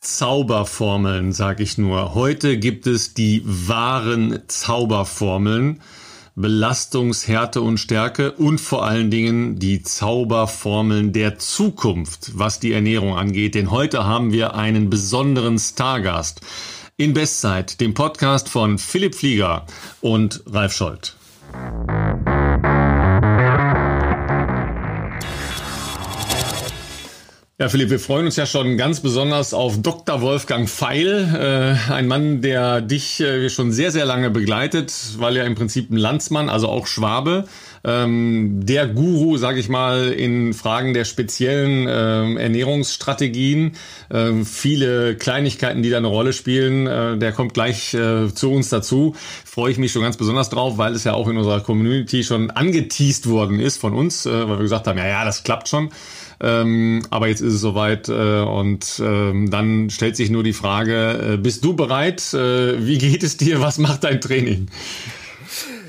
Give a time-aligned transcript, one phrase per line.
[0.00, 2.14] Zauberformeln, sag ich nur.
[2.14, 5.80] Heute gibt es die wahren Zauberformeln.
[6.36, 13.54] Belastungshärte und Stärke und vor allen Dingen die Zauberformeln der Zukunft, was die Ernährung angeht.
[13.54, 16.40] Denn heute haben wir einen besonderen Stargast
[16.96, 19.66] in Bestzeit, dem Podcast von Philipp Flieger
[20.00, 21.16] und Ralf Scholz.
[27.60, 30.22] Ja, Philipp, wir freuen uns ja schon ganz besonders auf Dr.
[30.22, 35.44] Wolfgang Feil, äh, ein Mann, der dich äh, schon sehr, sehr lange begleitet, weil er
[35.44, 37.44] im Prinzip ein Landsmann, also auch Schwabe,
[37.84, 43.72] ähm, der Guru, sage ich mal, in Fragen der speziellen äh, Ernährungsstrategien,
[44.08, 48.70] äh, viele Kleinigkeiten, die da eine Rolle spielen, äh, der kommt gleich äh, zu uns
[48.70, 49.14] dazu.
[49.44, 52.50] Freue ich mich schon ganz besonders drauf, weil es ja auch in unserer Community schon
[52.50, 55.90] angeteased worden ist von uns, äh, weil wir gesagt haben, ja, ja, das klappt schon.
[56.42, 61.34] Ähm, aber jetzt ist es soweit äh, und ähm, dann stellt sich nur die Frage,
[61.34, 62.32] äh, bist du bereit?
[62.32, 63.60] Äh, wie geht es dir?
[63.60, 64.68] Was macht dein Training?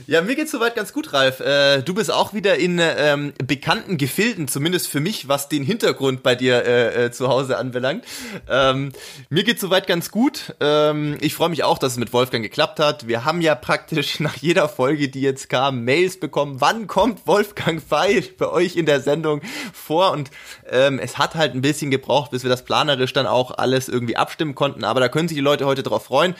[0.08, 1.42] Ja, mir geht's soweit ganz gut, Ralf.
[1.42, 6.24] Äh, du bist auch wieder in ähm, bekannten Gefilden, zumindest für mich, was den Hintergrund
[6.24, 8.06] bei dir äh, äh, zu Hause anbelangt.
[8.50, 8.94] Ähm,
[9.30, 10.56] mir geht's soweit ganz gut.
[10.60, 13.08] Ähm, ich freue mich auch, dass es mit Wolfgang geklappt hat.
[13.08, 16.60] Wir haben ja praktisch nach jeder Folge, die jetzt kam, Mails bekommen.
[16.60, 19.42] Wann kommt Wolfgang Feil bei euch in der Sendung
[19.74, 20.12] vor?
[20.12, 20.32] Und
[20.70, 24.18] ähm, es hat halt ein bisschen gebraucht, bis wir das planerisch dann auch alles irgendwie
[24.18, 24.84] abstimmen konnten.
[24.84, 26.36] Aber da können sich die Leute heute drauf freuen.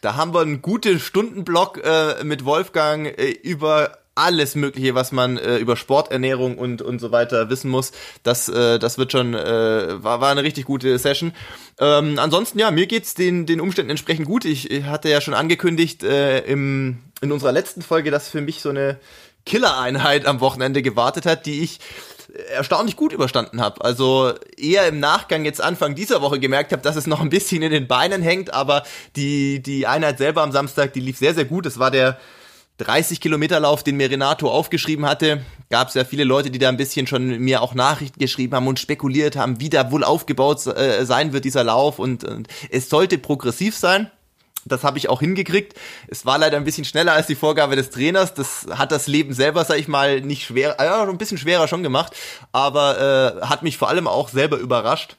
[0.00, 5.38] Da haben wir einen guten Stundenblock äh, mit Wolfgang äh, über alles Mögliche, was man
[5.38, 7.92] äh, über Sporternährung und und so weiter wissen muss.
[8.22, 11.32] Das äh, das wird schon äh, war war eine richtig gute Session.
[11.78, 14.44] Ähm, ansonsten ja, mir geht's den den Umständen entsprechend gut.
[14.44, 18.60] Ich, ich hatte ja schon angekündigt äh, im in unserer letzten Folge, dass für mich
[18.60, 18.98] so eine
[19.46, 21.80] Killer-Einheit am Wochenende gewartet hat, die ich
[22.52, 23.84] erstaunlich gut überstanden habe.
[23.84, 27.62] Also eher im Nachgang jetzt Anfang dieser Woche gemerkt habe, dass es noch ein bisschen
[27.62, 28.82] in den Beinen hängt, aber
[29.16, 31.66] die, die Einheit selber am Samstag, die lief sehr, sehr gut.
[31.66, 32.18] Es war der
[32.78, 35.42] 30 Kilometer Lauf, den mir Renato aufgeschrieben hatte.
[35.68, 38.66] Gab es ja viele Leute, die da ein bisschen schon mir auch Nachrichten geschrieben haben
[38.66, 41.98] und spekuliert haben, wie da wohl aufgebaut äh, sein wird, dieser Lauf.
[41.98, 44.10] Und, und es sollte progressiv sein.
[44.64, 45.74] Das habe ich auch hingekriegt.
[46.08, 48.34] Es war leider ein bisschen schneller als die Vorgabe des Trainers.
[48.34, 51.82] Das hat das Leben selber, sag ich mal, nicht schwer, ja, ein bisschen schwerer schon
[51.82, 52.14] gemacht,
[52.52, 55.16] aber äh, hat mich vor allem auch selber überrascht.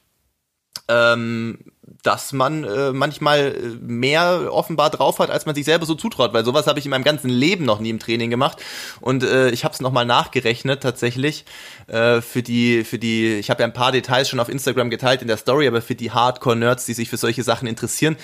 [0.88, 1.60] Ähm,
[2.04, 6.46] dass man äh, manchmal mehr offenbar drauf hat, als man sich selber so zutraut, weil
[6.46, 8.62] sowas habe ich in meinem ganzen Leben noch nie im Training gemacht
[9.00, 11.46] und äh, ich habe es nochmal nachgerechnet tatsächlich
[11.88, 15.22] äh, für die für die ich habe ja ein paar Details schon auf Instagram geteilt
[15.22, 18.18] in der Story, aber für die Hardcore Nerds, die sich für solche Sachen interessieren,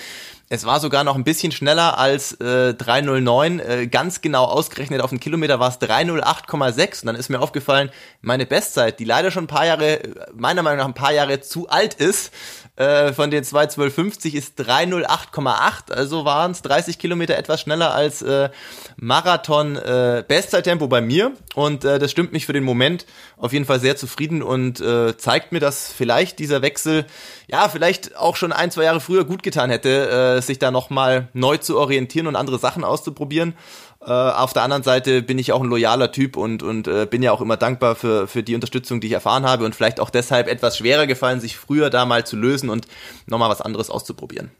[0.50, 3.60] es war sogar noch ein bisschen schneller als äh, 309.
[3.60, 7.02] Äh, ganz genau ausgerechnet auf den Kilometer war es 308,6.
[7.02, 7.90] Und dann ist mir aufgefallen,
[8.22, 10.00] meine Bestzeit, die leider schon ein paar Jahre,
[10.34, 12.32] meiner Meinung nach ein paar Jahre zu alt ist,
[12.76, 15.92] äh, von den 21250 ist 308,8.
[15.92, 18.48] Also waren es 30 Kilometer etwas schneller als äh,
[18.96, 21.32] Marathon äh, Bestzeittempo bei mir.
[21.56, 23.04] Und äh, das stimmt mich für den Moment
[23.36, 27.04] auf jeden Fall sehr zufrieden und äh, zeigt mir, dass vielleicht dieser Wechsel,
[27.48, 31.28] ja, vielleicht auch schon ein, zwei Jahre früher gut getan hätte, äh, sich da nochmal
[31.32, 33.54] neu zu orientieren und andere Sachen auszuprobieren.
[34.00, 37.22] Äh, auf der anderen Seite bin ich auch ein loyaler Typ und, und äh, bin
[37.22, 40.10] ja auch immer dankbar für, für die Unterstützung, die ich erfahren habe und vielleicht auch
[40.10, 42.86] deshalb etwas schwerer gefallen, sich früher da mal zu lösen und
[43.26, 44.50] nochmal was anderes auszuprobieren.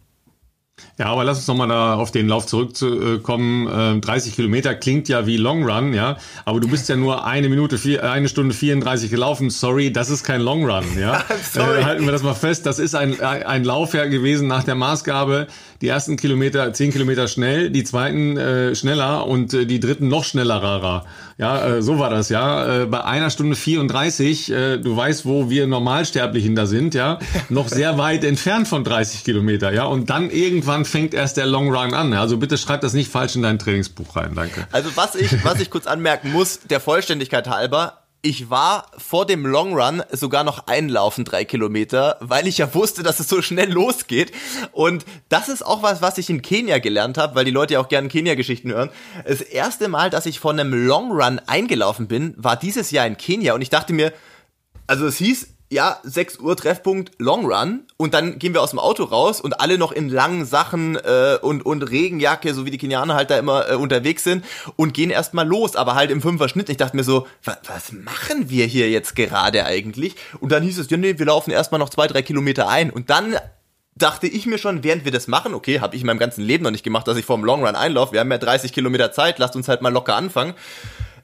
[0.98, 4.00] Ja, aber lass uns nochmal da auf den Lauf zurückkommen.
[4.00, 7.48] 30 ähm, Kilometer klingt ja wie Long Run, ja, aber du bist ja nur eine
[7.48, 9.50] Minute, vier, eine Stunde 34 gelaufen.
[9.50, 11.24] Sorry, das ist kein Long Run, ja.
[11.52, 11.80] Sorry.
[11.80, 12.66] Äh, halten wir das mal fest.
[12.66, 15.46] Das ist ein, ein Lauf ja gewesen nach der Maßgabe.
[15.80, 20.24] Die ersten Kilometer, 10 Kilometer schnell, die zweiten äh, schneller und äh, die dritten noch
[20.24, 21.04] schnellerer.
[21.36, 22.82] Ja, äh, so war das, ja.
[22.82, 27.68] Äh, bei einer Stunde 34, äh, du weißt, wo wir Normalsterblichen da sind, ja, noch
[27.68, 29.84] sehr weit entfernt von 30 Kilometer, ja.
[29.84, 32.12] Und dann irgendwann fängt erst der Long Run an.
[32.12, 34.66] Also bitte schreib das nicht falsch in dein Trainingsbuch rein, danke.
[34.72, 39.46] Also was ich, was ich kurz anmerken muss, der Vollständigkeit halber, ich war vor dem
[39.46, 43.70] Long Run sogar noch einlaufen, drei Kilometer, weil ich ja wusste, dass es so schnell
[43.70, 44.32] losgeht.
[44.72, 47.80] Und das ist auch was, was ich in Kenia gelernt habe, weil die Leute ja
[47.80, 48.90] auch gerne Kenia-Geschichten hören.
[49.24, 53.16] Das erste Mal, dass ich vor einem Long Run eingelaufen bin, war dieses Jahr in
[53.16, 53.54] Kenia.
[53.54, 54.12] Und ich dachte mir,
[54.88, 58.78] also es hieß, ja, 6 Uhr Treffpunkt Long Run und dann gehen wir aus dem
[58.78, 62.78] Auto raus und alle noch in langen Sachen äh, und, und Regenjacke, so wie die
[62.78, 64.44] Kenianer halt da immer äh, unterwegs sind
[64.76, 66.70] und gehen erstmal los, aber halt im Fünfer-Schnitt.
[66.70, 70.16] Ich dachte mir so, was, was machen wir hier jetzt gerade eigentlich?
[70.40, 73.10] Und dann hieß es, ja nee, wir laufen erstmal noch zwei, drei Kilometer ein und
[73.10, 73.36] dann
[73.94, 76.64] dachte ich mir schon, während wir das machen, okay, habe ich in meinem ganzen Leben
[76.64, 79.12] noch nicht gemacht, dass ich vor dem Long Run einlaufe, wir haben ja 30 Kilometer
[79.12, 80.54] Zeit, lasst uns halt mal locker anfangen.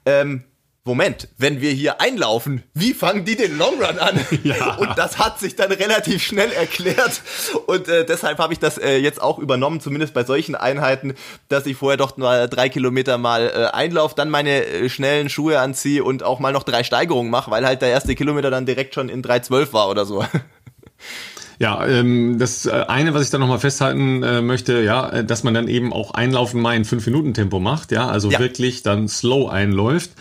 [0.05, 0.43] Ähm,
[0.87, 4.19] Moment, wenn wir hier einlaufen, wie fangen die den Long Run an?
[4.43, 4.75] Ja.
[4.75, 7.21] Und das hat sich dann relativ schnell erklärt.
[7.65, 11.15] Und äh, deshalb habe ich das äh, jetzt auch übernommen, zumindest bei solchen Einheiten,
[11.47, 15.59] dass ich vorher doch mal drei Kilometer mal äh, einlaufe, dann meine äh, schnellen Schuhe
[15.59, 18.93] anziehe und auch mal noch drei Steigerungen mache, weil halt der erste Kilometer dann direkt
[18.93, 20.23] schon in 3,12 war oder so.
[21.59, 25.43] Ja, ähm, das äh, eine, was ich da nochmal festhalten äh, möchte, ja, äh, dass
[25.43, 28.39] man dann eben auch Einlaufen mal in 5-Minuten-Tempo macht, ja, also ja.
[28.39, 30.11] wirklich dann slow einläuft.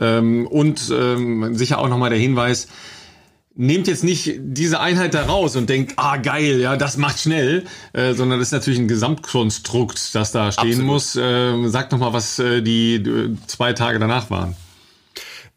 [0.00, 2.68] Ähm, und ähm, sicher auch nochmal der Hinweis,
[3.54, 7.64] nehmt jetzt nicht diese Einheit da raus und denkt, ah geil, ja, das macht schnell,
[7.92, 10.86] äh, sondern das ist natürlich ein Gesamtkonstrukt, das da stehen Absolut.
[10.86, 11.16] muss.
[11.16, 14.56] Äh, sagt nochmal, was äh, die äh, zwei Tage danach waren.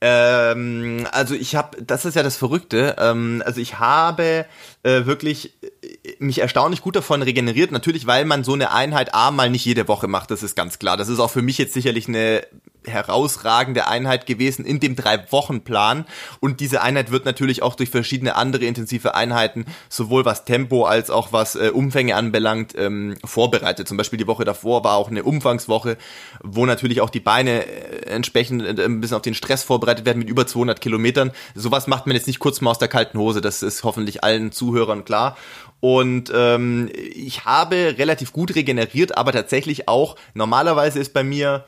[0.07, 2.95] Ähm, also ich habe, das ist ja das Verrückte.
[2.99, 4.45] Ähm, also ich habe
[4.83, 7.71] äh, wirklich äh, mich erstaunlich gut davon regeneriert.
[7.71, 10.29] Natürlich, weil man so eine Einheit A mal nicht jede Woche macht.
[10.29, 10.95] Das ist ganz klar.
[10.95, 12.45] Das ist auch für mich jetzt sicherlich eine
[12.85, 16.05] herausragende Einheit gewesen in dem Drei-Wochen-Plan.
[16.39, 21.09] Und diese Einheit wird natürlich auch durch verschiedene andere intensive Einheiten, sowohl was Tempo als
[21.09, 23.87] auch was äh, Umfänge anbelangt, ähm, vorbereitet.
[23.87, 25.97] Zum Beispiel die Woche davor war auch eine Umfangswoche,
[26.43, 30.19] wo natürlich auch die Beine äh, entsprechend äh, ein bisschen auf den Stress vorbereitet werden
[30.19, 31.31] mit über 200 Kilometern.
[31.53, 33.41] Sowas macht man jetzt nicht kurz mal aus der kalten Hose.
[33.41, 35.37] Das ist hoffentlich allen Zuhörern klar.
[35.79, 41.65] Und ähm, ich habe relativ gut regeneriert, aber tatsächlich auch, normalerweise ist bei mir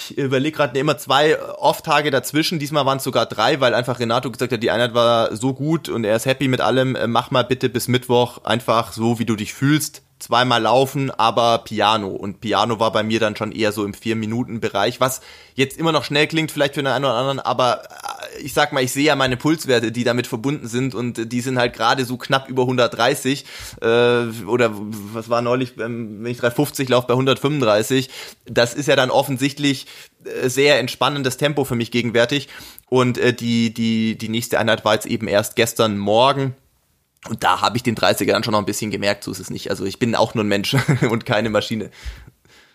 [0.00, 2.58] ich überlege gerade immer zwei Off-Tage dazwischen.
[2.58, 5.88] Diesmal waren es sogar drei, weil einfach Renato gesagt hat, die Einheit war so gut
[5.88, 6.96] und er ist happy mit allem.
[6.96, 11.58] Äh, mach mal bitte bis Mittwoch einfach so, wie du dich fühlst zweimal laufen, aber
[11.58, 12.08] Piano.
[12.08, 15.20] Und Piano war bei mir dann schon eher so im Vier-Minuten-Bereich, was
[15.54, 18.72] jetzt immer noch schnell klingt, vielleicht für den einen oder anderen, aber äh, ich sag
[18.72, 22.04] mal, ich sehe ja meine Pulswerte, die damit verbunden sind und die sind halt gerade
[22.04, 23.44] so knapp über 130
[23.80, 23.86] äh,
[24.46, 28.10] oder was war neulich, wenn ich 350 laufe bei 135.
[28.46, 29.86] Das ist ja dann offensichtlich
[30.24, 32.48] äh, sehr entspannendes Tempo für mich gegenwärtig
[32.88, 36.54] und äh, die, die, die nächste Einheit war jetzt eben erst gestern Morgen
[37.28, 39.50] und da habe ich den 30er dann schon noch ein bisschen gemerkt, so ist es
[39.50, 39.70] nicht.
[39.70, 40.74] Also ich bin auch nur ein Mensch
[41.10, 41.90] und keine Maschine.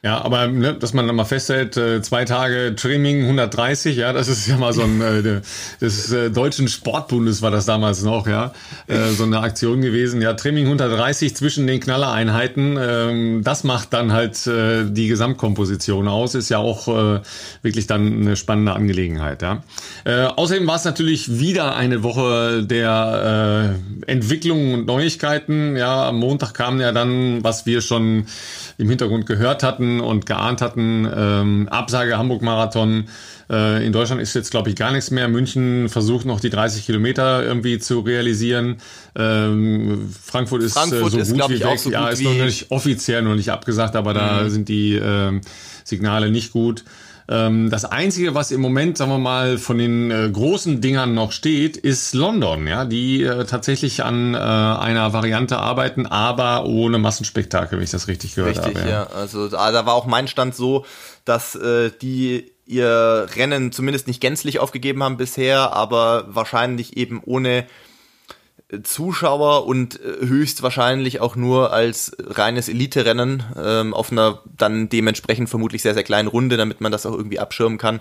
[0.05, 4.27] Ja, aber ne, dass man dann mal festhält, äh, zwei Tage Trimming 130, ja, das
[4.27, 5.41] ist ja mal so ein äh,
[5.81, 8.53] des äh, deutschen Sportbundes war das damals noch, ja,
[8.85, 10.21] äh, so eine Aktion gewesen.
[10.21, 16.35] Ja, Trimming 130 zwischen den Knallereinheiten, ähm, das macht dann halt äh, die Gesamtkomposition aus,
[16.35, 17.21] ist ja auch äh,
[17.63, 19.63] wirklich dann eine spannende Angelegenheit, ja.
[20.03, 23.73] Äh, außerdem war es natürlich wieder eine Woche der
[24.05, 25.75] äh, Entwicklung und Neuigkeiten.
[25.75, 28.27] Ja, am Montag kam ja dann, was wir schon
[28.77, 31.07] im Hintergrund gehört hatten und geahnt hatten.
[31.15, 33.05] Ähm, Absage Hamburg-Marathon.
[33.49, 35.27] Äh, in Deutschland ist jetzt, glaube ich, gar nichts mehr.
[35.27, 38.77] München versucht noch die 30 Kilometer irgendwie zu realisieren.
[39.15, 41.79] Ähm, Frankfurt ist Frankfurt äh, so gut wie weg.
[41.79, 44.49] So ja, ist noch nicht offiziell noch nicht abgesagt, aber da mhm.
[44.49, 45.39] sind die äh,
[45.83, 46.83] Signale nicht gut.
[47.27, 51.31] Ähm, das Einzige, was im Moment, sagen wir mal, von den äh, großen Dingern noch
[51.31, 57.79] steht, ist London, ja, die äh, tatsächlich an äh, einer Variante arbeiten, aber ohne Massenspektakel,
[57.79, 58.89] wenn ich das richtig gehört richtig, habe.
[58.89, 59.03] Ja.
[59.03, 60.85] ja, also da war auch mein Stand so,
[61.23, 67.65] dass äh, die ihr Rennen zumindest nicht gänzlich aufgegeben haben bisher, aber wahrscheinlich eben ohne
[68.83, 75.81] Zuschauer und äh, höchstwahrscheinlich auch nur als reines Elite-Rennen ähm, auf einer dann dementsprechend vermutlich
[75.81, 77.99] sehr, sehr kleinen Runde, damit man das auch irgendwie abschirmen kann.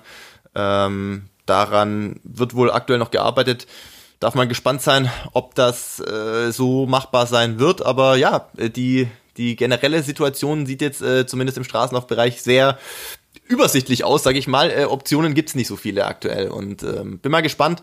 [0.55, 3.67] Ähm, daran wird wohl aktuell noch gearbeitet.
[4.21, 7.85] Darf man gespannt sein, ob das äh, so machbar sein wird.
[7.85, 12.79] Aber ja, die, die generelle Situation sieht jetzt äh, zumindest im Straßenlaufbereich sehr
[13.47, 14.71] übersichtlich aus, sage ich mal.
[14.71, 16.49] Äh, Optionen gibt's nicht so viele aktuell.
[16.49, 17.83] Und ähm, bin mal gespannt,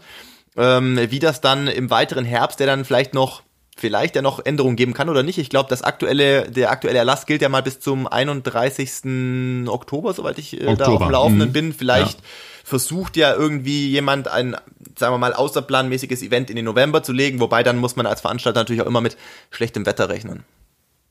[0.57, 3.43] ähm, wie das dann im weiteren Herbst, der dann vielleicht noch
[3.77, 5.37] vielleicht ja noch Änderungen geben kann oder nicht.
[5.37, 9.67] Ich glaube, das aktuelle, der aktuelle Erlass gilt ja mal bis zum 31.
[9.67, 11.53] Oktober, soweit ich äh, da auf dem Laufenden mhm.
[11.53, 11.73] bin.
[11.73, 12.25] Vielleicht ja.
[12.63, 14.55] versucht ja irgendwie jemand ein,
[14.97, 18.21] sagen wir mal, außerplanmäßiges Event in den November zu legen, wobei dann muss man als
[18.21, 19.17] Veranstalter natürlich auch immer mit
[19.49, 20.43] schlechtem Wetter rechnen.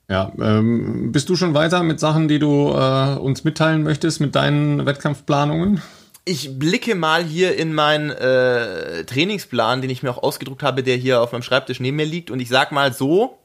[0.09, 4.35] Ja, ähm, bist du schon weiter mit Sachen, die du äh, uns mitteilen möchtest mit
[4.35, 5.81] deinen Wettkampfplanungen?
[6.25, 10.97] Ich blicke mal hier in meinen äh, Trainingsplan, den ich mir auch ausgedruckt habe, der
[10.97, 12.29] hier auf meinem Schreibtisch neben mir liegt.
[12.29, 13.39] Und ich sag mal so,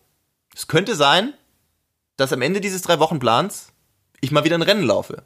[0.55, 1.33] es könnte sein,
[2.17, 3.73] dass am Ende dieses drei Wochen Plans
[4.21, 5.23] ich mal wieder ein Rennen laufe.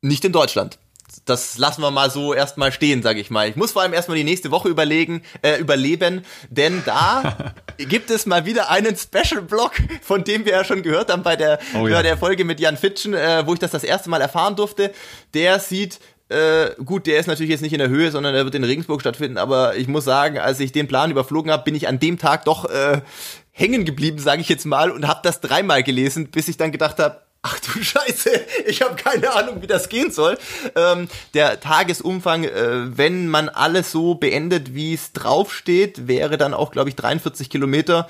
[0.00, 0.78] Nicht in Deutschland
[1.24, 3.48] das lassen wir mal so erstmal stehen, sage ich mal.
[3.48, 8.26] Ich muss vor allem erstmal die nächste Woche überlegen, äh, überleben, denn da gibt es
[8.26, 11.86] mal wieder einen Special Block, von dem wir ja schon gehört haben bei der, oh,
[11.86, 11.96] ja.
[11.96, 14.92] bei der Folge mit Jan Fitschen, äh, wo ich das das erste Mal erfahren durfte.
[15.34, 18.54] Der sieht äh, gut, der ist natürlich jetzt nicht in der Höhe, sondern er wird
[18.54, 21.88] in Regensburg stattfinden, aber ich muss sagen, als ich den Plan überflogen habe, bin ich
[21.88, 23.02] an dem Tag doch äh,
[23.50, 26.98] hängen geblieben, sage ich jetzt mal, und habe das dreimal gelesen, bis ich dann gedacht
[26.98, 28.30] habe, Ach du Scheiße,
[28.66, 30.38] ich habe keine Ahnung, wie das gehen soll.
[30.76, 36.70] Ähm, der Tagesumfang, äh, wenn man alles so beendet, wie es draufsteht, wäre dann auch,
[36.70, 38.08] glaube ich, 43 Kilometer,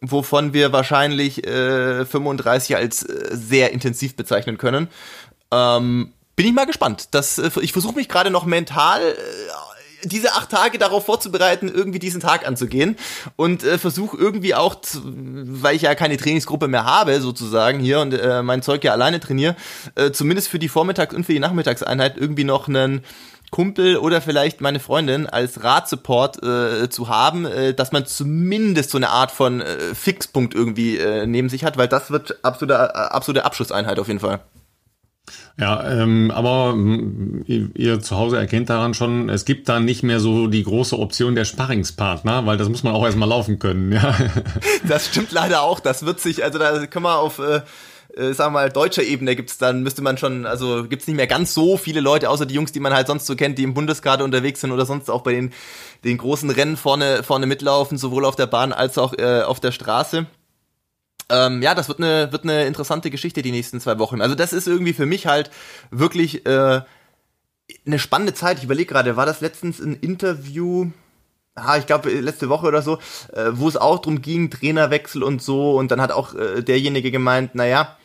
[0.00, 4.88] wovon wir wahrscheinlich äh, 35 als äh, sehr intensiv bezeichnen können.
[5.50, 7.08] Ähm, bin ich mal gespannt.
[7.10, 9.14] Das, äh, ich versuche mich gerade noch mental äh,
[10.04, 12.96] diese acht Tage darauf vorzubereiten, irgendwie diesen Tag anzugehen
[13.36, 18.00] und äh, versuche irgendwie auch, zu, weil ich ja keine Trainingsgruppe mehr habe sozusagen hier
[18.00, 19.56] und äh, mein Zeug ja alleine trainiere,
[19.94, 23.02] äh, zumindest für die Vormittags- und für die Nachmittagseinheit irgendwie noch einen
[23.52, 28.96] Kumpel oder vielleicht meine Freundin als Radsupport äh, zu haben, äh, dass man zumindest so
[28.96, 32.98] eine Art von äh, Fixpunkt irgendwie äh, neben sich hat, weil das wird absolute, äh,
[32.98, 34.40] absolute Abschlusseinheit auf jeden Fall.
[35.58, 40.02] Ja, ähm, aber mm, ihr, ihr zu Hause erkennt daran schon, es gibt da nicht
[40.02, 43.92] mehr so die große Option der Sparringspartner, weil das muss man auch erstmal laufen können.
[43.92, 44.14] Ja.
[44.88, 45.80] Das stimmt leider auch.
[45.80, 47.60] Das wird sich, also da können wir auf äh,
[48.16, 51.26] äh, sagen wir mal, deutscher Ebene gibt's dann, müsste man schon, also gibt's nicht mehr
[51.26, 53.74] ganz so viele Leute, außer die Jungs, die man halt sonst so kennt, die im
[53.74, 55.52] Bundeskader unterwegs sind oder sonst auch bei den,
[56.04, 59.72] den großen Rennen vorne, vorne mitlaufen, sowohl auf der Bahn als auch äh, auf der
[59.72, 60.26] Straße.
[61.28, 64.20] Ähm, ja, das wird eine, wird eine interessante Geschichte die nächsten zwei Wochen.
[64.20, 65.50] Also das ist irgendwie für mich halt
[65.90, 66.82] wirklich äh,
[67.86, 68.58] eine spannende Zeit.
[68.58, 70.90] Ich überlege gerade, war das letztens ein Interview,
[71.54, 72.98] ah, ich glaube letzte Woche oder so,
[73.32, 75.76] äh, wo es auch drum ging, Trainerwechsel und so.
[75.76, 77.96] Und dann hat auch äh, derjenige gemeint, naja,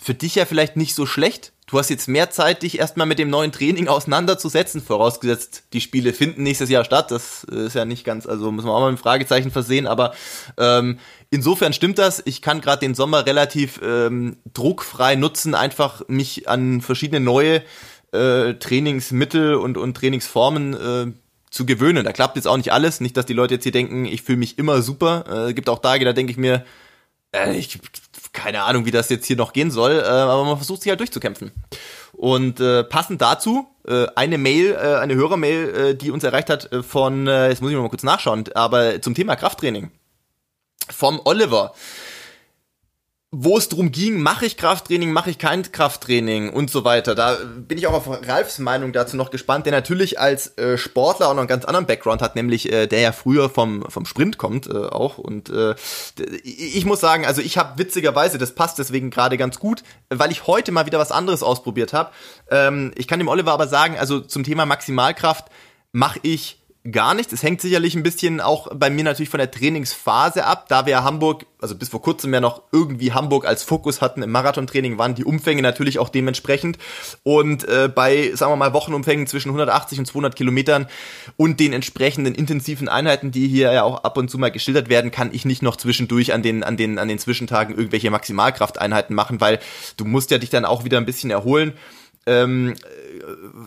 [0.00, 1.52] für dich ja vielleicht nicht so schlecht.
[1.70, 6.12] Du hast jetzt mehr Zeit, dich erstmal mit dem neuen Training auseinanderzusetzen, vorausgesetzt, die Spiele
[6.12, 7.12] finden nächstes Jahr statt.
[7.12, 10.12] Das ist ja nicht ganz, also muss man auch mal ein Fragezeichen versehen, aber
[10.58, 10.98] ähm,
[11.30, 12.22] insofern stimmt das.
[12.24, 17.62] Ich kann gerade den Sommer relativ ähm, druckfrei nutzen, einfach mich an verschiedene neue
[18.10, 21.12] äh, Trainingsmittel und, und Trainingsformen äh,
[21.50, 22.04] zu gewöhnen.
[22.04, 23.00] Da klappt jetzt auch nicht alles.
[23.00, 25.48] Nicht, dass die Leute jetzt hier denken, ich fühle mich immer super.
[25.48, 26.64] Äh, gibt auch Tage, da denke ich mir,
[27.32, 27.78] äh, ich
[28.32, 31.00] keine Ahnung, wie das jetzt hier noch gehen soll, äh, aber man versucht sich halt
[31.00, 31.52] durchzukämpfen.
[32.12, 36.72] Und äh, passend dazu äh, eine Mail, äh, eine Hörermail, äh, die uns erreicht hat
[36.72, 39.90] äh, von, äh, jetzt muss ich mal kurz nachschauen, aber zum Thema Krafttraining
[40.90, 41.72] vom Oliver
[43.32, 47.14] wo es drum ging, mache ich Krafttraining, mache ich kein Krafttraining und so weiter.
[47.14, 51.28] Da bin ich auch auf Ralfs Meinung dazu noch gespannt, der natürlich als äh, Sportler
[51.28, 54.36] auch noch einen ganz anderen Background hat, nämlich äh, der ja früher vom, vom Sprint
[54.36, 55.18] kommt äh, auch.
[55.18, 55.76] Und äh,
[56.42, 60.48] ich muss sagen, also ich habe witzigerweise, das passt deswegen gerade ganz gut, weil ich
[60.48, 62.10] heute mal wieder was anderes ausprobiert habe.
[62.50, 65.44] Ähm, ich kann dem Oliver aber sagen, also zum Thema Maximalkraft
[65.92, 66.59] mache ich
[66.90, 67.32] gar nichts.
[67.32, 71.04] Es hängt sicherlich ein bisschen auch bei mir natürlich von der Trainingsphase ab, da wir
[71.04, 75.14] Hamburg, also bis vor kurzem ja noch irgendwie Hamburg als Fokus hatten im Marathontraining, waren
[75.14, 76.78] die Umfänge natürlich auch dementsprechend.
[77.22, 80.86] Und äh, bei, sagen wir mal, Wochenumfängen zwischen 180 und 200 Kilometern
[81.36, 85.10] und den entsprechenden intensiven Einheiten, die hier ja auch ab und zu mal geschildert werden,
[85.10, 89.40] kann ich nicht noch zwischendurch an den, an den, an den Zwischentagen irgendwelche Maximalkrafteinheiten machen,
[89.42, 89.58] weil
[89.98, 91.74] du musst ja dich dann auch wieder ein bisschen erholen
[92.26, 92.74] ähm,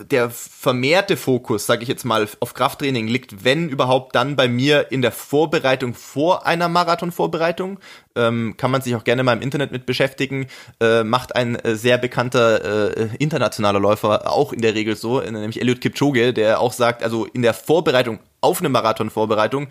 [0.09, 4.91] der vermehrte Fokus, sage ich jetzt mal, auf Krafttraining liegt, wenn überhaupt, dann bei mir
[4.91, 7.79] in der Vorbereitung vor einer Marathonvorbereitung.
[8.15, 10.47] Ähm, kann man sich auch gerne mal im Internet mit beschäftigen.
[10.79, 15.59] Äh, macht ein äh, sehr bekannter äh, internationaler Läufer auch in der Regel so, nämlich
[15.59, 19.67] Eliud Kipchoge, der auch sagt, also in der Vorbereitung auf eine Marathonvorbereitung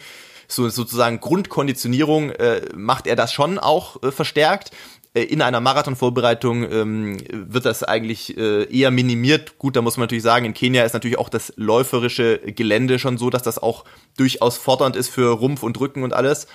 [0.49, 4.71] so sozusagen Grundkonditionierung äh, macht er das schon auch äh, verstärkt.
[5.15, 9.59] Äh, in einer Marathonvorbereitung ähm, wird das eigentlich äh, eher minimiert.
[9.59, 13.19] Gut, da muss man natürlich sagen, in Kenia ist natürlich auch das läuferische Gelände schon
[13.19, 13.85] so, dass das auch
[14.17, 16.47] durchaus fordernd ist für Rumpf und Rücken und alles.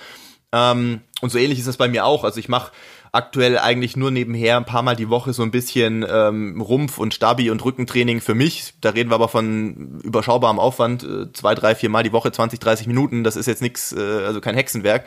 [0.52, 2.24] Ähm, und so ähnlich ist das bei mir auch.
[2.24, 2.72] Also ich mache
[3.12, 7.14] aktuell eigentlich nur nebenher ein paar Mal die Woche so ein bisschen ähm, Rumpf- und
[7.14, 8.74] Stabi- und Rückentraining für mich.
[8.80, 12.60] Da reden wir aber von überschaubarem Aufwand, äh, zwei, drei, vier Mal die Woche, 20,
[12.60, 13.24] 30 Minuten.
[13.24, 15.06] Das ist jetzt nichts, äh, also kein Hexenwerk.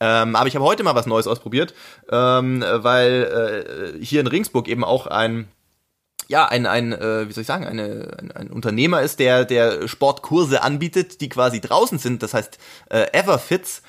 [0.00, 1.74] Ähm, aber ich habe heute mal was Neues ausprobiert,
[2.10, 5.48] ähm, weil äh, hier in Ringsburg eben auch ein
[6.28, 9.88] ja, ein, ein äh, wie soll ich sagen, eine, ein, ein Unternehmer ist, der, der
[9.88, 12.58] Sportkurse anbietet, die quasi draußen sind, das heißt
[12.90, 13.82] äh, Everfits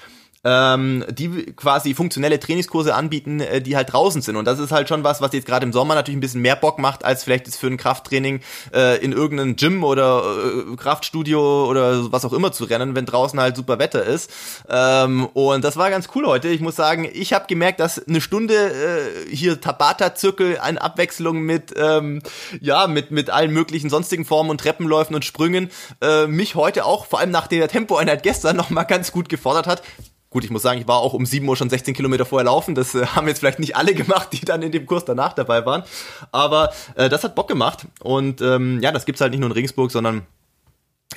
[0.43, 4.35] ähm, die quasi funktionelle Trainingskurse anbieten, äh, die halt draußen sind.
[4.35, 6.55] Und das ist halt schon was, was jetzt gerade im Sommer natürlich ein bisschen mehr
[6.55, 8.39] Bock macht, als vielleicht jetzt für ein Krafttraining
[8.73, 13.39] äh, in irgendeinem Gym oder äh, Kraftstudio oder was auch immer zu rennen, wenn draußen
[13.39, 14.31] halt super Wetter ist.
[14.69, 16.47] Ähm, und das war ganz cool heute.
[16.47, 21.73] Ich muss sagen, ich habe gemerkt, dass eine Stunde äh, hier Tabata-Zirkel eine Abwechslung mit,
[21.75, 22.21] ähm,
[22.61, 25.69] ja, mit, mit allen möglichen sonstigen Formen und Treppenläufen und Sprüngen
[26.01, 29.83] äh, mich heute auch, vor allem nach der Tempoeinheit gestern, nochmal ganz gut gefordert hat.
[30.29, 32.75] Gut, ich muss sagen, ich war auch um 7 Uhr schon 16 Kilometer vorher laufen.
[32.75, 35.65] Das äh, haben jetzt vielleicht nicht alle gemacht, die dann in dem Kurs danach dabei
[35.65, 35.83] waren.
[36.31, 37.87] Aber äh, das hat Bock gemacht.
[38.01, 40.27] Und ähm, ja, das gibt's halt nicht nur in Regensburg, sondern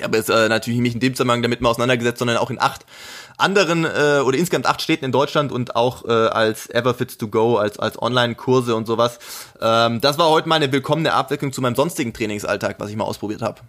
[0.01, 2.83] aber jetzt äh, natürlich nicht in dem Zusammenhang damit mal auseinandergesetzt, sondern auch in acht
[3.37, 7.57] anderen äh, oder insgesamt acht Städten in Deutschland und auch äh, als Everfits to Go,
[7.57, 9.19] als, als Online-Kurse und sowas.
[9.61, 13.43] Ähm, das war heute meine willkommene Abwicklung zu meinem sonstigen Trainingsalltag, was ich mal ausprobiert
[13.43, 13.61] habe.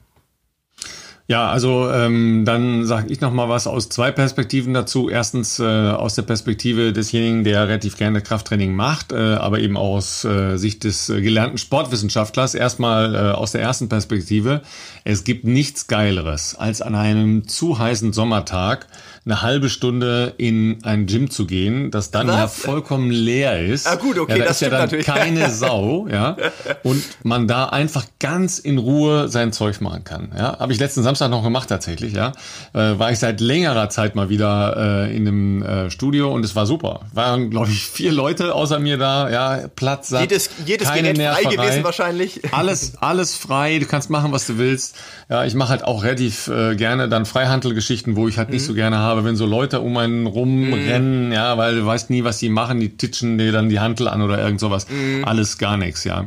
[1.27, 5.09] Ja, also ähm, dann sage ich noch mal was aus zwei Perspektiven dazu.
[5.09, 9.95] Erstens äh, aus der Perspektive desjenigen, der relativ gerne Krafttraining macht, äh, aber eben auch
[9.97, 12.55] aus äh, Sicht des äh, gelernten Sportwissenschaftlers.
[12.55, 14.61] Erstmal äh, aus der ersten Perspektive.
[15.05, 18.87] Es gibt nichts Geileres, als an einem zu heißen Sommertag
[19.27, 22.37] eine halbe Stunde in ein Gym zu gehen, das dann Was?
[22.37, 23.87] ja vollkommen leer ist.
[23.87, 25.07] Ah gut, okay, ja, da das ist ja dann natürlich.
[25.07, 26.37] keine Sau, ja,
[26.83, 30.33] und man da einfach ganz in Ruhe sein Zeug machen kann.
[30.37, 32.13] Ja, habe ich letzten Samstag noch gemacht tatsächlich.
[32.13, 32.33] Ja,
[32.75, 36.55] äh, war ich seit längerer Zeit mal wieder äh, in einem äh, Studio und es
[36.55, 37.01] war super.
[37.13, 39.31] Waren glaube ich vier Leute außer mir da.
[39.31, 42.41] Ja, Platz satt, jedes jedes keine Gerät frei gewesen wahrscheinlich.
[42.53, 43.79] Alles alles frei.
[43.79, 44.97] Du kannst machen, was du willst.
[45.31, 48.55] Ja, ich mache halt auch relativ äh, gerne dann Freihandelgeschichten, wo ich halt mhm.
[48.55, 51.33] nicht so gerne habe habe, wenn so Leute um einen rumrennen, mm.
[51.33, 54.23] ja, weil du weißt nie, was die machen, die titschen dir dann die Hantel an
[54.23, 54.87] oder irgend sowas.
[54.89, 55.25] Mm.
[55.25, 56.27] Alles gar nichts, ja.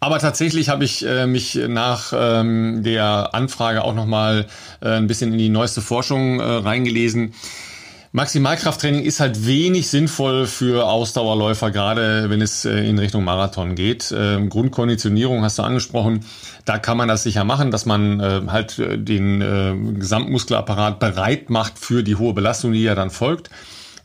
[0.00, 4.46] Aber tatsächlich habe ich äh, mich nach ähm, der Anfrage auch nochmal
[4.80, 7.34] äh, ein bisschen in die neueste Forschung äh, reingelesen.
[8.14, 14.14] Maximalkrafttraining ist halt wenig sinnvoll für Ausdauerläufer, gerade wenn es äh, in Richtung Marathon geht.
[14.14, 16.20] Ähm, Grundkonditionierung hast du angesprochen.
[16.66, 21.78] Da kann man das sicher machen, dass man äh, halt äh, den Gesamtmuskelapparat bereit macht
[21.78, 23.48] für die hohe Belastung, die ja dann folgt.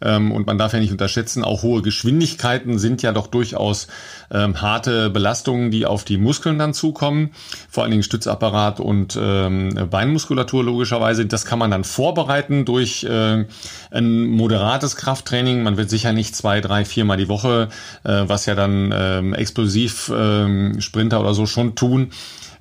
[0.02, 3.88] Ähm, und man darf ja nicht unterschätzen, auch hohe Geschwindigkeiten sind ja doch durchaus
[4.32, 7.32] ähm, harte Belastungen, die auf die Muskeln dann zukommen.
[7.70, 11.26] Vor allen Dingen Stützapparat und ähm, Beinmuskulatur logischerweise.
[11.26, 13.46] Das kann man dann vorbereiten durch äh,
[13.92, 15.64] ein moderates Krafttraining.
[15.64, 17.70] Man wird sicher nicht zwei, drei, viermal die Woche,
[18.04, 22.12] äh, was ja dann ähm, explosiv ähm, Sprinter oder so schon tun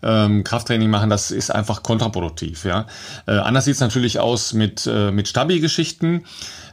[0.03, 2.65] ähm, Krafttraining machen, das ist einfach kontraproduktiv.
[2.65, 2.87] Ja.
[3.27, 6.25] Äh, anders sieht es natürlich aus mit, äh, mit Stabi-Geschichten.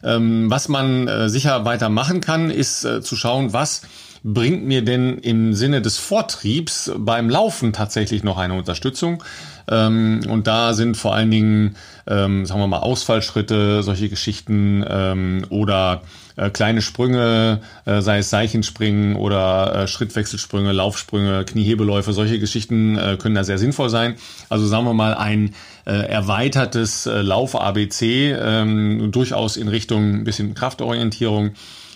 [0.03, 3.83] Ähm, was man äh, sicher weiter machen kann, ist äh, zu schauen, was
[4.23, 9.23] bringt mir denn im Sinne des Vortriebs beim Laufen tatsächlich noch eine Unterstützung.
[9.69, 11.75] Ähm, und da sind vor allen Dingen,
[12.07, 16.01] ähm, sagen wir mal, Ausfallschritte, solche Geschichten ähm, oder
[16.35, 23.17] äh, kleine Sprünge, äh, sei es Seichenspringen oder äh, Schrittwechselsprünge, Laufsprünge, Kniehebeläufe, solche Geschichten äh,
[23.17, 24.15] können da sehr sinnvoll sein.
[24.49, 30.53] Also sagen wir mal ein äh, erweitertes äh, Lauf-ABC, ähm, durchaus in Richtung ein bisschen
[30.53, 31.51] Kraftorientierung.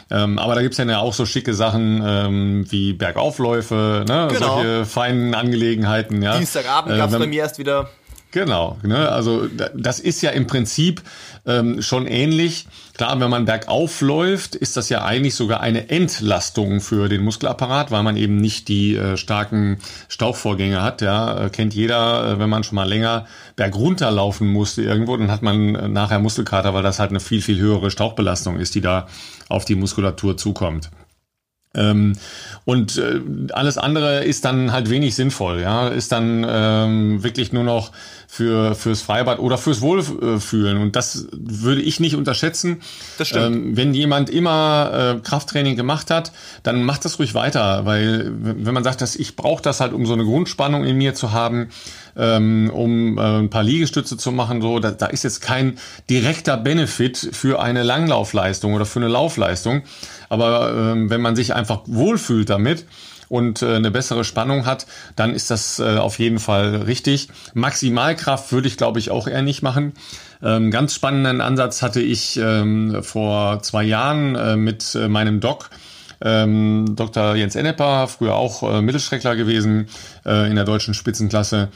[0.10, 4.30] Ähm, aber da gibt's ja auch so schicke Sachen ähm, wie Bergaufläufe, ne?
[4.32, 4.56] genau.
[4.56, 6.22] solche feinen Angelegenheiten.
[6.22, 6.38] Ja?
[6.38, 7.90] Dienstagabend äh, gab's bei mir erst wieder.
[8.38, 9.10] Genau, ne?
[9.10, 11.02] also das ist ja im Prinzip
[11.48, 12.68] ähm, schon ähnlich.
[12.94, 17.90] Klar, wenn man bergauf läuft, ist das ja eigentlich sogar eine Entlastung für den Muskelapparat,
[17.90, 21.02] weil man eben nicht die äh, starken Stauchvorgänge hat.
[21.02, 25.32] Ja, äh, kennt jeder, äh, wenn man schon mal länger bergunter laufen musste irgendwo, dann
[25.32, 28.82] hat man äh, nachher Muskelkater, weil das halt eine viel, viel höhere Stauchbelastung ist, die
[28.82, 29.08] da
[29.50, 30.92] auf die Muskulatur zukommt.
[31.78, 32.14] Ähm,
[32.66, 33.22] und äh,
[33.54, 37.92] alles andere ist dann halt wenig sinnvoll, ja, ist dann ähm, wirklich nur noch
[38.28, 42.82] für fürs Freibad oder fürs Wohlfühlen und das würde ich nicht unterschätzen.
[43.18, 43.56] Das stimmt.
[43.56, 48.74] Ähm, wenn jemand immer äh, Krafttraining gemacht hat, dann macht das ruhig weiter, weil wenn
[48.74, 51.70] man sagt, dass ich brauche das halt, um so eine Grundspannung in mir zu haben,
[52.18, 55.78] ähm, um äh, ein paar Liegestütze zu machen, so, da, da ist jetzt kein
[56.10, 59.84] direkter Benefit für eine Langlaufleistung oder für eine Laufleistung.
[60.30, 62.86] Aber ähm, wenn man sich einfach wohlfühlt damit,
[63.30, 67.30] und äh, eine bessere Spannung hat, dann ist das äh, auf jeden Fall richtig.
[67.54, 69.94] Maximalkraft würde ich, glaube ich, auch eher nicht machen.
[70.42, 75.70] Ähm, ganz spannenden Ansatz hatte ich ähm, vor zwei Jahren äh, mit äh, meinem Doc.
[76.20, 77.36] Ähm, Dr.
[77.36, 79.88] Jens Enneper, früher auch äh, Mittelstreckler gewesen
[80.26, 81.70] äh, in der deutschen Spitzenklasse,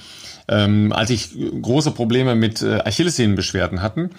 [0.47, 1.29] ähm, als ich
[1.61, 4.11] große Probleme mit äh, Achillessehnenbeschwerden hatten.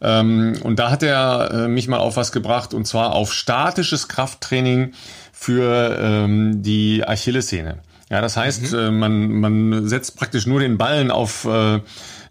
[0.00, 4.08] Ähm, und da hat er äh, mich mal auf was gebracht, und zwar auf statisches
[4.08, 4.92] Krafttraining
[5.32, 7.78] für ähm, die Achillessehne.
[8.10, 8.78] Ja, das heißt, mhm.
[8.78, 11.80] äh, man, man setzt praktisch nur den Ballen auf äh,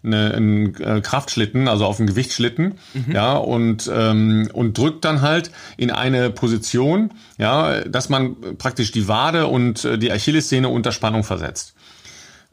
[0.02, 3.12] eine, einen äh, Kraftschlitten, also auf einen Gewichtsschlitten, mhm.
[3.12, 9.08] ja, und, ähm, und drückt dann halt in eine Position, ja, dass man praktisch die
[9.08, 11.74] Wade und äh, die Achillessehne unter Spannung versetzt.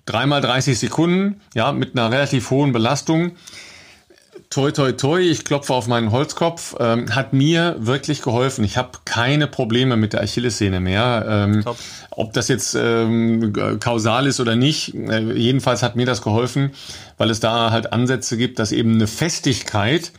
[0.05, 3.31] Dreimal 30 Sekunden, ja, mit einer relativ hohen Belastung
[4.49, 8.63] toi, toi, toi, ich klopfe auf meinen Holzkopf, ähm, hat mir wirklich geholfen.
[8.63, 11.25] Ich habe keine Probleme mit der Achillessehne mehr.
[11.27, 11.65] Ähm,
[12.11, 16.71] ob das jetzt ähm, kausal ist oder nicht, äh, jedenfalls hat mir das geholfen,
[17.17, 20.11] weil es da halt Ansätze gibt, dass eben eine Festigkeit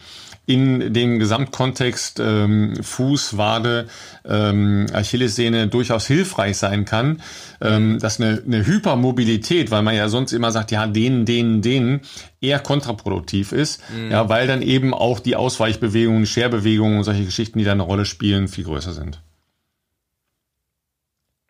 [0.46, 3.88] in dem Gesamtkontext ähm, Fuß, Wade,
[4.24, 7.20] ähm, Achillessehne durchaus hilfreich sein kann,
[7.60, 12.00] ähm, dass eine, eine Hypermobilität, weil man ja sonst immer sagt, ja, denen, denen, denen,
[12.40, 14.12] eher kontraproduktiv ist, mhm.
[14.12, 18.04] ja, weil dann eben auch die Ausweichbewegungen, Scherbewegungen und solche Geschichten, die da eine Rolle
[18.04, 19.20] spielen, viel größer sind.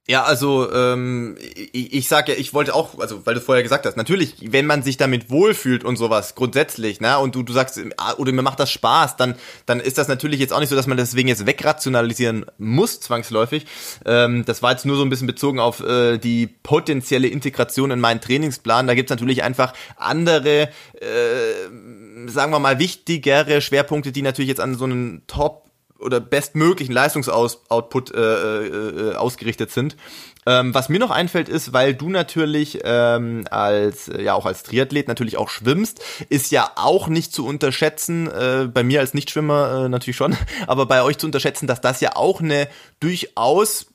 [0.08, 1.36] Ja, also ähm,
[1.72, 4.64] ich, ich sag ja, ich wollte auch, also weil du vorher gesagt hast, natürlich, wenn
[4.64, 8.42] man sich damit wohlfühlt und sowas grundsätzlich, ne, und du du sagst, ah, oder mir
[8.42, 9.34] macht das Spaß, dann
[9.66, 13.66] dann ist das natürlich jetzt auch nicht so, dass man deswegen jetzt wegrationalisieren muss zwangsläufig.
[14.04, 17.98] Ähm, das war jetzt nur so ein bisschen bezogen auf äh, die potenzielle Integration in
[17.98, 18.86] meinen Trainingsplan.
[18.86, 20.68] Da gibt's natürlich einfach andere,
[21.00, 25.65] äh, sagen wir mal wichtigere Schwerpunkte, die natürlich jetzt an so einen Top
[25.98, 29.96] oder bestmöglichen Leistungsoutput äh, äh, ausgerichtet sind.
[30.46, 35.08] Ähm, was mir noch einfällt ist, weil du natürlich ähm, als ja auch als Triathlet
[35.08, 38.28] natürlich auch schwimmst, ist ja auch nicht zu unterschätzen.
[38.28, 42.00] Äh, bei mir als Nichtschwimmer äh, natürlich schon, aber bei euch zu unterschätzen, dass das
[42.00, 42.68] ja auch eine
[43.00, 43.86] durchaus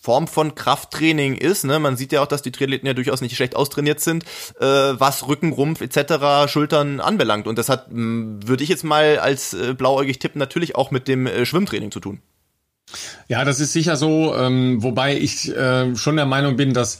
[0.00, 1.64] Form von Krafttraining ist.
[1.64, 1.78] Ne?
[1.78, 4.24] Man sieht ja auch, dass die Triathleten ja durchaus nicht schlecht austrainiert sind,
[4.60, 7.46] äh, was Rücken, Rumpf etc., Schultern anbelangt.
[7.46, 11.26] Und das hat, würde ich jetzt mal als äh, blauäugig tippen, natürlich auch mit dem
[11.26, 12.20] äh, Schwimmtraining zu tun.
[13.28, 16.98] Ja, das ist sicher so, ähm, wobei ich äh, schon der Meinung bin, dass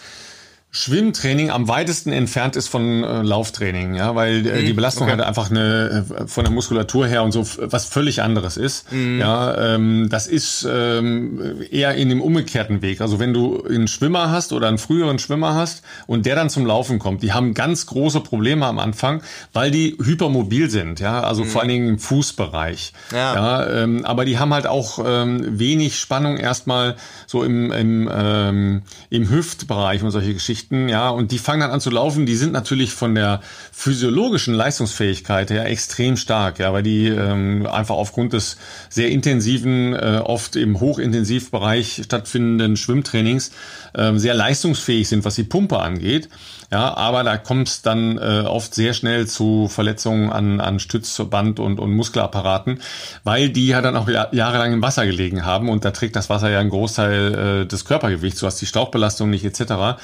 [0.70, 5.16] Schwimmtraining am weitesten entfernt ist von äh, Lauftraining, ja, weil äh, mhm, die Belastung okay.
[5.16, 8.92] halt einfach eine äh, von der Muskulatur her und so was völlig anderes ist.
[8.92, 9.18] Mhm.
[9.18, 13.00] Ja, ähm, das ist ähm, eher in dem umgekehrten Weg.
[13.00, 16.66] Also wenn du einen Schwimmer hast oder einen früheren Schwimmer hast und der dann zum
[16.66, 19.22] Laufen kommt, die haben ganz große Probleme am Anfang,
[19.54, 21.48] weil die hypermobil sind, ja, also mhm.
[21.48, 22.92] vor allen Dingen im Fußbereich.
[23.10, 28.10] Ja, ja ähm, aber die haben halt auch ähm, wenig Spannung erstmal so im im,
[28.12, 30.57] ähm, im Hüftbereich und solche Geschichten.
[30.58, 33.40] Geschichten, ja, und die fangen dann an zu laufen, die sind natürlich von der
[33.72, 38.56] physiologischen Leistungsfähigkeit her extrem stark, ja, weil die ähm, einfach aufgrund des
[38.88, 43.52] sehr intensiven, äh, oft im Hochintensivbereich stattfindenden Schwimmtrainings
[43.94, 46.28] äh, sehr leistungsfähig sind, was die Pumpe angeht.
[46.70, 51.60] Ja, aber da kommt es dann äh, oft sehr schnell zu Verletzungen an, an Stützband
[51.60, 52.82] und, und Muskelapparaten,
[53.24, 56.50] weil die ja dann auch jahrelang im Wasser gelegen haben und da trägt das Wasser
[56.50, 59.98] ja einen Großteil äh, des Körpergewichts, du hast die Stauchbelastung nicht etc.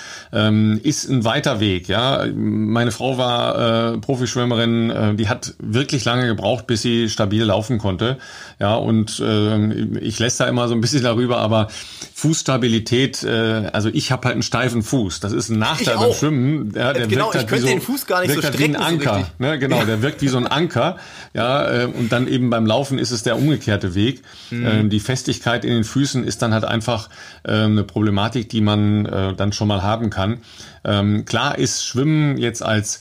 [0.48, 1.88] Ähm, ist ein weiter Weg.
[1.88, 7.44] Ja, meine Frau war äh, Profischwimmerin, äh, die hat wirklich lange gebraucht, bis sie stabil
[7.44, 8.18] laufen konnte.
[8.58, 11.68] Ja, und äh, ich lässt da immer so ein bisschen darüber, aber
[12.14, 15.20] Fußstabilität, äh, also ich habe halt einen steifen Fuß.
[15.20, 17.80] Das ist ein Nachteil beim Schwimmen ja, der genau, wirkt halt ich könnte so, den
[17.80, 18.58] Fuß gar nicht so strecken.
[18.58, 20.96] Wie ein Anker, so ne, genau, der wirkt wie so ein Anker.
[21.34, 24.22] Ja, äh, und dann eben beim Laufen ist es der umgekehrte Weg.
[24.50, 24.66] Mhm.
[24.66, 29.06] Ähm, die Festigkeit in den Füßen ist dann halt einfach äh, eine Problematik, die man
[29.06, 30.38] äh, dann schon mal haben kann.
[30.84, 33.00] Ähm, klar ist Schwimmen jetzt als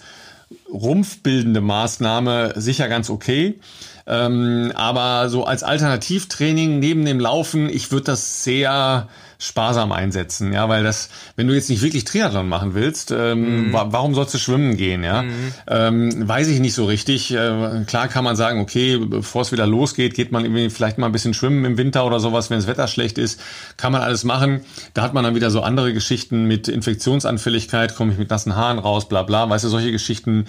[0.72, 3.60] rumpfbildende Maßnahme sicher ganz okay.
[4.06, 9.08] Ähm, aber so als Alternativtraining neben dem Laufen, ich würde das sehr
[9.44, 13.74] sparsam einsetzen, ja, weil das, wenn du jetzt nicht wirklich Triathlon machen willst, ähm, mhm.
[13.74, 15.24] wa warum sollst du schwimmen gehen, ja?
[15.24, 15.52] Mhm.
[15.68, 17.34] Ähm, weiß ich nicht so richtig.
[17.34, 21.08] Äh, klar kann man sagen, okay, bevor es wieder losgeht, geht man irgendwie vielleicht mal
[21.08, 23.40] ein bisschen schwimmen im Winter oder sowas, wenn das Wetter schlecht ist,
[23.76, 24.62] kann man alles machen.
[24.94, 28.80] Da hat man dann wieder so andere Geschichten mit Infektionsanfälligkeit, komme ich mit nassen Haaren
[28.80, 30.46] raus, bla bla, weißt du, solche Geschichten.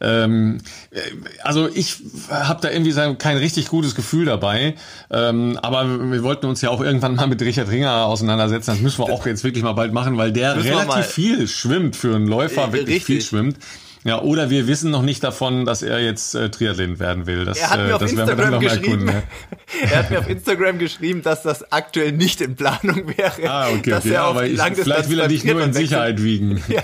[0.00, 0.58] Ähm,
[0.90, 1.00] äh,
[1.42, 1.96] also ich
[2.30, 4.74] habe da irgendwie kein richtig gutes Gefühl dabei,
[5.10, 8.70] ähm, aber wir wollten uns ja auch irgendwann mal mit Richard Ringer auseinander auseinandersetzen.
[8.70, 12.14] Das müssen wir auch jetzt wirklich mal bald machen, weil der relativ viel schwimmt für
[12.14, 13.04] einen Läufer, wirklich Richtig.
[13.04, 13.58] viel schwimmt.
[14.04, 17.44] Ja, oder wir wissen noch nicht davon, dass er jetzt äh, Triathlon werden will.
[17.44, 19.08] Das, er hat mir äh, auf Instagram geschrieben,
[19.90, 23.50] er hat mir auf Instagram geschrieben, dass das aktuell nicht in Planung wäre.
[23.50, 24.12] Ah, okay, okay.
[24.12, 26.62] Ja, aber ich, vielleicht will er dich nur in Sicherheit wiegen.
[26.68, 26.82] Ja.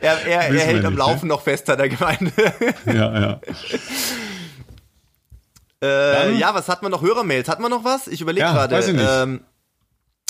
[0.00, 1.34] Er, er, er hält am Laufen ne?
[1.34, 2.32] noch fest, hat er gemeint.
[2.86, 3.40] Ja, ja.
[5.82, 7.02] Äh, ja, was hat man noch?
[7.02, 7.48] Hörermails.
[7.48, 8.06] Hat man noch was?
[8.06, 8.76] Ich überlege ja, gerade.
[9.22, 9.40] Ähm,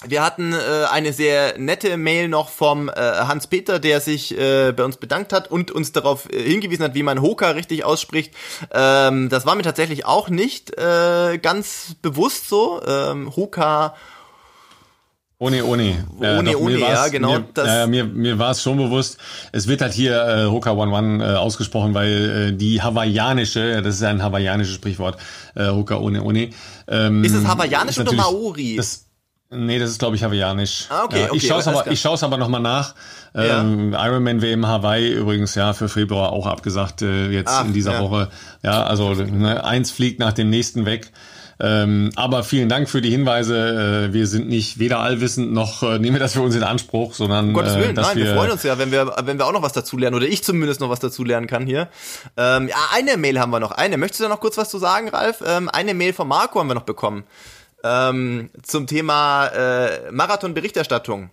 [0.07, 0.57] wir hatten äh,
[0.91, 5.51] eine sehr nette Mail noch vom äh, Hans-Peter, der sich äh, bei uns bedankt hat
[5.51, 8.35] und uns darauf äh, hingewiesen hat, wie man Hoka richtig ausspricht.
[8.73, 12.81] Ähm, das war mir tatsächlich auch nicht äh, ganz bewusst so.
[12.87, 13.95] Ähm, Hoka
[15.43, 16.07] ohne, ohne.
[16.21, 17.41] Äh, ohne, ohne, ja, genau.
[17.41, 19.19] Mir, äh, mir, mir war es schon bewusst.
[19.51, 23.97] Es wird halt hier äh, Hoka One One äh, ausgesprochen, weil äh, die hawaiianische, das
[23.97, 25.19] ist ein hawaiianisches Sprichwort,
[25.57, 26.51] äh, Hoka ohne, ohne.
[26.87, 28.77] Ähm, ist es hawaiianisch oder Maori?
[28.77, 29.07] Das,
[29.53, 30.87] Nee, das ist, glaube ich, hawaiianisch.
[30.89, 31.37] Ah, okay, ja, okay.
[31.37, 32.95] Ich schaue es aber, ich schaue es aber nochmal nach.
[33.35, 33.61] Ja.
[33.61, 37.95] Ähm, Ironman WM Hawaii übrigens ja für Februar auch abgesagt äh, jetzt Ach, in dieser
[37.95, 38.01] ja.
[38.01, 38.29] Woche.
[38.63, 41.13] Ja, also ne, eins fliegt nach dem nächsten weg.
[41.61, 44.09] Ähm, aber vielen Dank für die Hinweise.
[44.09, 47.15] Äh, wir sind nicht weder allwissend noch äh, nehmen wir das für uns in Anspruch,
[47.15, 49.47] sondern um Gottes äh, Willen, nein, wir, wir freuen uns ja, wenn wir wenn wir
[49.47, 51.89] auch noch was dazu lernen oder ich zumindest noch was dazu lernen kann hier.
[52.37, 53.71] Ähm, ja, eine Mail haben wir noch.
[53.71, 53.97] Eine.
[53.97, 55.43] Möchtest du da noch kurz was zu sagen, Ralf?
[55.47, 57.25] Ähm, eine Mail von Marco haben wir noch bekommen
[57.85, 61.31] ähm, zum Thema äh, Marathon-Berichterstattung.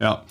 [0.00, 0.24] Ja.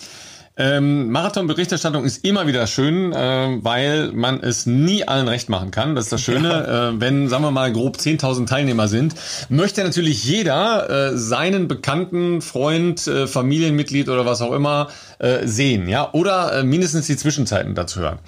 [0.57, 5.95] Ähm, Marathon-Berichterstattung ist immer wieder schön, äh, weil man es nie allen recht machen kann.
[5.95, 6.49] Das ist das Schöne.
[6.49, 6.89] Ja.
[6.89, 9.15] Äh, wenn, sagen wir mal, grob 10.000 Teilnehmer sind,
[9.47, 14.89] möchte natürlich jeder äh, seinen bekannten Freund, äh, Familienmitglied oder was auch immer
[15.21, 18.19] äh, sehen, ja, oder äh, mindestens die Zwischenzeiten dazu hören.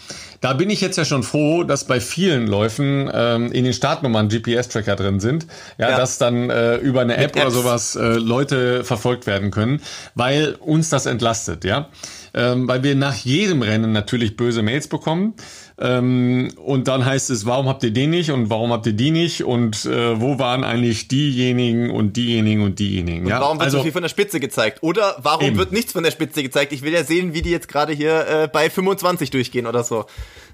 [0.41, 4.29] Da bin ich jetzt ja schon froh, dass bei vielen Läufen ähm, in den Startnummern
[4.29, 5.97] GPS-Tracker drin sind, ja, ja.
[5.97, 9.81] dass dann äh, über eine App oder sowas äh, Leute verfolgt werden können,
[10.13, 11.89] weil uns das entlastet, ja
[12.33, 15.35] ähm, weil wir nach jedem Rennen natürlich böse Mails bekommen.
[15.83, 19.11] Ähm, und dann heißt es, warum habt ihr den nicht und warum habt ihr die
[19.11, 23.25] nicht und äh, wo waren eigentlich diejenigen und diejenigen und diejenigen?
[23.25, 23.41] Und ja?
[23.41, 24.81] warum wird also, so viel von der Spitze gezeigt?
[24.81, 25.57] Oder warum eben.
[25.57, 26.71] wird nichts von der Spitze gezeigt?
[26.71, 30.05] Ich will ja sehen, wie die jetzt gerade hier äh, bei 25 durchgehen oder so.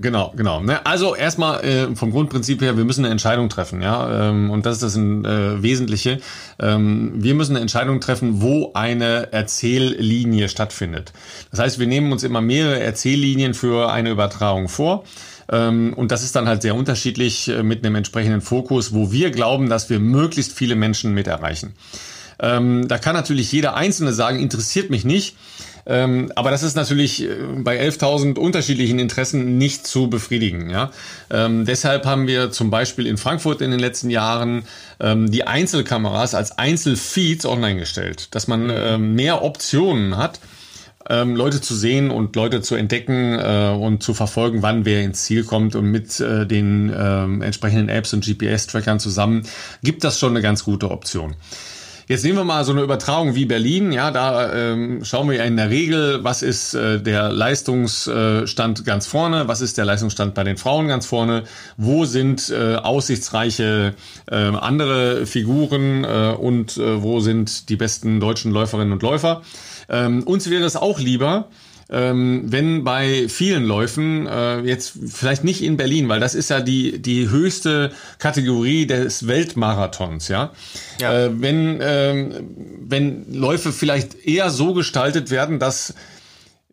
[0.02, 0.62] Genau, genau.
[0.62, 0.86] Ne?
[0.86, 4.82] Also erstmal äh, vom Grundprinzip her, wir müssen eine Entscheidung treffen, ja, ähm, und das
[4.82, 6.20] ist das äh, Wesentliche.
[6.58, 11.12] Ähm, wir müssen eine Entscheidung treffen, wo eine Erzähllinie stattfindet.
[11.52, 15.04] Das heißt, wir nehmen uns immer mehrere Erzähllinien für eine Übertragung vor.
[15.52, 19.32] Ähm, und das ist dann halt sehr unterschiedlich äh, mit einem entsprechenden Fokus, wo wir
[19.32, 21.74] glauben, dass wir möglichst viele Menschen mit erreichen.
[22.42, 25.36] Ähm, da kann natürlich jeder Einzelne sagen, interessiert mich nicht.
[25.90, 30.70] Ähm, aber das ist natürlich äh, bei 11.000 unterschiedlichen Interessen nicht zu befriedigen.
[30.70, 30.92] Ja?
[31.32, 34.66] Ähm, deshalb haben wir zum Beispiel in Frankfurt in den letzten Jahren
[35.00, 40.40] ähm, die Einzelkameras als Einzelfeeds online gestellt, dass man ähm, mehr Optionen hat
[41.10, 45.24] ähm, Leute zu sehen und Leute zu entdecken äh, und zu verfolgen, wann wer ins
[45.24, 49.44] Ziel kommt und mit äh, den äh, entsprechenden Apps und GPS-Trackern zusammen,
[49.82, 51.36] gibt das schon eine ganz gute Option.
[52.10, 53.92] Jetzt nehmen wir mal so eine Übertragung wie Berlin.
[53.92, 59.06] Ja, da ähm, schauen wir ja in der Regel, was ist äh, der Leistungsstand ganz
[59.06, 61.44] vorne, was ist der Leistungsstand bei den Frauen ganz vorne,
[61.78, 63.94] wo sind äh, aussichtsreiche
[64.26, 69.44] äh, andere Figuren äh, und äh, wo sind die besten deutschen Läuferinnen und Läufer.
[69.88, 71.50] Ähm, uns wäre es auch lieber,
[71.92, 76.60] ähm, wenn bei vielen Läufen, äh, jetzt vielleicht nicht in Berlin, weil das ist ja
[76.60, 80.52] die, die höchste Kategorie des Weltmarathons, ja.
[81.02, 81.26] ja.
[81.26, 82.42] Äh, wenn, äh,
[82.82, 85.96] wenn Läufe vielleicht eher so gestaltet werden, dass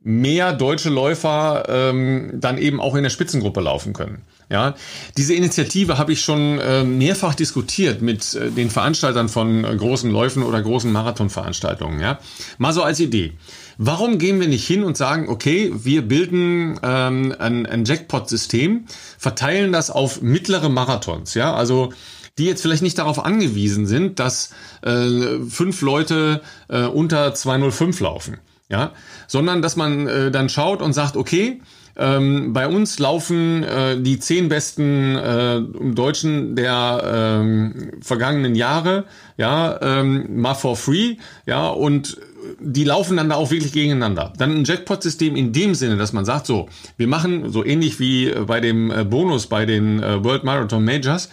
[0.07, 4.23] mehr deutsche Läufer ähm, dann eben auch in der Spitzengruppe laufen können.
[4.49, 4.77] Ja,
[5.17, 10.09] diese Initiative habe ich schon äh, mehrfach diskutiert mit äh, den Veranstaltern von äh, großen
[10.09, 11.99] Läufen oder großen Marathonveranstaltungen.
[11.99, 12.21] Ja,
[12.57, 13.33] mal so als Idee.
[13.79, 18.85] Warum gehen wir nicht hin und sagen, okay, wir bilden ähm, ein, ein Jackpot-System,
[19.19, 21.93] verteilen das auf mittlere Marathons, ja, also
[22.39, 24.51] die jetzt vielleicht nicht darauf angewiesen sind, dass
[24.83, 28.93] äh, fünf Leute äh, unter 205 laufen, ja,
[29.27, 31.61] sondern dass man äh, dann schaut und sagt, okay,
[31.99, 35.63] ähm, bei uns laufen äh, die zehn besten äh,
[35.95, 39.05] Deutschen der ähm, vergangenen Jahre,
[39.39, 42.19] ja, ähm, mal for free, ja, und
[42.61, 44.33] die laufen dann da auch wirklich gegeneinander.
[44.37, 48.31] Dann ein Jackpot-System in dem Sinne, dass man sagt, so, wir machen so ähnlich wie
[48.47, 51.31] bei dem äh, Bonus bei den äh, World Marathon Majors,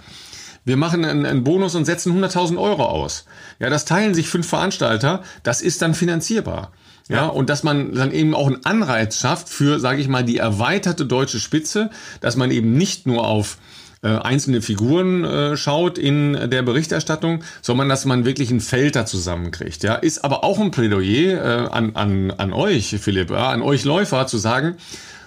[0.66, 3.26] wir machen einen, einen Bonus und setzen 100.000 Euro aus.
[3.60, 6.72] Ja, das teilen sich fünf Veranstalter, das ist dann finanzierbar.
[7.10, 10.38] Ja, und dass man dann eben auch einen Anreiz schafft für, sage ich mal, die
[10.38, 11.90] erweiterte deutsche Spitze,
[12.22, 13.58] dass man eben nicht nur auf
[14.04, 19.06] äh, einzelne Figuren äh, schaut in der Berichterstattung, sondern dass man wirklich ein Feld da
[19.06, 19.84] zusammenkriegt.
[19.84, 24.28] Ja, ist aber auch ein Plädoyer äh, an, an, an euch, Philipp, an euch Läufer
[24.28, 24.76] zu sagen,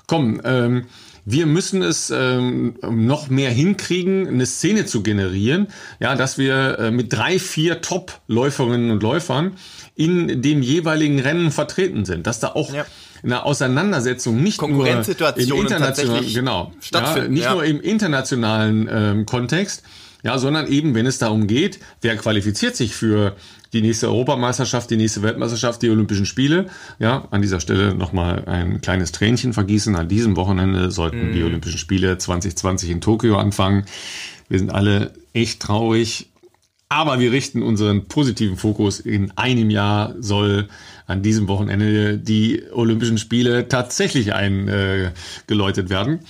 [0.07, 0.85] komm, ähm,
[1.29, 5.67] wir müssen es ähm, noch mehr hinkriegen, eine Szene zu generieren,
[5.99, 9.57] ja, dass wir äh, mit drei, vier Top-Läuferinnen und Läufern
[9.97, 12.87] in dem jeweiligen Rennen vertreten sind, dass da auch ja.
[13.25, 17.55] eine Auseinandersetzung nicht nur im internationalen, genau, ja, nicht ja.
[17.55, 19.83] nur im internationalen ähm, Kontext,
[20.23, 23.37] ja, sondern eben, wenn es darum geht, wer qualifiziert sich für
[23.73, 26.67] die nächste Europameisterschaft, die nächste Weltmeisterschaft, die Olympischen Spiele.
[26.99, 29.97] Ja, an dieser Stelle nochmal ein kleines Tränchen vergießen.
[29.97, 31.33] An diesem Wochenende sollten mm.
[31.33, 33.85] die Olympischen Spiele 2020 in Tokio anfangen.
[34.49, 36.29] Wir sind alle echt traurig.
[36.89, 39.01] Aber wir richten unseren positiven Fokus.
[39.01, 40.69] In einem Jahr soll
[41.07, 46.21] an diesem Wochenende die Olympischen Spiele tatsächlich eingeläutet äh, werden.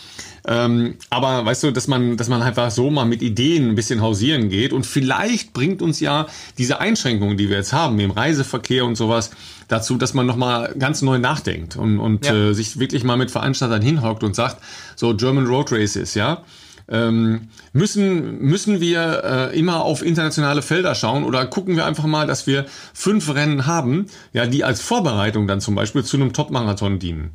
[0.46, 4.00] Ähm, aber weißt du, dass man, dass man einfach so mal mit Ideen ein bisschen
[4.00, 8.84] hausieren geht und vielleicht bringt uns ja diese Einschränkungen, die wir jetzt haben im Reiseverkehr
[8.84, 9.30] und sowas,
[9.66, 12.50] dazu, dass man nochmal ganz neu nachdenkt und, und ja.
[12.50, 14.62] äh, sich wirklich mal mit Veranstaltern hinhockt und sagt,
[14.94, 16.44] so German Road Races, ja,
[16.88, 22.26] ähm, müssen, müssen wir äh, immer auf internationale Felder schauen oder gucken wir einfach mal,
[22.26, 26.98] dass wir fünf Rennen haben, ja, die als Vorbereitung dann zum Beispiel zu einem Top-Marathon
[26.98, 27.32] dienen.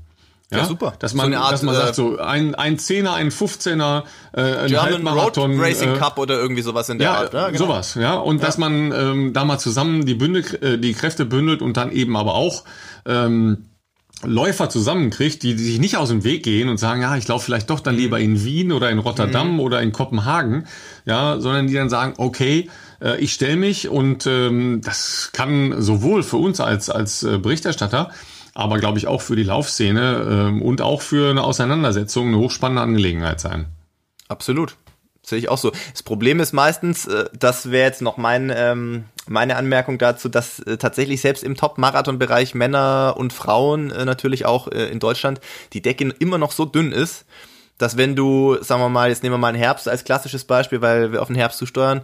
[0.52, 0.94] Ja, ja, super.
[1.00, 4.68] Dass man, so Art, dass man sagt, so ein, ein Zehner, ein 15er, äh, ein
[4.68, 5.52] German Halbmarathon.
[5.52, 7.34] Road Racing äh, Cup oder irgendwie sowas in der ja, Art.
[7.34, 7.66] Ja, genau.
[7.66, 8.16] sowas, ja.
[8.16, 8.48] Und ja.
[8.48, 12.18] dass man ähm, da mal zusammen die, Bündel, äh, die Kräfte bündelt und dann eben
[12.18, 12.66] aber auch
[13.06, 13.68] ähm,
[14.24, 17.46] Läufer zusammenkriegt, die, die sich nicht aus dem Weg gehen und sagen, ja, ich laufe
[17.46, 19.60] vielleicht doch dann lieber in Wien oder in Rotterdam mhm.
[19.60, 20.66] oder in Kopenhagen,
[21.06, 22.70] ja, sondern die dann sagen, okay,
[23.02, 28.12] äh, ich stelle mich und ähm, das kann sowohl für uns als, als äh, Berichterstatter,
[28.54, 32.82] aber glaube ich auch für die Laufszene ähm, und auch für eine Auseinandersetzung eine hochspannende
[32.82, 33.68] Angelegenheit sein.
[34.28, 34.76] Absolut.
[35.24, 35.72] Sehe ich auch so.
[35.92, 40.60] Das Problem ist meistens, äh, das wäre jetzt noch mein, ähm, meine Anmerkung dazu, dass
[40.60, 45.40] äh, tatsächlich selbst im Top-Marathon-Bereich Männer und Frauen äh, natürlich auch äh, in Deutschland
[45.74, 47.26] die Decke immer noch so dünn ist,
[47.78, 50.82] dass wenn du, sagen wir mal, jetzt nehmen wir mal einen Herbst als klassisches Beispiel,
[50.82, 52.02] weil wir auf den Herbst zusteuern,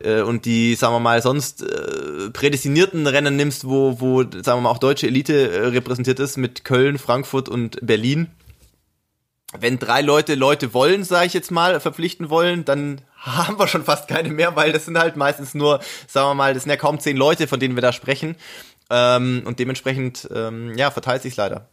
[0.00, 4.60] äh, und die, sagen wir mal, sonst äh, prädestinierten Rennen nimmst, wo, wo, sagen wir
[4.62, 8.28] mal, auch deutsche Elite äh, repräsentiert ist mit Köln, Frankfurt und Berlin,
[9.58, 13.84] wenn drei Leute Leute wollen, sage ich jetzt mal, verpflichten wollen, dann haben wir schon
[13.84, 16.76] fast keine mehr, weil das sind halt meistens nur, sagen wir mal, das sind ja
[16.76, 18.36] kaum zehn Leute, von denen wir da sprechen.
[18.90, 21.68] Ähm, und dementsprechend, ähm, ja, verteilt sich leider.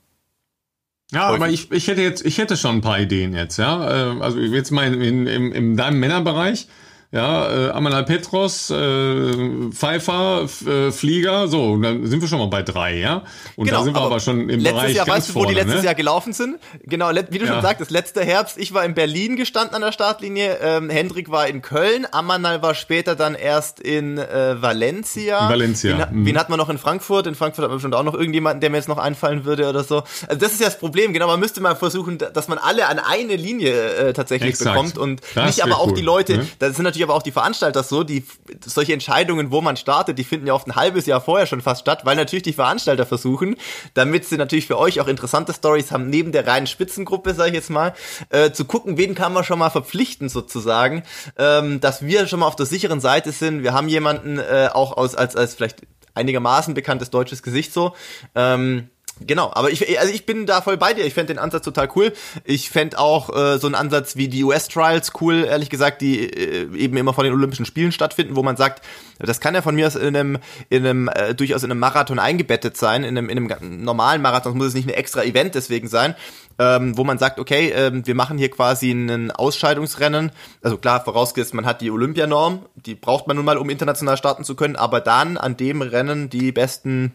[1.12, 4.14] Ja, aber ich, ich hätte jetzt, ich hätte schon ein paar Ideen jetzt, ja.
[4.14, 6.68] Äh, also jetzt mal in, in, in deinem Männerbereich
[7.10, 12.64] ja, äh, Amanal Petros, äh, Pfeiffer, äh, Flieger, so, dann sind wir schon mal bei
[12.64, 13.24] drei, ja.
[13.56, 15.36] Und genau, da sind wir aber, aber schon im letztes Bereich Jahr, ganz weißt du,
[15.36, 15.86] wo vorne, die letztes ne?
[15.86, 16.58] Jahr gelaufen sind?
[16.84, 17.54] Genau, wie du ja.
[17.54, 21.48] schon sagtest, letzter Herbst, ich war in Berlin gestanden an der Startlinie, ähm, Hendrik war
[21.48, 25.50] in Köln, Amanal war später dann erst in äh, Valencia.
[25.50, 26.10] Valencia.
[26.12, 26.26] Wen, mhm.
[26.26, 27.26] wen hat man noch in Frankfurt?
[27.26, 29.86] In Frankfurt hat man bestimmt auch noch irgendjemanden, der mir jetzt noch einfallen würde oder
[29.86, 30.04] so.
[30.28, 33.00] Also das ist ja das Problem, genau, man müsste mal versuchen, dass man alle an
[33.00, 34.76] eine Linie äh, tatsächlich Exakt.
[34.76, 36.48] bekommt und das nicht aber auch cool, die Leute, ne?
[36.60, 38.24] das sind natürlich aber auch die Veranstalter so, die
[38.66, 41.82] solche Entscheidungen, wo man startet, die finden ja oft ein halbes Jahr vorher schon fast
[41.82, 43.56] statt, weil natürlich die Veranstalter versuchen,
[43.94, 47.56] damit sie natürlich für euch auch interessante Stories haben, neben der reinen Spitzengruppe, sage ich
[47.56, 47.94] jetzt mal,
[48.30, 51.04] äh, zu gucken, wen kann man schon mal verpflichten sozusagen,
[51.38, 53.64] ähm, dass wir schon mal auf der sicheren Seite sind.
[53.64, 55.82] Wir haben jemanden äh, auch aus als als vielleicht
[56.14, 57.94] einigermaßen bekanntes deutsches Gesicht so.
[58.36, 61.06] Ähm, Genau, aber ich, also ich bin da voll bei dir.
[61.06, 62.14] Ich fände den Ansatz total cool.
[62.44, 66.76] Ich fände auch äh, so einen Ansatz wie die US-Trials cool, ehrlich gesagt, die äh,
[66.78, 68.86] eben immer vor den Olympischen Spielen stattfinden, wo man sagt,
[69.20, 70.38] das kann ja von mir aus in einem,
[70.70, 74.58] in einem äh, durchaus in einem Marathon eingebettet sein, in einem, in einem normalen Marathon
[74.58, 76.16] muss es nicht ein extra Event deswegen sein,
[76.60, 80.32] ähm, wo man sagt, okay, ähm, wir machen hier quasi ein Ausscheidungsrennen.
[80.62, 84.44] Also klar, vorausgesetzt, man hat die Olympianorm, die braucht man nun mal, um international starten
[84.44, 87.14] zu können, aber dann an dem Rennen die besten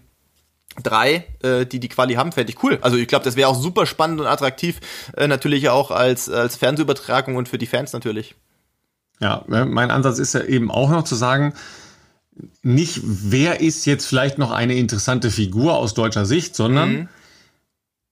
[0.83, 2.79] drei, äh, die die Quali haben, fände ich cool.
[2.83, 4.81] Also ich glaube, das wäre auch super spannend und attraktiv,
[5.17, 8.35] äh, natürlich auch als, als Fernsehübertragung und für die Fans natürlich.
[9.21, 11.55] Ja, äh, mein Ansatz ist ja eben auch noch zu sagen,
[12.63, 17.09] nicht wer ist jetzt vielleicht noch eine interessante Figur aus deutscher Sicht, sondern mhm.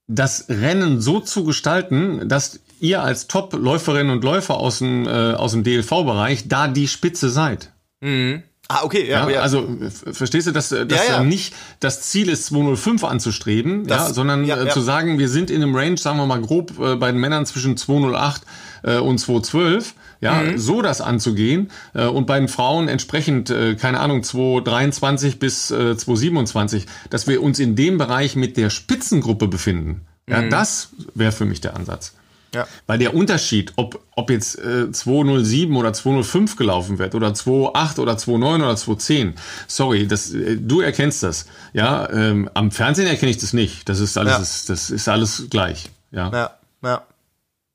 [0.07, 5.53] das Rennen so zu gestalten, dass ihr als Top-Läuferinnen und Läufer aus dem, äh, aus
[5.53, 7.73] dem DLV-Bereich da die Spitze seid.
[8.01, 8.43] Mhm.
[8.73, 9.25] Ah, okay, ja.
[9.25, 9.41] ja, ja.
[9.41, 9.69] Also
[10.13, 11.25] verstehst du, dass, dass ja, ja.
[11.25, 15.61] nicht das Ziel ist, 205 anzustreben, das, ja, sondern äh, zu sagen, wir sind in
[15.61, 18.43] einem Range, sagen wir mal grob, äh, bei den Männern zwischen 208
[18.85, 19.95] äh, und 212.
[20.21, 20.59] Ja, mhm.
[20.59, 25.97] so das anzugehen äh, und bei den Frauen entsprechend, äh, keine Ahnung, 223 bis äh,
[25.97, 30.03] 227, dass wir uns in dem Bereich mit der Spitzengruppe befinden.
[30.29, 30.51] Ja, mhm.
[30.51, 32.13] das wäre für mich der Ansatz.
[32.55, 32.67] Ja.
[32.87, 38.13] Weil der Unterschied, ob, ob jetzt äh, 207 oder 205 gelaufen wird oder 28 oder
[38.13, 39.35] 29 oder 210,
[39.69, 41.47] sorry, das, äh, du erkennst das.
[41.73, 43.89] Ja, ähm, am Fernsehen erkenne ich das nicht.
[43.89, 44.39] Das ist alles, ja.
[44.39, 45.91] das, das ist alles gleich.
[46.11, 46.51] Ja, ja.
[46.83, 47.03] ja.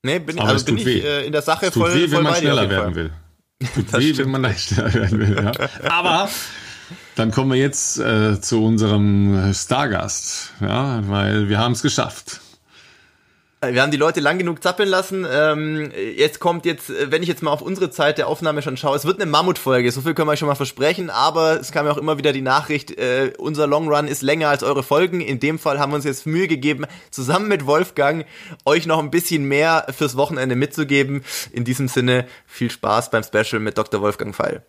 [0.02, 2.18] Nee, bin, Aber also bin ich äh, in der Sache es tut voll, weh, voll
[2.18, 3.10] wenn man schneller werden will.
[3.74, 4.32] Tut weh, stimmt.
[4.34, 5.36] wenn man schneller werden will.
[5.42, 5.52] Ja.
[5.90, 6.28] Aber
[7.16, 12.40] dann kommen wir jetzt äh, zu unserem Stargast, ja, weil wir haben es geschafft.
[13.72, 15.26] Wir haben die Leute lang genug zappeln lassen.
[15.30, 18.76] Ähm, jetzt kommt jetzt, äh, wenn ich jetzt mal auf unsere Zeit der Aufnahme schon
[18.76, 21.86] schaue, es wird eine Mammutfolge, so viel können wir schon mal versprechen, aber es kam
[21.86, 25.20] ja auch immer wieder die Nachricht, äh, unser Long Run ist länger als eure Folgen.
[25.20, 28.26] In dem Fall haben wir uns jetzt Mühe gegeben, zusammen mit Wolfgang
[28.64, 31.24] euch noch ein bisschen mehr fürs Wochenende mitzugeben.
[31.52, 34.00] In diesem Sinne viel Spaß beim Special mit Dr.
[34.00, 34.62] Wolfgang Feil.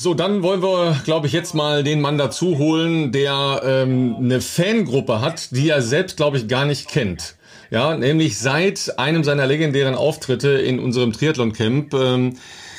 [0.00, 4.40] So, dann wollen wir, glaube ich, jetzt mal den Mann dazu holen, der ähm, eine
[4.40, 7.34] Fangruppe hat, die er selbst, glaube ich, gar nicht kennt.
[7.72, 12.36] Ja, nämlich seit einem seiner legendären Auftritte in unserem Triathlon-Camp ähm,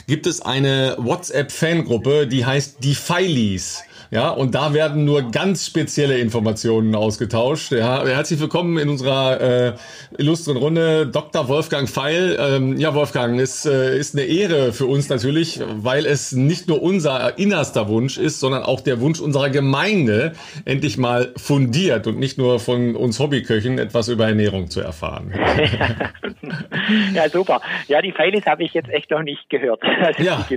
[0.07, 3.83] gibt es eine WhatsApp-Fangruppe, die heißt die Feilies.
[4.11, 7.71] Ja, und da werden nur ganz spezielle Informationen ausgetauscht.
[7.71, 9.73] Ja, herzlich willkommen in unserer äh,
[10.17, 11.47] illustren Runde, Dr.
[11.47, 12.35] Wolfgang Feil.
[12.39, 16.81] Ähm, ja, Wolfgang, es äh, ist eine Ehre für uns natürlich, weil es nicht nur
[16.81, 20.33] unser innerster Wunsch ist, sondern auch der Wunsch unserer Gemeinde,
[20.65, 25.33] endlich mal fundiert und nicht nur von uns Hobbyköchen etwas über Ernährung zu erfahren.
[27.13, 27.61] ja, super.
[27.87, 29.81] Ja, die Feilis habe ich jetzt echt noch nicht gehört,
[30.17, 30.47] ja,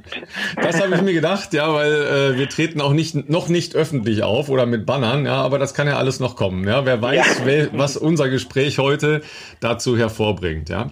[0.57, 4.23] Das habe ich mir gedacht, ja, weil äh, wir treten auch nicht noch nicht öffentlich
[4.23, 6.67] auf oder mit Bannern, ja, aber das kann ja alles noch kommen.
[6.67, 7.47] Ja, wer weiß, ja.
[7.47, 9.23] Wel, was unser Gespräch heute
[9.61, 10.69] dazu hervorbringt.
[10.69, 10.91] Ja,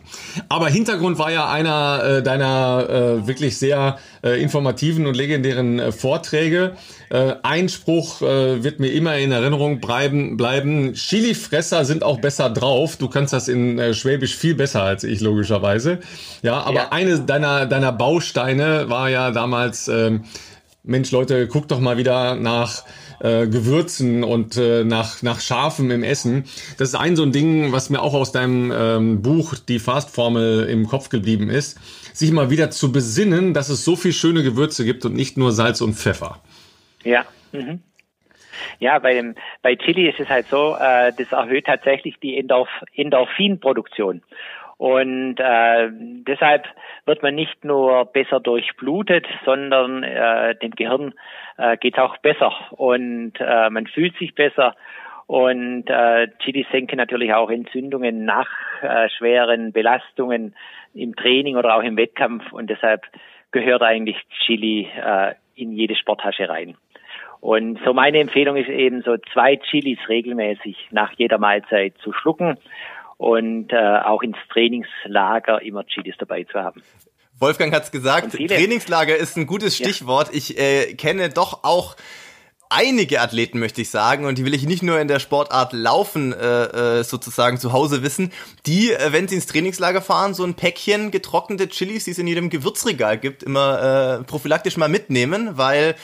[0.49, 5.93] aber Hintergrund war ja einer äh, deiner äh, wirklich sehr äh, informativen und legendären äh,
[5.93, 6.73] Vorträge.
[7.11, 10.37] Äh, Einspruch äh, wird mir immer in Erinnerung bleiben.
[10.37, 10.95] bleiben.
[10.95, 12.97] Chili-Fresser sind auch besser drauf.
[12.97, 15.99] Du kannst das in Schwäbisch viel besser als ich logischerweise.
[16.43, 16.93] Ja, aber ja.
[16.93, 19.89] eine deiner deiner Bausteine war ja damals.
[19.89, 20.25] Ähm,
[20.83, 22.85] Mensch, Leute, guckt doch mal wieder nach
[23.21, 26.45] äh, Gewürzen und äh, nach, nach Scharfem im Essen.
[26.79, 30.65] Das ist ein so ein Ding, was mir auch aus deinem ähm, Buch, die Fastformel,
[30.69, 31.79] im Kopf geblieben ist,
[32.15, 35.53] sich mal wieder zu besinnen, dass es so viel schöne Gewürze gibt und nicht nur
[35.53, 36.41] Salz und Pfeffer.
[37.05, 37.27] Ja.
[37.53, 37.81] Mhm.
[38.79, 42.69] Ja, bei, dem, bei Chili ist es halt so, äh, das erhöht tatsächlich die Endorf
[42.95, 44.23] Endorphinproduktion.
[44.81, 46.67] Und äh, deshalb
[47.05, 51.13] wird man nicht nur besser durchblutet, sondern äh, dem Gehirn
[51.59, 54.75] äh, geht auch besser und äh, man fühlt sich besser.
[55.27, 58.49] Und äh, Chili senken natürlich auch Entzündungen nach
[58.81, 60.55] äh, schweren Belastungen
[60.95, 62.51] im Training oder auch im Wettkampf.
[62.51, 63.03] Und deshalb
[63.51, 64.17] gehört eigentlich
[64.47, 66.75] Chili äh, in jede Sporttasche rein.
[67.41, 72.57] Und so meine Empfehlung ist eben so zwei Chilis regelmäßig nach jeder Mahlzeit zu schlucken
[73.21, 76.83] und äh, auch ins Trainingslager immer Chilis dabei zu haben.
[77.39, 80.29] Wolfgang hat es gesagt, Trainingslager ist ein gutes Stichwort.
[80.29, 80.35] Ja.
[80.35, 81.97] Ich äh, kenne doch auch
[82.71, 86.33] einige Athleten, möchte ich sagen, und die will ich nicht nur in der Sportart Laufen
[86.33, 88.33] äh, äh sozusagen zu Hause wissen,
[88.65, 92.27] die, äh, wenn sie ins Trainingslager fahren, so ein Päckchen getrocknete Chilis, die es in
[92.27, 95.95] jedem Gewürzregal gibt, immer äh, prophylaktisch mal mitnehmen, weil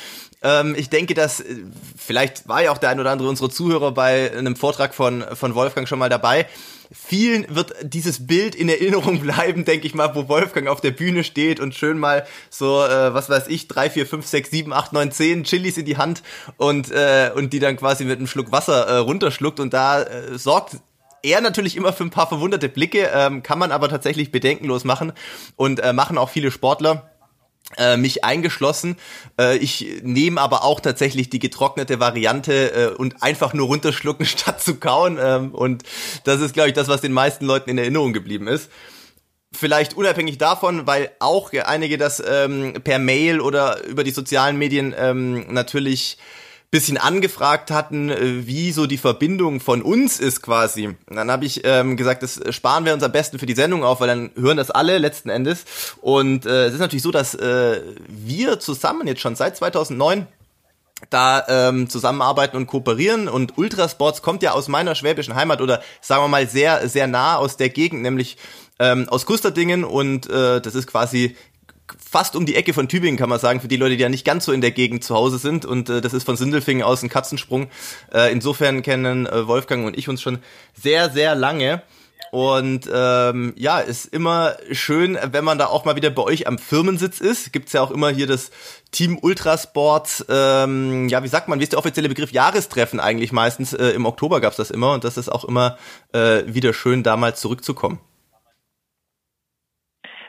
[0.47, 1.57] ähm, ich denke, dass äh,
[1.97, 5.55] vielleicht war ja auch der ein oder andere unserer Zuhörer bei einem Vortrag von, von
[5.57, 6.47] Wolfgang schon mal dabei.
[6.93, 11.25] Vielen wird dieses Bild in Erinnerung bleiben, denke ich mal, wo Wolfgang auf der Bühne
[11.25, 14.93] steht und schön mal so, äh, was weiß ich, drei, vier, fünf, sechs, sieben, acht,
[14.93, 16.23] neun, zehn Chilis in die Hand
[16.59, 19.59] und, äh, und die dann quasi mit einem Schluck Wasser äh, runterschluckt.
[19.59, 20.77] Und da äh, sorgt
[21.25, 25.13] er natürlich immer für ein paar verwunderte Blicke, ähm, kann man aber tatsächlich bedenkenlos machen
[25.57, 27.11] und äh, machen auch viele Sportler
[27.77, 28.97] äh, mich eingeschlossen.
[29.39, 34.63] Äh, ich nehme aber auch tatsächlich die getrocknete Variante äh, und einfach nur runterschlucken statt
[34.63, 35.19] zu kauen.
[35.21, 35.83] Ähm, und
[36.25, 38.71] das ist, glaube ich, das, was den meisten Leuten in Erinnerung geblieben ist.
[39.53, 44.95] Vielleicht unabhängig davon, weil auch einige das ähm, per Mail oder über die sozialen Medien
[44.97, 46.19] ähm, natürlich
[46.77, 50.89] bisschen angefragt hatten, äh, wie so die Verbindung von uns ist quasi.
[50.89, 53.83] Und dann habe ich ähm, gesagt, das sparen wir uns am besten für die Sendung
[53.83, 55.65] auf, weil dann hören das alle letzten Endes.
[56.03, 60.27] Und äh, es ist natürlich so, dass äh, wir zusammen jetzt schon seit 2009
[61.09, 66.25] da ähm, zusammenarbeiten und kooperieren und Ultrasports kommt ja aus meiner schwäbischen Heimat oder sagen
[66.25, 68.39] wir mal sehr sehr nah aus der Gegend, nämlich
[68.79, 71.37] ähm, aus Kusterdingen und äh, das ist quasi
[71.99, 74.25] fast um die Ecke von Tübingen, kann man sagen, für die Leute, die ja nicht
[74.25, 75.65] ganz so in der Gegend zu Hause sind.
[75.65, 77.69] Und äh, das ist von Sindelfingen aus ein Katzensprung.
[78.13, 80.39] Äh, insofern kennen äh, Wolfgang und ich uns schon
[80.75, 81.83] sehr, sehr lange.
[82.33, 86.59] Und ähm, ja, ist immer schön, wenn man da auch mal wieder bei euch am
[86.59, 87.53] Firmensitz ist.
[87.53, 88.51] Gibt's ja auch immer hier das
[88.91, 92.33] Team Ultrasport, ähm, ja, wie sagt man, wie ist der offizielle Begriff?
[92.33, 93.73] Jahrestreffen eigentlich meistens.
[93.73, 95.79] Äh, Im Oktober gab's das immer und das ist auch immer
[96.13, 98.01] äh, wieder schön, da mal zurückzukommen.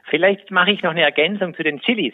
[0.10, 2.14] Vielleicht mache ich noch eine Ergänzung zu den Chilis,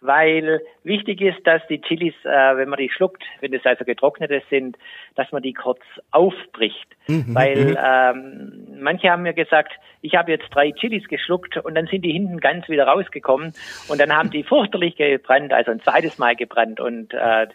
[0.00, 4.42] weil wichtig ist, dass die Chilis, äh, wenn man die schluckt, wenn es also getrocknete
[4.50, 4.76] sind,
[5.14, 6.88] dass man die kurz aufbricht.
[7.06, 7.34] Mhm.
[7.34, 7.78] Weil mhm.
[7.82, 9.72] ähm, manche haben mir gesagt,
[10.02, 13.52] ich habe jetzt drei Chilis geschluckt und dann sind die hinten ganz wieder rausgekommen
[13.88, 17.46] und dann haben die furchterlich gebrannt, also ein zweites Mal gebrannt und äh,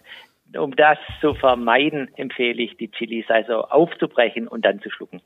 [0.57, 5.21] um das zu vermeiden, empfehle ich, die Chilis also aufzubrechen und dann zu schlucken.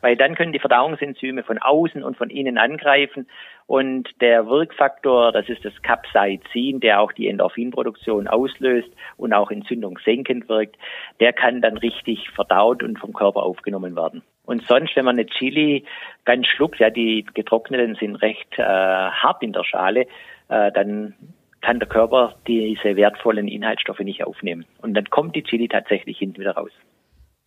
[0.00, 3.26] Weil dann können die Verdauungsenzyme von außen und von innen angreifen
[3.66, 10.48] und der Wirkfaktor, das ist das Capsaicin, der auch die Endorphinproduktion auslöst und auch entzündungssenkend
[10.48, 10.76] wirkt,
[11.20, 14.22] der kann dann richtig verdaut und vom Körper aufgenommen werden.
[14.44, 15.84] Und sonst, wenn man eine Chili
[16.24, 20.08] ganz schluckt, ja, die getrockneten sind recht äh, hart in der Schale,
[20.48, 21.14] äh, dann
[21.62, 24.64] kann der Körper diese wertvollen Inhaltsstoffe nicht aufnehmen.
[24.80, 26.70] Und dann kommt die Chili tatsächlich hinten wieder raus.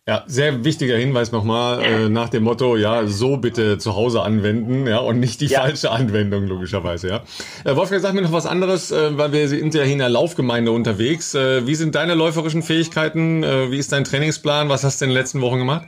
[0.06, 4.86] Ja, sehr wichtiger Hinweis nochmal äh, nach dem Motto, ja, so bitte zu Hause anwenden,
[4.86, 5.62] ja, und nicht die ja.
[5.62, 7.22] falsche Anwendung, logischerweise, ja.
[7.64, 10.10] Äh, Wolfgang, sag mir noch was anderes, äh, weil wir sind ja hier in der
[10.10, 11.34] Laufgemeinde unterwegs.
[11.34, 13.42] Äh, wie sind deine läuferischen Fähigkeiten?
[13.42, 14.68] Äh, wie ist dein Trainingsplan?
[14.68, 15.86] Was hast du in den letzten Wochen gemacht?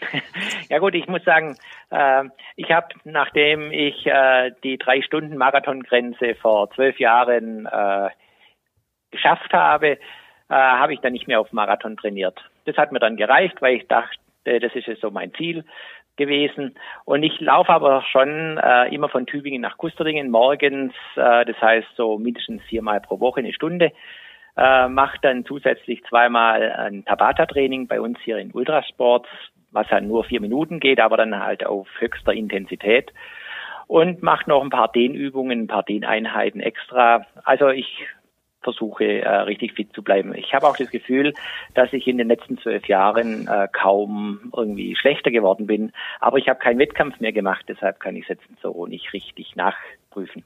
[0.68, 1.56] Ja gut, ich muss sagen,
[1.90, 2.24] äh,
[2.56, 8.10] ich habe, nachdem ich äh, die drei Stunden Marathongrenze vor zwölf Jahren äh,
[9.10, 9.98] geschafft habe, äh,
[10.48, 12.38] habe ich dann nicht mehr auf Marathon trainiert.
[12.66, 15.64] Das hat mir dann gereicht, weil ich dachte, das ist jetzt so mein Ziel
[16.16, 16.74] gewesen.
[17.04, 21.88] Und ich laufe aber schon äh, immer von Tübingen nach Kusterdingen morgens, äh, das heißt
[21.96, 23.92] so mindestens viermal pro Woche eine Stunde.
[24.56, 29.28] Äh, mache dann zusätzlich zweimal ein Tabata-Training bei uns hier in Ultrasports,
[29.70, 33.12] was halt nur vier Minuten geht, aber dann halt auf höchster Intensität.
[33.86, 37.26] Und mache noch ein paar Dehnübungen, ein paar Dehneinheiten extra.
[37.44, 38.06] Also ich
[38.62, 40.34] versuche, äh, richtig fit zu bleiben.
[40.34, 41.34] Ich habe auch das Gefühl,
[41.74, 45.92] dass ich in den letzten zwölf Jahren äh, kaum irgendwie schlechter geworden bin.
[46.20, 49.56] Aber ich habe keinen Wettkampf mehr gemacht, deshalb kann ich es jetzt so nicht richtig
[50.10, 50.44] nachprüfen.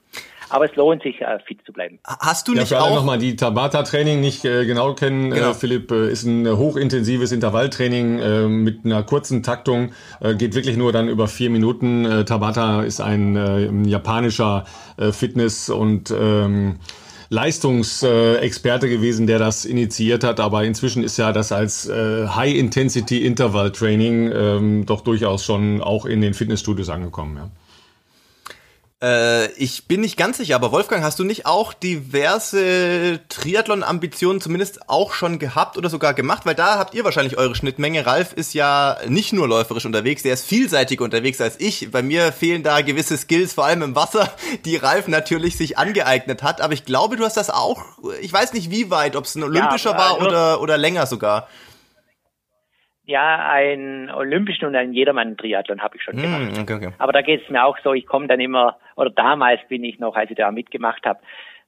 [0.49, 1.99] Aber es lohnt sich, äh, fit zu bleiben.
[2.03, 5.51] Hast du nicht ja, für auch nochmal die Tabata-Training nicht äh, genau kennen, äh, genau.
[5.51, 9.91] Äh, Philipp, äh, ist ein hochintensives Intervalltraining äh, mit einer kurzen Taktung,
[10.21, 12.05] äh, geht wirklich nur dann über vier Minuten.
[12.05, 14.65] Äh, Tabata ist ein äh, japanischer
[14.97, 16.77] äh, Fitness- und ähm,
[17.29, 24.85] Leistungsexperte gewesen, der das initiiert hat, aber inzwischen ist ja das als äh, High-Intensity-Interval-Training ähm,
[24.85, 27.37] doch durchaus schon auch in den Fitnessstudios angekommen.
[27.37, 27.49] Ja.
[29.05, 34.89] Äh, ich bin nicht ganz sicher, aber Wolfgang, hast du nicht auch diverse Triathlon-Ambitionen zumindest
[34.89, 36.45] auch schon gehabt oder sogar gemacht?
[36.45, 38.07] Weil da habt ihr wahrscheinlich eure Schnittmenge.
[38.07, 41.91] Ralf ist ja nicht nur läuferisch unterwegs, der ist vielseitiger unterwegs als ich.
[41.91, 44.31] Bei mir fehlen da gewisse Skills, vor allem im Wasser,
[44.65, 46.61] die Ralf natürlich sich angeeignet hat.
[46.61, 47.83] Aber ich glaube, du hast das auch,
[48.21, 51.47] ich weiß nicht wie weit, ob es ein olympischer ja, war oder, oder länger sogar.
[53.07, 56.59] Ja, einen olympischen und einen Jedermann-Triathlon habe ich schon mm, gemacht.
[56.61, 56.89] Okay, okay.
[56.97, 59.99] Aber da geht es mir auch so, ich komme dann immer, oder damals bin ich
[59.99, 61.19] noch, als ich da mitgemacht habe,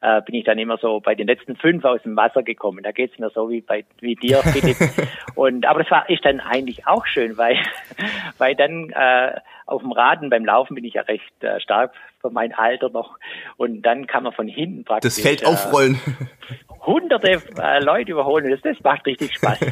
[0.01, 2.83] äh, bin ich dann immer so bei den letzten fünf aus dem Wasser gekommen.
[2.83, 4.77] Da geht es mir so wie bei wie dir, Philipp.
[5.35, 7.57] und aber das war ist dann eigentlich auch schön, weil
[8.37, 12.29] weil dann äh, auf dem Raden beim Laufen bin ich ja recht äh, stark für
[12.29, 13.17] mein Alter noch
[13.57, 15.99] und dann kann man von hinten praktisch das Feld aufrollen.
[16.85, 18.49] hunderte äh, Leute überholen.
[18.49, 19.59] Das, das macht richtig Spaß.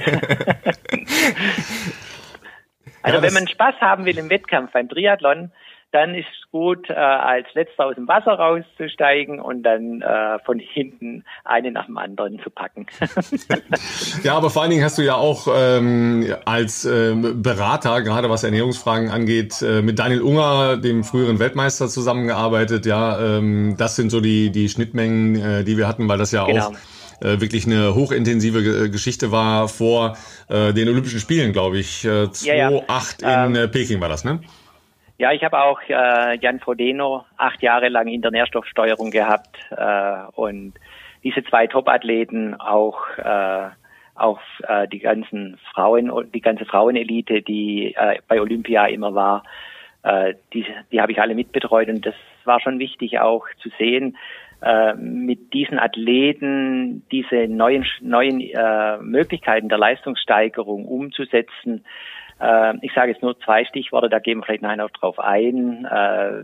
[3.02, 5.52] also ja, wenn man Spaß haben will im Wettkampf beim Triathlon,
[5.96, 10.60] dann ist es gut, äh, als letzter aus dem Wasser rauszusteigen und dann äh, von
[10.60, 12.86] hinten einen nach dem anderen zu packen.
[14.24, 18.44] ja, aber vor allen Dingen hast du ja auch ähm, als ähm, Berater, gerade was
[18.44, 22.86] Ernährungsfragen angeht, äh, mit Daniel Unger, dem früheren Weltmeister, zusammengearbeitet.
[22.86, 26.46] Ja, ähm, das sind so die, die Schnittmengen, äh, die wir hatten, weil das ja
[26.46, 26.68] genau.
[26.68, 26.74] auch
[27.22, 30.18] äh, wirklich eine hochintensive Geschichte war vor
[30.50, 32.04] äh, den Olympischen Spielen, glaube ich.
[32.04, 33.46] Äh, 2008 ja, ja.
[33.46, 34.42] in ähm, Peking war das, ne?
[35.18, 40.26] Ja, ich habe auch äh, Jan Frodeno acht Jahre lang in der Nährstoffsteuerung gehabt äh,
[40.34, 40.74] und
[41.24, 43.70] diese zwei Top-Athleten, auch äh,
[44.16, 49.44] auch äh, die ganzen Frauen, die ganze Frauenelite, die äh, bei Olympia immer war,
[50.04, 54.18] äh, die, die habe ich alle mitbetreut und das war schon wichtig auch zu sehen,
[54.62, 61.86] äh, mit diesen Athleten diese neuen neuen äh, Möglichkeiten der Leistungssteigerung umzusetzen
[62.40, 65.86] äh, ich sage jetzt nur zwei Stichworte, da gehen wir vielleicht nachher noch drauf ein.
[65.86, 66.44] Äh,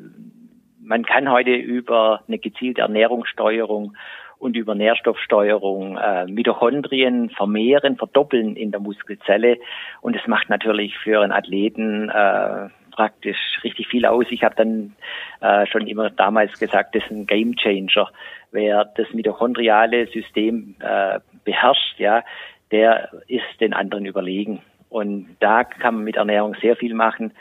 [0.82, 3.96] man kann heute über eine gezielte Ernährungssteuerung
[4.40, 9.58] und über Nährstoffsteuerung äh, Mitochondrien vermehren, verdoppeln in der Muskelzelle.
[10.02, 14.26] Und es macht natürlich für einen Athleten äh, praktisch richtig viel aus.
[14.32, 14.96] Ich habe dann
[15.42, 18.10] äh, schon immer damals gesagt, das ist ein Game Changer.
[18.52, 22.24] Wer das mitochondriale System äh, beherrscht, ja,
[22.72, 24.62] der ist den anderen überlegen.
[24.92, 27.32] Und da kann man mit Ernährung sehr viel machen.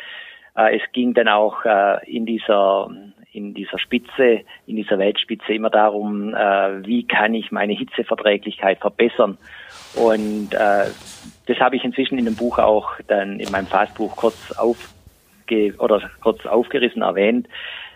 [0.57, 2.89] Äh, es ging dann auch äh, in dieser
[3.33, 9.39] in dieser Spitze, in dieser Weltspitze immer darum, äh, wie kann ich meine Hitzeverträglichkeit verbessern.
[9.95, 15.75] Und das habe ich inzwischen in dem Buch auch dann in meinem Fastbuch kurz aufge
[15.79, 17.49] oder kurz aufgerissen erwähnt.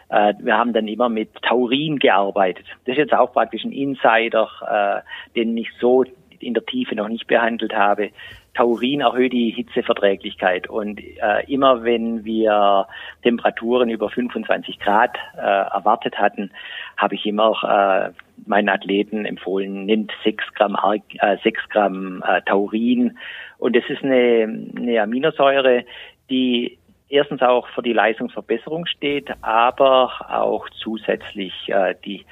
[0.08, 2.66] Wir haben dann immer mit Taurin gearbeitet.
[2.84, 5.04] Das ist jetzt auch praktisch ein Insider,
[5.36, 6.04] den ich so
[6.40, 8.10] in der Tiefe noch nicht behandelt habe.
[8.54, 12.86] Taurin erhöht die Hitzeverträglichkeit und äh, immer wenn wir
[13.22, 16.50] Temperaturen über 25 Grad äh, erwartet hatten,
[16.96, 20.76] habe ich immer äh, meinen Athleten empfohlen, nimmt 6 Gramm,
[21.18, 23.18] äh, 6 Gramm äh, Taurin
[23.58, 25.84] und es ist eine, eine Aminosäure,
[26.30, 26.78] die
[27.08, 32.24] erstens auch für die Leistungsverbesserung steht, aber auch zusätzlich äh, die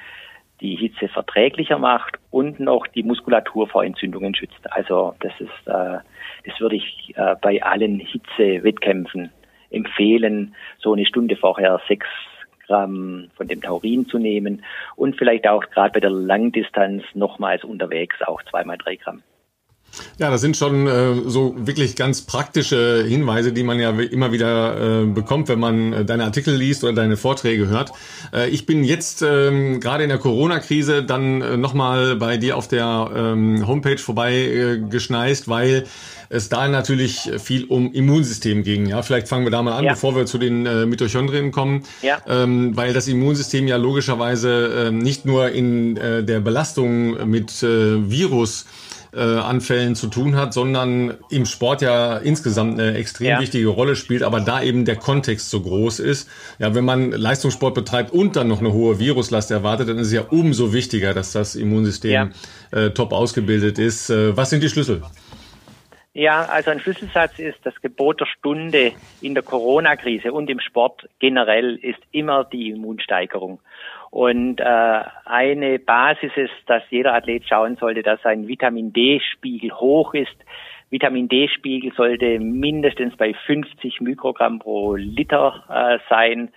[0.63, 4.61] die Hitze verträglicher macht und noch die Muskulatur vor Entzündungen schützt.
[4.71, 5.99] Also das ist, äh,
[6.45, 9.31] das würde ich äh, bei allen Hitzewettkämpfen
[9.71, 12.07] empfehlen, so eine Stunde vorher sechs
[12.67, 14.65] Gramm von dem Taurin zu nehmen
[14.97, 19.23] und vielleicht auch gerade bei der Langdistanz nochmals unterwegs auch zweimal drei Gramm.
[20.19, 25.03] Ja, das sind schon äh, so wirklich ganz praktische Hinweise, die man ja immer wieder
[25.03, 27.93] äh, bekommt, wenn man äh, deine Artikel liest oder deine Vorträge hört.
[28.33, 32.69] Äh, ich bin jetzt ähm, gerade in der Corona-Krise dann äh, nochmal bei dir auf
[32.69, 35.85] der ähm, Homepage vorbei äh, geschneist, weil
[36.33, 38.87] es da natürlich viel um Immunsystem ging.
[38.87, 39.93] Ja, vielleicht fangen wir da mal an, ja.
[39.93, 42.23] bevor wir zu den äh, Mitochondrien kommen, ja.
[42.27, 48.11] ähm, weil das Immunsystem ja logischerweise äh, nicht nur in äh, der Belastung mit äh,
[48.11, 48.65] Virus
[49.15, 53.41] äh, Anfällen zu tun hat, sondern im Sport ja insgesamt eine extrem ja.
[53.41, 56.31] wichtige Rolle spielt, aber da eben der Kontext so groß ist.
[56.59, 60.13] Ja, wenn man Leistungssport betreibt und dann noch eine hohe Viruslast erwartet, dann ist es
[60.13, 62.33] ja umso wichtiger, dass das Immunsystem
[62.73, 62.79] ja.
[62.79, 64.11] äh, top ausgebildet ist.
[64.11, 65.03] Äh, was sind die Schlüssel?
[66.15, 68.93] Ja, also ein Schlüsselsatz ist, das Gebot der Stunde
[69.23, 73.61] in der Corona-Krise und im Sport generell ist immer die Immunsteigerung.
[74.13, 80.13] Und äh, eine Basis ist, dass jeder Athlet schauen sollte, dass sein Vitamin D-Spiegel hoch
[80.13, 80.37] ist.
[80.91, 86.51] Vitamin D-Spiegel sollte mindestens bei 50 Mikrogramm pro Liter äh, sein,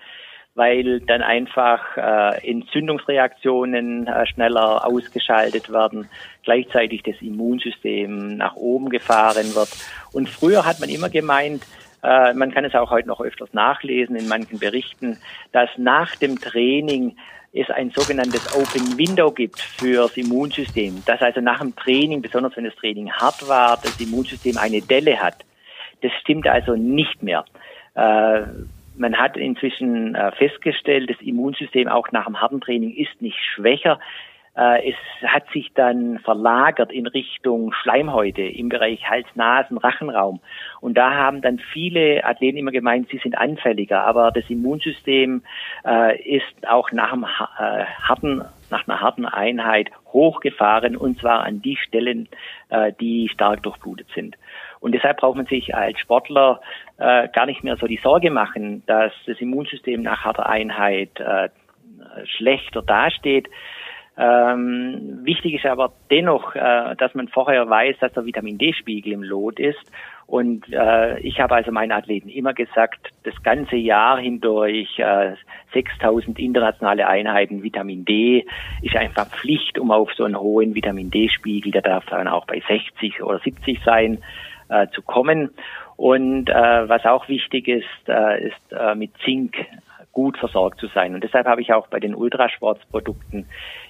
[0.53, 6.10] weil dann einfach äh, Entzündungsreaktionen äh, schneller ausgeschaltet werden,
[6.43, 9.70] gleichzeitig das Immunsystem nach oben gefahren wird.
[10.12, 11.64] Und früher hat man immer gemeint,
[12.03, 15.20] äh, man kann es auch heute noch öfters nachlesen in manchen Berichten,
[15.53, 17.16] dass nach dem Training
[17.56, 21.01] es ein sogenanntes Open Window gibt fürs Immunsystem.
[21.06, 25.18] Dass also nach dem Training, besonders wenn das Training hart war, das Immunsystem eine Delle
[25.22, 25.45] hat.
[26.01, 27.45] Das stimmt also nicht mehr.
[27.95, 28.41] Äh,
[28.97, 33.99] man hat inzwischen äh, festgestellt, das Immunsystem auch nach dem harten Training ist nicht schwächer.
[34.58, 34.95] Äh, es
[35.30, 40.39] hat sich dann verlagert in Richtung Schleimhäute im Bereich Hals, Nasen, Rachenraum.
[40.80, 44.06] Und da haben dann viele Athleten immer gemeint, sie sind anfälliger.
[44.06, 45.43] Aber das Immunsystem
[45.86, 51.62] äh, ist auch nach, einem, äh, harten, nach einer harten Einheit hochgefahren und zwar an
[51.62, 52.30] die Stellen,
[52.70, 54.38] äh, die stark durchblutet sind.
[54.80, 56.62] Und deshalb braucht man sich als Sportler
[56.97, 61.49] äh, gar nicht mehr so die Sorge machen, dass das Immunsystem nach harter Einheit äh,
[62.38, 63.49] schlechter dasteht.
[64.18, 69.24] Ähm, wichtig ist aber dennoch, äh, dass man vorher weiß, dass der Vitamin D-Spiegel im
[69.24, 69.91] Lot ist.
[70.26, 75.34] Und äh, ich habe also meinen Athleten immer gesagt, das ganze Jahr hindurch äh,
[75.74, 78.45] 6000 internationale Einheiten Vitamin D
[78.82, 82.61] ist einfach Pflicht, um auf so einen hohen Vitamin D-Spiegel, der darf dann auch bei
[82.68, 84.20] 60 oder 70 sein,
[84.70, 85.51] äh, zu kommen.
[85.97, 89.55] Und äh, was auch wichtig ist, äh, ist äh, mit Zink
[90.16, 91.13] gut versorgt zu sein.
[91.13, 93.45] Und deshalb habe ich auch bei den Ultrasportsprodukten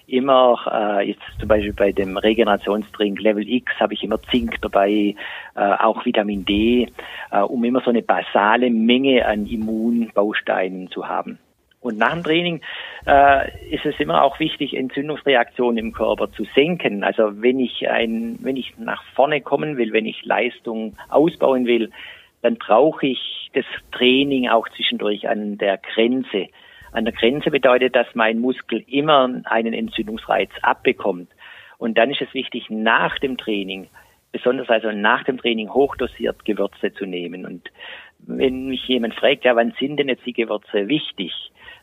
[0.08, 5.16] immer, äh, jetzt zum Beispiel bei dem Regenerationstrink Level X habe ich immer Zink dabei,
[5.56, 6.90] äh, auch Vitamin D,
[7.32, 11.40] äh, um immer so eine basale Menge an Immunbausteinen zu haben.
[11.86, 12.62] Und nach dem Training
[13.06, 17.04] äh, ist es immer auch wichtig, Entzündungsreaktionen im Körper zu senken.
[17.04, 21.92] Also wenn ich ein, wenn ich nach vorne kommen will, wenn ich Leistung ausbauen will,
[22.46, 26.50] dann brauche ich das Training auch zwischendurch an der Grenze.
[26.92, 31.30] An der Grenze bedeutet, dass mein Muskel immer einen Entzündungsreiz abbekommt.
[31.80, 33.88] Und dann ist es wichtig, nach dem Training,
[34.32, 37.48] besonders also nach dem Training hochdosiert Gewürze zu nehmen.
[37.48, 37.72] Und
[38.20, 41.34] wenn mich jemand fragt, ja, wann sind denn jetzt die Gewürze wichtig?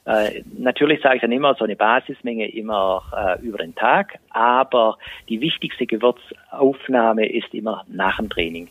[0.05, 4.97] Äh, natürlich sage ich dann immer so eine Basismenge immer äh, über den Tag, aber
[5.29, 8.69] die wichtigste Gewürzaufnahme ist immer nach dem Training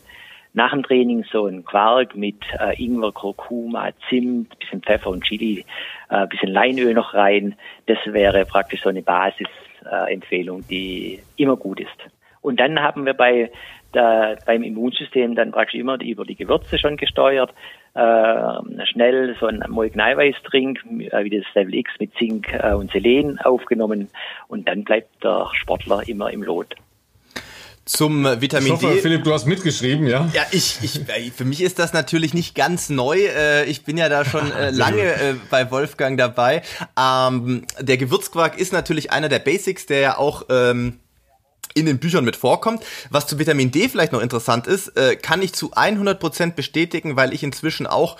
[0.54, 5.64] nach dem Training so ein Quark mit äh, Ingwer, Kurkuma, Zimt, bisschen Pfeffer und Chili,
[6.10, 7.56] äh, bisschen Leinöl noch rein.
[7.86, 11.88] Das wäre praktisch so eine Basisempfehlung, äh, die immer gut ist.
[12.42, 13.50] Und dann haben wir bei
[13.94, 17.52] der, beim Immunsystem dann praktisch immer über die Gewürze schon gesteuert.
[17.94, 20.80] Äh, schnell so ein Molkeneiweißtrink,
[21.12, 24.08] äh, wie das Level X mit Zink äh, und Selen aufgenommen
[24.48, 26.74] und dann bleibt der Sportler immer im Lot
[27.92, 29.00] zum Vitamin ich hoffe, D.
[29.02, 30.30] Philipp, du hast mitgeschrieben, ja?
[30.32, 31.02] Ja, ich, ich,
[31.36, 33.18] für mich ist das natürlich nicht ganz neu.
[33.18, 36.62] Äh, ich bin ja da schon äh, lange äh, bei Wolfgang dabei.
[36.98, 41.00] Ähm, der Gewürzquark ist natürlich einer der Basics, der ja auch ähm,
[41.74, 42.82] in den Büchern mit vorkommt.
[43.10, 47.42] Was zu Vitamin D vielleicht noch interessant ist, kann ich zu 100% bestätigen, weil ich
[47.42, 48.18] inzwischen auch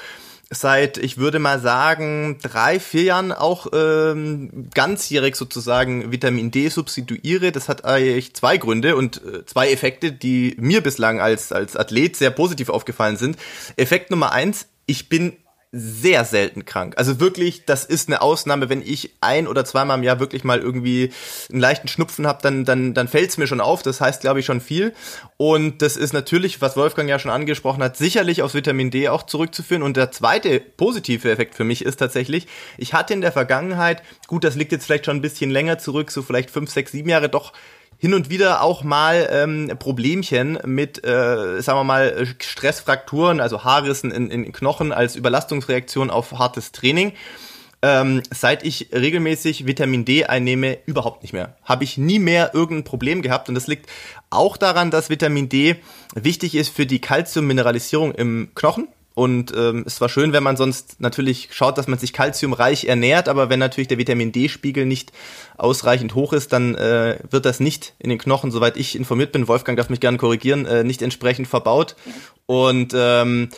[0.52, 7.52] seit, ich würde mal sagen, drei, vier Jahren auch ähm, ganzjährig sozusagen Vitamin D substituiere.
[7.52, 12.16] Das hat eigentlich zwei Gründe und äh, zwei Effekte, die mir bislang als, als Athlet
[12.16, 13.36] sehr positiv aufgefallen sind.
[13.76, 15.36] Effekt Nummer eins, ich bin
[15.74, 16.94] sehr selten krank.
[16.98, 20.60] Also wirklich, das ist eine Ausnahme, wenn ich ein oder zweimal im Jahr wirklich mal
[20.60, 21.10] irgendwie
[21.50, 23.82] einen leichten Schnupfen habe, dann, dann, dann fällt es mir schon auf.
[23.82, 24.92] Das heißt, glaube ich, schon viel.
[25.38, 29.22] Und das ist natürlich, was Wolfgang ja schon angesprochen hat, sicherlich aufs Vitamin D auch
[29.22, 29.82] zurückzuführen.
[29.82, 34.44] Und der zweite positive Effekt für mich ist tatsächlich, ich hatte in der Vergangenheit, gut,
[34.44, 37.30] das liegt jetzt vielleicht schon ein bisschen länger zurück, so vielleicht fünf, sechs, sieben Jahre,
[37.30, 37.54] doch
[38.02, 44.10] hin und wieder auch mal ähm, Problemchen mit, äh, sagen wir mal, Stressfrakturen, also Haarrissen
[44.10, 47.12] in, in Knochen als Überlastungsreaktion auf hartes Training.
[47.80, 51.54] Ähm, seit ich regelmäßig Vitamin D einnehme, überhaupt nicht mehr.
[51.62, 53.88] Habe ich nie mehr irgendein Problem gehabt und das liegt
[54.30, 55.76] auch daran, dass Vitamin D
[56.16, 58.88] wichtig ist für die Kalziummineralisierung im Knochen.
[59.14, 63.28] Und ähm, es war schön, wenn man sonst natürlich schaut, dass man sich kalziumreich ernährt,
[63.28, 65.12] aber wenn natürlich der Vitamin D-Spiegel nicht
[65.58, 69.48] ausreichend hoch ist, dann äh, wird das nicht in den Knochen, soweit ich informiert bin,
[69.48, 71.94] Wolfgang darf mich gerne korrigieren, äh, nicht entsprechend verbaut.
[72.46, 73.50] Und ähm,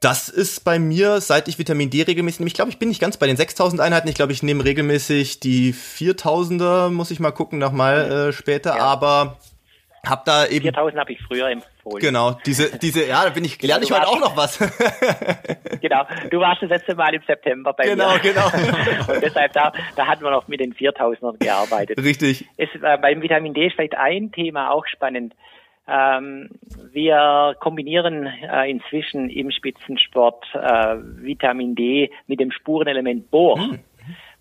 [0.00, 3.00] das ist bei mir, seit ich Vitamin D regelmäßig nehme, ich glaube, ich bin nicht
[3.00, 7.30] ganz bei den 6000 Einheiten, ich glaube, ich nehme regelmäßig die 4000er, muss ich mal
[7.30, 8.82] gucken nochmal äh, später, ja.
[8.84, 9.38] aber
[10.08, 12.00] hab da eben 4000 habe ich früher empfohlen.
[12.00, 14.58] Genau, diese diese ja, da bin ich lerne ich heute auch noch was.
[15.80, 18.20] genau, du warst das letzte Mal im September bei genau, mir.
[18.20, 19.12] Genau, genau.
[19.14, 22.02] Und deshalb da da hatten wir noch mit den 4000ern gearbeitet.
[22.02, 22.46] Richtig.
[22.56, 25.34] Ist äh, beim Vitamin D ist vielleicht ein Thema auch spannend.
[25.88, 26.50] Ähm,
[26.92, 33.58] wir kombinieren äh, inzwischen im Spitzensport äh, Vitamin D mit dem Spurenelement Bohr.
[33.58, 33.80] Hm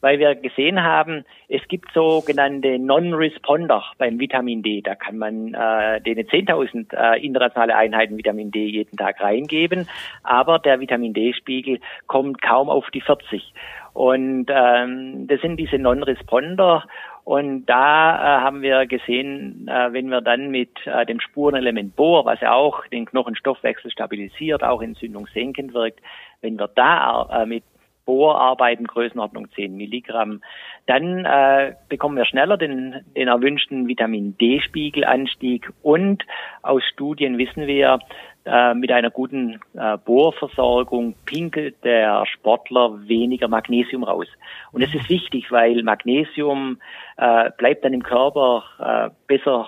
[0.06, 4.84] weil wir gesehen haben, es gibt sogenannte Non-Responder beim Vitamin D.
[4.84, 9.90] Da kann man äh, denen 10.000 äh, internationale Einheiten Vitamin D jeden Tag reingeben,
[10.22, 13.52] aber der Vitamin D-Spiegel kommt kaum auf die 40.
[13.94, 16.86] Und ähm, das sind diese Non-Responder.
[17.24, 22.26] Und da äh, haben wir gesehen, äh, wenn wir dann mit äh, dem Spurenelement Bohr,
[22.26, 26.00] was ja auch den Knochenstoffwechsel stabilisiert, auch entzündungssenkend wirkt,
[26.42, 27.64] wenn wir da äh, mit
[28.06, 30.42] Bohrarbeiten Größenordnung 10 Milligramm,
[30.86, 36.24] dann äh, bekommen wir schneller den, den erwünschten Vitamin D-Spiegelanstieg und
[36.62, 38.00] aus Studien wissen wir,
[38.46, 44.28] äh, mit einer guten äh, Bohrversorgung pinkelt der Sportler weniger Magnesium raus.
[44.72, 46.78] Und das ist wichtig, weil Magnesium
[47.18, 49.68] äh, bleibt dann im Körper äh, besser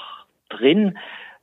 [0.50, 0.98] drin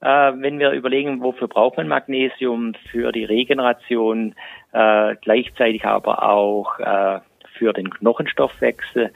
[0.04, 4.34] wenn wir überlegen, wofür braucht man Magnesium für die Regeneration,
[4.72, 7.20] äh, gleichzeitig aber auch äh,
[7.56, 9.10] für den Knochenstoffwechsel.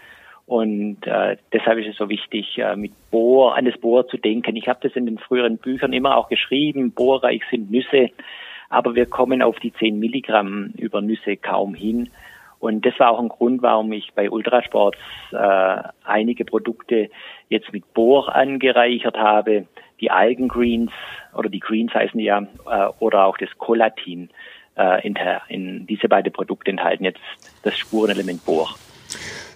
[0.46, 4.56] Und äh, deshalb ist es so wichtig, äh, mit Bohr, an das Bohr zu denken.
[4.56, 8.08] Ich habe das in den früheren Büchern immer auch geschrieben, bohrreich sind Nüsse,
[8.70, 12.08] aber wir kommen auf die 10 Milligramm über Nüsse kaum hin.
[12.60, 14.98] Und das war auch ein Grund, warum ich bei Ultrasports
[15.32, 17.10] äh, einige Produkte
[17.48, 19.66] jetzt mit Bohr angereichert habe.
[20.00, 20.90] Die Algengreens
[21.36, 24.30] oder die Greens heißen die ja, äh, oder auch das Colatin
[24.76, 25.16] äh, in,
[25.48, 27.20] in diese beiden Produkte enthalten jetzt
[27.62, 28.68] das Spurenelement Bohr.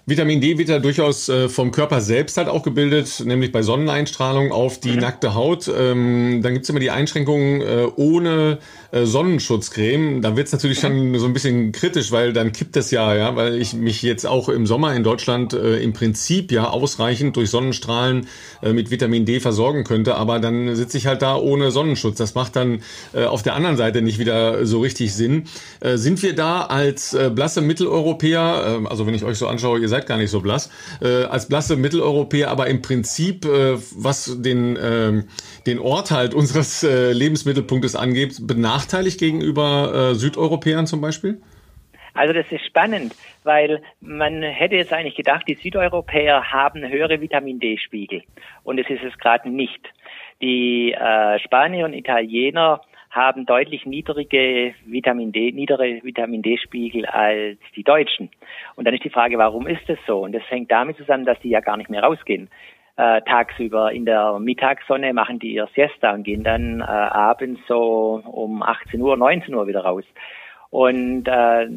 [0.05, 4.51] Vitamin D wird ja durchaus äh, vom Körper selbst halt auch gebildet, nämlich bei Sonneneinstrahlung
[4.51, 4.99] auf die mhm.
[4.99, 5.71] nackte Haut.
[5.73, 8.59] Ähm, dann gibt's immer die Einschränkungen äh, ohne
[8.91, 10.21] äh, Sonnenschutzcreme.
[10.21, 13.61] Da wird's natürlich schon so ein bisschen kritisch, weil dann kippt es ja, ja, weil
[13.61, 18.27] ich mich jetzt auch im Sommer in Deutschland im Prinzip ja ausreichend durch Sonnenstrahlen
[18.63, 22.19] mit Vitamin D versorgen könnte, aber dann sitze ich halt da ohne Sonnenschutz.
[22.19, 22.83] Das macht dann
[23.15, 25.45] auf der anderen Seite nicht wieder so richtig Sinn.
[25.81, 30.17] Sind wir da als blasse Mitteleuropäer, also wenn ich euch so anschaue, ihr seid gar
[30.17, 30.71] nicht so blass,
[31.03, 35.23] äh, als blasse Mitteleuropäer, aber im Prinzip, äh, was den, äh,
[35.67, 41.41] den Ort halt unseres äh, Lebensmittelpunktes angeht, benachteiligt gegenüber äh, Südeuropäern zum Beispiel?
[42.15, 43.15] Also das ist spannend,
[43.45, 48.23] weil man hätte jetzt eigentlich gedacht, die Südeuropäer haben höhere Vitamin D-Spiegel
[48.65, 49.81] und es ist es gerade nicht.
[50.43, 52.83] Die äh, Spanier und Italiener
[53.13, 58.31] haben deutlich niedrige Vitamin D, niedere Vitamin D-Spiegel als die Deutschen.
[58.75, 60.21] Und dann ist die Frage, warum ist das so?
[60.25, 62.49] Und das hängt damit zusammen, dass die ja gar nicht mehr rausgehen.
[62.97, 68.23] Äh, tagsüber in der Mittagssonne machen die ihr Siesta und gehen dann äh, abends so
[68.25, 70.05] um 18 Uhr, 19 Uhr wieder raus.
[70.71, 71.69] Und äh,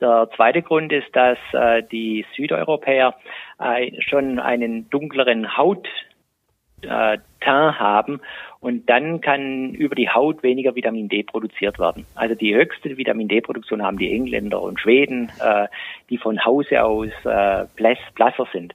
[0.00, 3.14] der zweite Grund ist, dass äh, die Südeuropäer
[3.60, 5.86] äh, schon einen dunkleren Haut
[6.82, 8.20] äh, Teint haben
[8.60, 12.06] und dann kann über die Haut weniger Vitamin D produziert werden.
[12.14, 15.66] Also die höchste Vitamin D-Produktion haben die Engländer und Schweden, äh,
[16.10, 18.74] die von Hause aus äh, blass, blasser sind.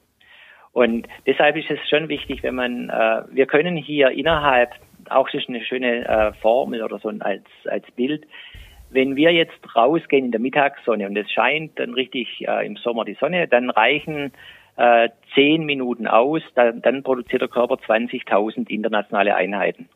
[0.73, 4.71] Und deshalb ist es schon wichtig, wenn man, äh, wir können hier innerhalb,
[5.09, 8.25] auch das ist eine schöne äh, Formel oder so als, als Bild,
[8.89, 13.05] wenn wir jetzt rausgehen in der Mittagssonne und es scheint dann richtig äh, im Sommer
[13.05, 14.31] die Sonne, dann reichen
[14.78, 19.89] äh, zehn Minuten aus, dann, dann produziert der Körper 20.000 internationale Einheiten.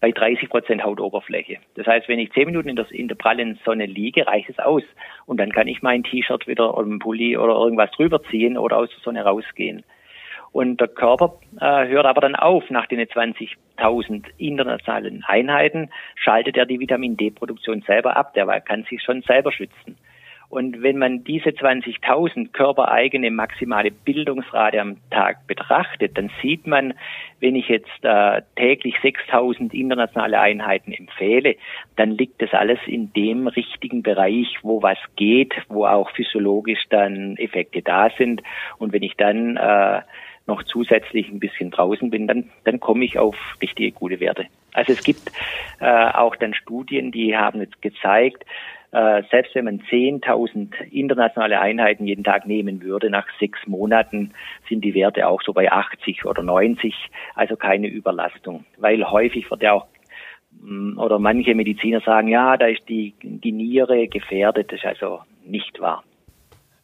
[0.00, 1.58] bei 30 Prozent Hautoberfläche.
[1.76, 4.58] Das heißt, wenn ich zehn Minuten in der, in der prallen Sonne liege, reicht es
[4.58, 4.82] aus.
[5.26, 8.78] Und dann kann ich mein T-Shirt wieder oder einen Pulli oder irgendwas drüber ziehen oder
[8.78, 9.84] aus der Sonne rausgehen.
[10.50, 12.68] Und der Körper äh, hört aber dann auf.
[12.68, 18.34] Nach den 20.000 internationalen Einheiten schaltet er die Vitamin D-Produktion selber ab.
[18.34, 19.96] Der kann sich schon selber schützen.
[20.52, 26.92] Und wenn man diese 20.000 körpereigene maximale Bildungsrate am Tag betrachtet, dann sieht man,
[27.40, 31.56] wenn ich jetzt äh, täglich 6.000 internationale Einheiten empfehle,
[31.96, 37.38] dann liegt das alles in dem richtigen Bereich, wo was geht, wo auch physiologisch dann
[37.38, 38.42] Effekte da sind.
[38.76, 40.02] Und wenn ich dann äh,
[40.46, 44.48] noch zusätzlich ein bisschen draußen bin, dann, dann komme ich auf richtige gute Werte.
[44.74, 45.32] Also es gibt
[45.80, 48.44] äh, auch dann Studien, die haben jetzt gezeigt,
[48.92, 54.32] äh, selbst wenn man 10.000 internationale Einheiten jeden Tag nehmen würde, nach sechs Monaten
[54.68, 56.94] sind die Werte auch so bei 80 oder 90,
[57.34, 58.64] also keine Überlastung.
[58.76, 59.86] Weil häufig wird ja auch
[60.60, 65.20] mm, oder manche Mediziner sagen, ja, da ist die, die Niere gefährdet, das ist also
[65.44, 66.04] nicht wahr.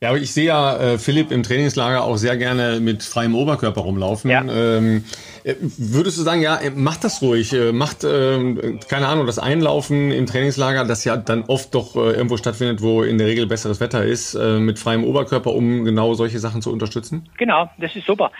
[0.01, 3.80] Ja, aber ich sehe ja äh, Philipp im Trainingslager auch sehr gerne mit freiem Oberkörper
[3.80, 4.30] rumlaufen.
[4.30, 4.42] Ja.
[4.42, 5.05] Ähm,
[5.42, 9.40] äh, würdest du sagen, ja, äh, macht das ruhig, äh, macht, äh, keine Ahnung, das
[9.40, 13.49] Einlaufen im Trainingslager, das ja dann oft doch äh, irgendwo stattfindet, wo in der Regel
[13.49, 17.28] besseres Wetter ist, äh, mit freiem Oberkörper, um genau solche Sachen zu unterstützen?
[17.36, 18.30] Genau, das ist super.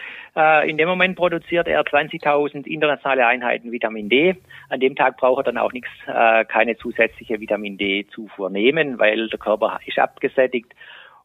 [0.68, 4.36] In dem Moment produziert er 20.000 internationale Einheiten Vitamin D.
[4.68, 9.38] An dem Tag braucht er dann auch nichts, keine zusätzliche Vitamin D-Zufuhr nehmen, weil der
[9.38, 10.72] Körper ist abgesättigt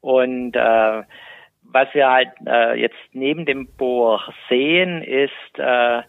[0.03, 1.03] und äh,
[1.63, 6.01] was wir halt äh, jetzt neben dem Bohr sehen, ist, äh,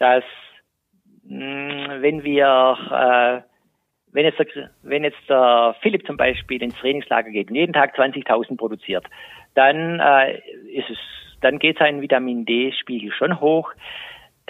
[0.00, 0.24] dass
[1.24, 3.50] mh, wenn wir äh,
[4.12, 7.96] wenn jetzt, der, wenn jetzt der Philipp zum Beispiel ins Trainingslager geht und jeden Tag
[7.96, 9.06] 20.000 produziert,
[9.54, 10.38] dann äh,
[10.72, 10.98] ist es,
[11.40, 13.72] dann geht sein Vitamin D-Spiegel schon hoch.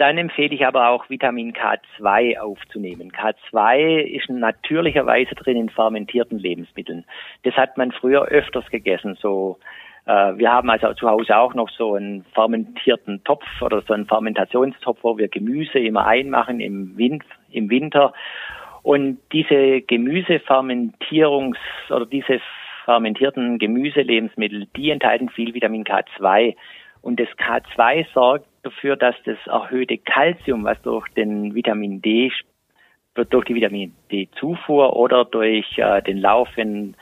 [0.01, 3.11] Dann empfehle ich aber auch Vitamin K2 aufzunehmen.
[3.11, 7.05] K2 ist natürlicherweise drin in fermentierten Lebensmitteln.
[7.43, 9.15] Das hat man früher öfters gegessen.
[9.21, 9.59] So,
[10.07, 14.07] äh, wir haben also zu Hause auch noch so einen fermentierten Topf oder so einen
[14.07, 18.11] Fermentationstopf, wo wir Gemüse immer einmachen im, Wind, im Winter.
[18.81, 22.41] Und diese Gemüsefermentierungs- oder diese
[22.85, 26.55] fermentierten Gemüselebensmittel, die enthalten viel Vitamin K2.
[27.03, 32.31] Und das K2 sorgt dafür, dass das erhöhte Kalzium, was durch den Vitamin D
[33.13, 36.95] durch die Vitamin D-Zufuhr oder durch äh, den Lauf, wenn,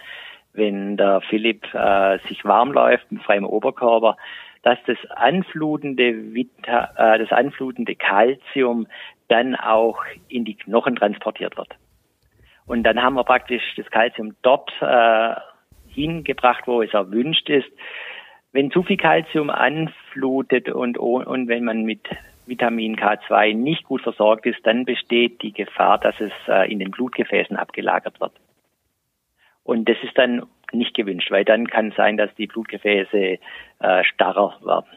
[0.54, 4.18] wenn der Philipp äh, sich warm läuft mit freiem Oberkörper,
[4.64, 8.88] dass das anflutende Vita, äh, das anflutende Kalzium
[9.28, 11.76] dann auch in die Knochen transportiert wird.
[12.66, 15.36] Und dann haben wir praktisch das Kalzium dort äh,
[15.88, 17.70] hingebracht, wo es erwünscht ist
[18.52, 22.02] wenn zu viel Kalzium anflutet und, und wenn man mit
[22.46, 26.92] Vitamin K2 nicht gut versorgt ist, dann besteht die Gefahr, dass es äh, in den
[26.92, 28.34] Blutgefäßen abgelagert wird.
[29.64, 33.38] Und das ist dann nicht gewünscht, weil dann kann es sein, dass die Blutgefäße
[33.80, 34.88] äh, starrer werden.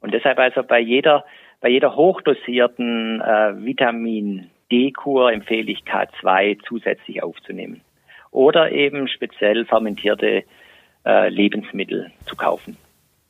[0.00, 1.24] Und deshalb also bei jeder,
[1.60, 7.82] bei jeder hochdosierten äh, Vitamin D-Kur empfehle ich K2 zusätzlich aufzunehmen.
[8.30, 10.44] Oder eben speziell fermentierte
[11.04, 12.76] äh, Lebensmittel zu kaufen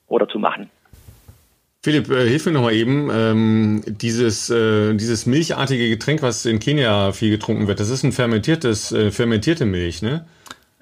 [0.09, 0.71] oder zu machen.
[1.85, 3.11] Philipp, äh, hilf mir noch mal eben.
[3.13, 8.13] Ähm, dieses, äh, dieses milchartige Getränk, was in Kenia viel getrunken wird, das ist ein
[8.13, 10.25] fermentiertes, äh, fermentierte Milch, ne?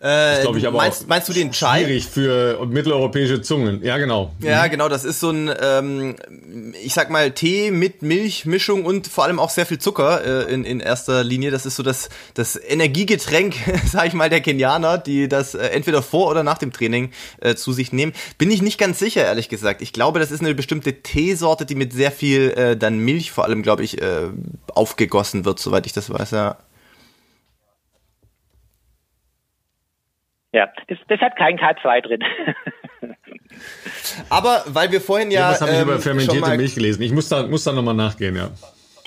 [0.03, 1.85] Äh, das ich aber meinst, meinst du den Chai?
[1.85, 3.85] Schwierig für mitteleuropäische Zungen.
[3.85, 4.33] Ja, genau.
[4.41, 4.71] Ja, mhm.
[4.71, 4.89] genau.
[4.89, 6.17] Das ist so ein, ähm,
[6.83, 10.65] ich sag mal, Tee mit Milchmischung und vor allem auch sehr viel Zucker äh, in,
[10.65, 11.51] in erster Linie.
[11.51, 16.03] Das ist so das, das Energiegetränk, sag ich mal, der Kenianer, die das äh, entweder
[16.03, 18.15] vor oder nach dem Training äh, zu sich nehmen.
[18.39, 19.83] Bin ich nicht ganz sicher, ehrlich gesagt.
[19.83, 23.45] Ich glaube, das ist eine bestimmte Teesorte, die mit sehr viel äh, dann Milch vor
[23.45, 24.29] allem, glaube ich, äh,
[24.75, 26.57] aufgegossen wird, soweit ich das weiß, ja.
[30.53, 32.25] Ja, das, das hat kein K2 drin.
[34.29, 35.41] Aber weil wir vorhin ja.
[35.41, 37.03] ja was habe ich ähm, über fermentierte Milch gelesen?
[37.03, 38.51] Ich muss da, muss da nochmal nachgehen, ja.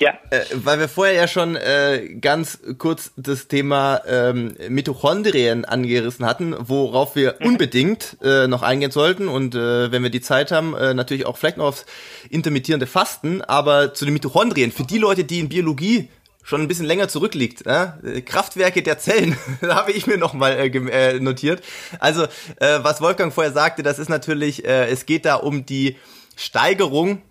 [0.00, 0.14] Ja.
[0.30, 6.54] Äh, weil wir vorher ja schon äh, ganz kurz das Thema ähm, Mitochondrien angerissen hatten,
[6.58, 7.46] worauf wir mhm.
[7.46, 11.36] unbedingt äh, noch eingehen sollten und äh, wenn wir die Zeit haben, äh, natürlich auch
[11.36, 11.86] vielleicht noch aufs
[12.28, 16.08] intermittierende Fasten, aber zu den Mitochondrien, für die Leute, die in Biologie
[16.44, 17.66] schon ein bisschen länger zurückliegt.
[17.66, 18.22] Äh?
[18.22, 21.64] Kraftwerke der Zellen, da habe ich mir nochmal äh, äh, notiert.
[21.98, 25.96] Also, äh, was Wolfgang vorher sagte, das ist natürlich, äh, es geht da um die
[26.36, 27.22] Steigerung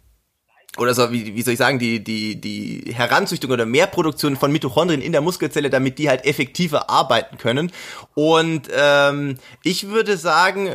[0.80, 5.04] oder so, wie, wie soll ich sagen, die, die, die Heranzüchtung oder Mehrproduktion von Mitochondrien
[5.04, 7.72] in der Muskelzelle, damit die halt effektiver arbeiten können.
[8.16, 10.72] Und ähm, ich würde sagen,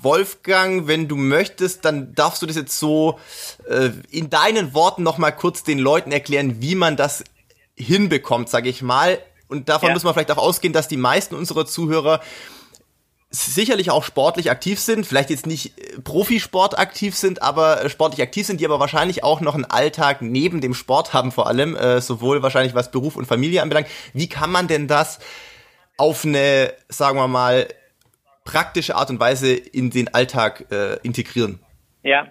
[0.00, 3.18] Wolfgang, wenn du möchtest, dann darfst du das jetzt so
[3.68, 7.22] äh, in deinen Worten nochmal kurz den Leuten erklären, wie man das
[7.76, 9.18] hinbekommt, sage ich mal.
[9.48, 9.94] Und davon ja.
[9.94, 12.20] muss man vielleicht auch ausgehen, dass die meisten unserer Zuhörer
[13.32, 18.20] sicherlich auch sportlich aktiv sind, vielleicht jetzt nicht äh, Profisport aktiv sind, aber äh, sportlich
[18.22, 21.74] aktiv sind, die aber wahrscheinlich auch noch einen Alltag neben dem Sport haben vor allem,
[21.74, 23.88] äh, sowohl wahrscheinlich was Beruf und Familie anbelangt.
[24.12, 25.18] Wie kann man denn das
[25.96, 27.68] auf eine, sagen wir mal,
[28.44, 31.60] praktische Art und Weise in den Alltag äh, integrieren?
[32.02, 32.26] Ja,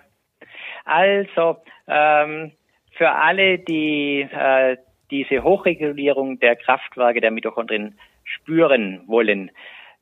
[0.85, 2.51] also ähm,
[2.95, 4.77] für alle, die äh,
[5.12, 9.51] diese Hochregulierung der Kraftwerke der Mitochondrien spüren wollen,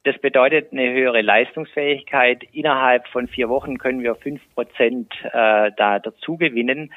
[0.03, 2.43] das bedeutet eine höhere Leistungsfähigkeit.
[2.53, 6.93] Innerhalb von vier Wochen können wir fünf Prozent äh, da dazu gewinnen.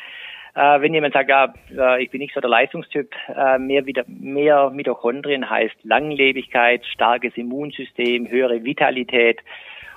[0.55, 4.05] Äh, wenn jemand sagt, ja, äh, ich bin nicht so der Leistungstyp, äh, mehr, wieder,
[4.07, 9.41] mehr Mitochondrien heißt Langlebigkeit, starkes Immunsystem, höhere Vitalität.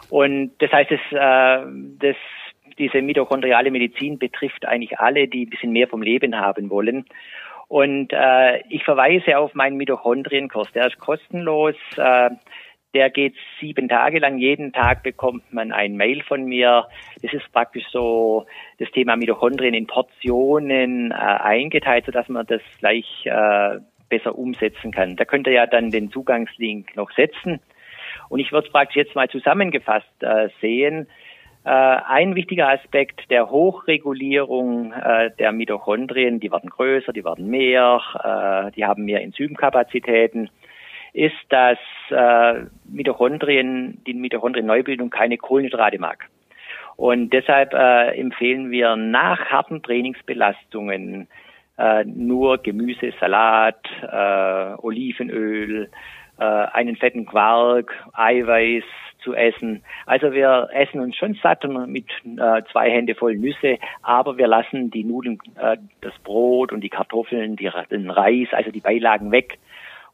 [0.10, 1.66] Und das heißt, das, äh,
[2.00, 2.16] das,
[2.80, 7.06] diese mitochondriale Medizin betrifft eigentlich alle, die ein bisschen mehr vom Leben haben wollen.
[7.68, 10.72] Und äh, ich verweise auf meinen Mitochondrienkurs.
[10.74, 11.76] Der ist kostenlos.
[11.98, 12.30] Äh,
[12.94, 14.38] der geht sieben Tage lang.
[14.38, 16.88] Jeden Tag bekommt man ein Mail von mir.
[17.22, 18.46] Das ist praktisch so
[18.80, 25.18] das Thema Mitochondrien in Portionen äh, eingeteilt, sodass man das gleich äh, besser umsetzen kann.
[25.18, 27.60] Da könnt ihr ja dann den Zugangslink noch setzen.
[28.30, 31.08] Und ich würde es praktisch jetzt mal zusammengefasst äh, sehen.
[31.66, 38.02] Äh, ein wichtiger Aspekt der Hochregulierung äh, der Mitochondrien, die werden größer, die werden mehr,
[38.24, 40.50] äh, die haben mehr Enzymkapazitäten
[41.14, 41.78] ist, dass
[42.84, 46.26] Mitochondrien, die Mitochondrien-Neubildung keine Kohlenhydrate mag.
[46.98, 51.30] Und deshalb empfehlen wir nach harten Trainingsbelastungen
[52.04, 53.80] nur Gemüse, Salat,
[54.84, 55.90] Olivenöl,
[56.36, 58.84] einen fetten Quark, Eiweiß
[59.26, 59.84] zu essen.
[60.06, 64.90] Also wir essen uns schon satt mit äh, zwei Hände voll Nüsse, aber wir lassen
[64.92, 69.58] die Nudeln, äh, das Brot und die Kartoffeln, die, den Reis, also die Beilagen weg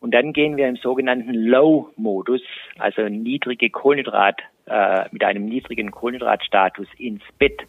[0.01, 2.41] und dann gehen wir im sogenannten Low-Modus,
[2.79, 7.61] also niedrige Kohlenhydrat, äh, mit einem niedrigen Kohlenhydratstatus ins Bett.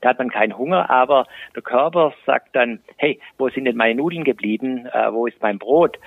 [0.00, 3.94] Da hat man keinen Hunger, aber der Körper sagt dann, hey, wo sind denn meine
[3.94, 4.86] Nudeln geblieben?
[4.86, 5.98] Äh, wo ist mein Brot?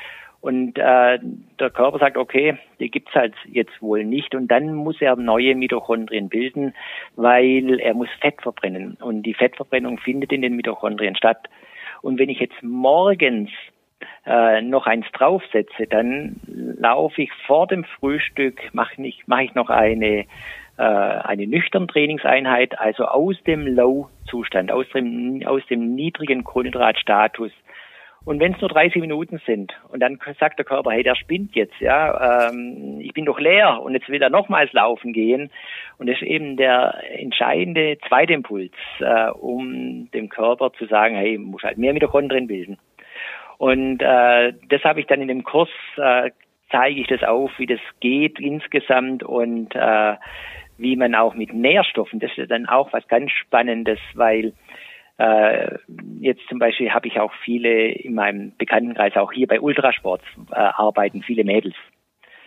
[0.41, 1.19] Und äh,
[1.59, 4.33] der Körper sagt, okay, die gibt's halt jetzt wohl nicht.
[4.35, 6.73] Und dann muss er neue Mitochondrien bilden,
[7.15, 8.97] weil er muss Fett verbrennen.
[9.01, 11.49] Und die Fettverbrennung findet in den Mitochondrien statt.
[12.01, 13.49] Und wenn ich jetzt morgens
[14.25, 19.69] äh, noch eins draufsetze, dann laufe ich vor dem Frühstück, mache ich, mach ich noch
[19.69, 20.25] eine,
[20.77, 27.51] äh, eine nüchtern Trainingseinheit, also aus dem Low-Zustand, aus dem, aus dem niedrigen Kohlenhydratstatus.
[28.25, 31.55] Und wenn es nur 30 Minuten sind und dann sagt der Körper, hey, der spinnt
[31.55, 35.49] jetzt, ja, ähm, ich bin doch leer und jetzt will er nochmals laufen gehen.
[35.97, 41.37] Und das ist eben der entscheidende zweite Impuls, äh, um dem Körper zu sagen, hey,
[41.37, 42.77] muss halt mehr Mitochondrien bilden.
[43.57, 46.31] Und äh, das habe ich dann in dem Kurs, äh,
[46.71, 50.15] zeige ich das auf, wie das geht insgesamt und äh,
[50.77, 54.53] wie man auch mit Nährstoffen, das ist dann auch was ganz Spannendes, weil
[55.19, 55.77] äh,
[56.21, 60.55] jetzt zum Beispiel habe ich auch viele in meinem Bekanntenkreis, auch hier bei Ultrasport äh,
[60.55, 61.75] arbeiten viele Mädels.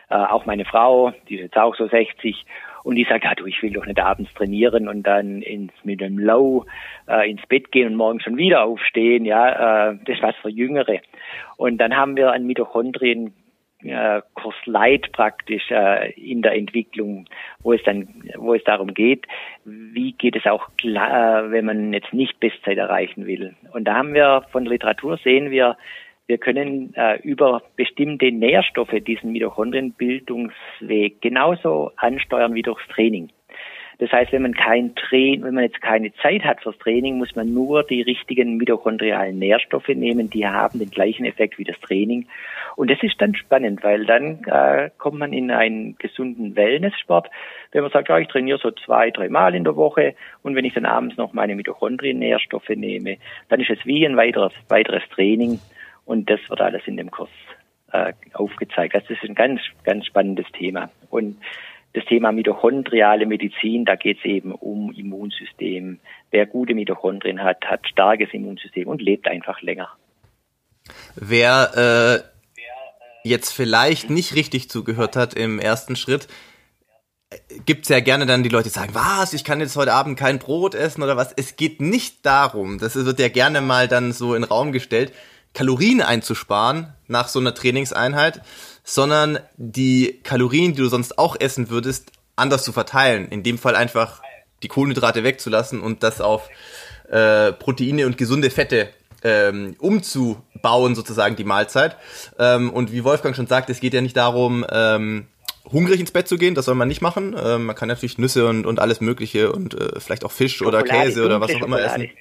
[0.09, 2.47] Äh, auch meine Frau, die ist jetzt auch so 60
[2.83, 6.03] und die sagt, ja du, ich will doch nicht abends trainieren und dann ins, mit
[6.03, 6.65] einem Low
[7.09, 9.27] äh, ins Bett gehen und morgen schon wieder aufstehen.
[9.27, 11.01] Ja, äh, das ist was für Jüngere.
[11.59, 13.35] Und dann haben wir ein Mitochondrien
[13.85, 17.27] äh, Kurs Light praktisch äh, in der Entwicklung,
[17.63, 19.27] wo es dann, wo es darum geht,
[19.65, 23.55] wie geht es auch klar, wenn man jetzt nicht Bestzeit erreichen will.
[23.73, 25.77] Und da haben wir von der Literatur sehen wir,
[26.27, 33.31] wir können äh, über bestimmte Nährstoffe diesen Mitochondrienbildungsweg genauso ansteuern wie durchs Training.
[34.03, 37.37] Das heißt, wenn man kein Train, wenn man jetzt keine Zeit hat fürs Training, muss
[37.37, 42.27] man nur die richtigen mitochondrialen Nährstoffe nehmen, die haben den gleichen Effekt wie das Training.
[42.75, 47.31] Und das ist dann spannend, weil dann äh, kommt man in einen gesunden Wellnesssport.
[47.71, 50.65] Wenn man sagt, ja, ich trainiere so zwei, drei Mal in der Woche und wenn
[50.65, 53.19] ich dann abends noch meine Mitochondrien-Nährstoffe nehme,
[53.51, 55.61] dann ist es wie ein weiteres, weiteres Training.
[56.07, 57.31] Und das wird alles in dem Kurs
[57.93, 58.97] äh, aufgezeigt.
[58.97, 60.91] Das ist ein ganz, ganz spannendes Thema.
[61.09, 61.37] Und
[61.95, 65.99] das Thema mitochondriale Medizin, da geht es eben um Immunsystem.
[66.31, 69.91] Wer gute Mitochondrien hat, hat starkes Immunsystem und lebt einfach länger.
[71.15, 76.29] Wer äh, jetzt vielleicht nicht richtig zugehört hat im ersten Schritt,
[77.67, 80.39] gibt's ja gerne dann die Leute, die sagen, was, ich kann jetzt heute Abend kein
[80.39, 81.33] Brot essen oder was.
[81.33, 85.13] Es geht nicht darum, das wird ja gerne mal dann so in den Raum gestellt,
[85.55, 88.41] Kalorien einzusparen nach so einer Trainingseinheit,
[88.85, 93.29] sondern die Kalorien, die du sonst auch essen würdest, anders zu verteilen.
[93.29, 94.23] In dem Fall einfach
[94.63, 96.49] die Kohlenhydrate wegzulassen und das auf
[97.11, 98.91] äh, Proteine und gesunde Fette
[99.25, 101.97] ähm, umzubauen, sozusagen die Mahlzeit.
[102.39, 105.27] Ähm, und wie Wolfgang schon sagt, es geht ja nicht darum, ähm,
[105.71, 107.37] hungrig ins Bett zu gehen, das soll man nicht machen.
[107.41, 110.85] Ähm, man kann natürlich Nüsse und, und alles Mögliche und äh, vielleicht auch Fisch Schokolade,
[110.85, 112.05] oder Käse oder was auch immer Schokolade.
[112.05, 112.17] essen.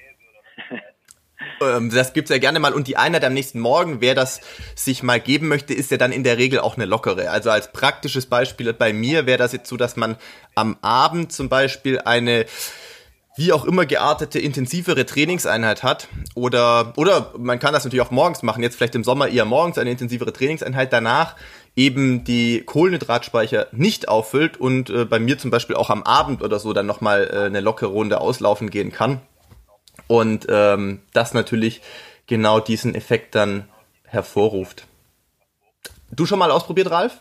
[1.64, 2.72] Ähm, das gibt's ja gerne mal.
[2.72, 4.40] Und die Einheit am nächsten Morgen, wer das
[4.74, 7.30] sich mal geben möchte, ist ja dann in der Regel auch eine lockere.
[7.30, 10.16] Also als praktisches Beispiel bei mir wäre das jetzt so, dass man
[10.54, 12.46] am Abend zum Beispiel eine
[13.36, 18.42] wie auch immer geartete, intensivere Trainingseinheit hat oder, oder man kann das natürlich auch morgens
[18.42, 21.36] machen, jetzt vielleicht im Sommer eher morgens eine intensivere Trainingseinheit, danach
[21.74, 26.58] eben die Kohlenhydratspeicher nicht auffüllt und äh, bei mir zum Beispiel auch am Abend oder
[26.58, 29.22] so dann nochmal äh, eine lockere Runde auslaufen gehen kann.
[30.06, 31.80] Und ähm, das natürlich
[32.26, 33.68] genau diesen Effekt dann
[34.04, 34.86] hervorruft.
[36.10, 37.18] Du schon mal ausprobiert, Ralf?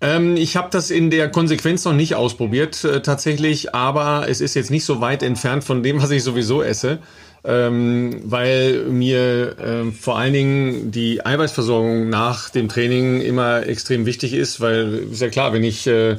[0.00, 4.54] Ähm, ich habe das in der Konsequenz noch nicht ausprobiert äh, tatsächlich, aber es ist
[4.54, 7.00] jetzt nicht so weit entfernt von dem, was ich sowieso esse,
[7.44, 14.34] ähm, weil mir äh, vor allen Dingen die Eiweißversorgung nach dem Training immer extrem wichtig
[14.34, 16.16] ist, weil ist ja klar, wenn ich äh,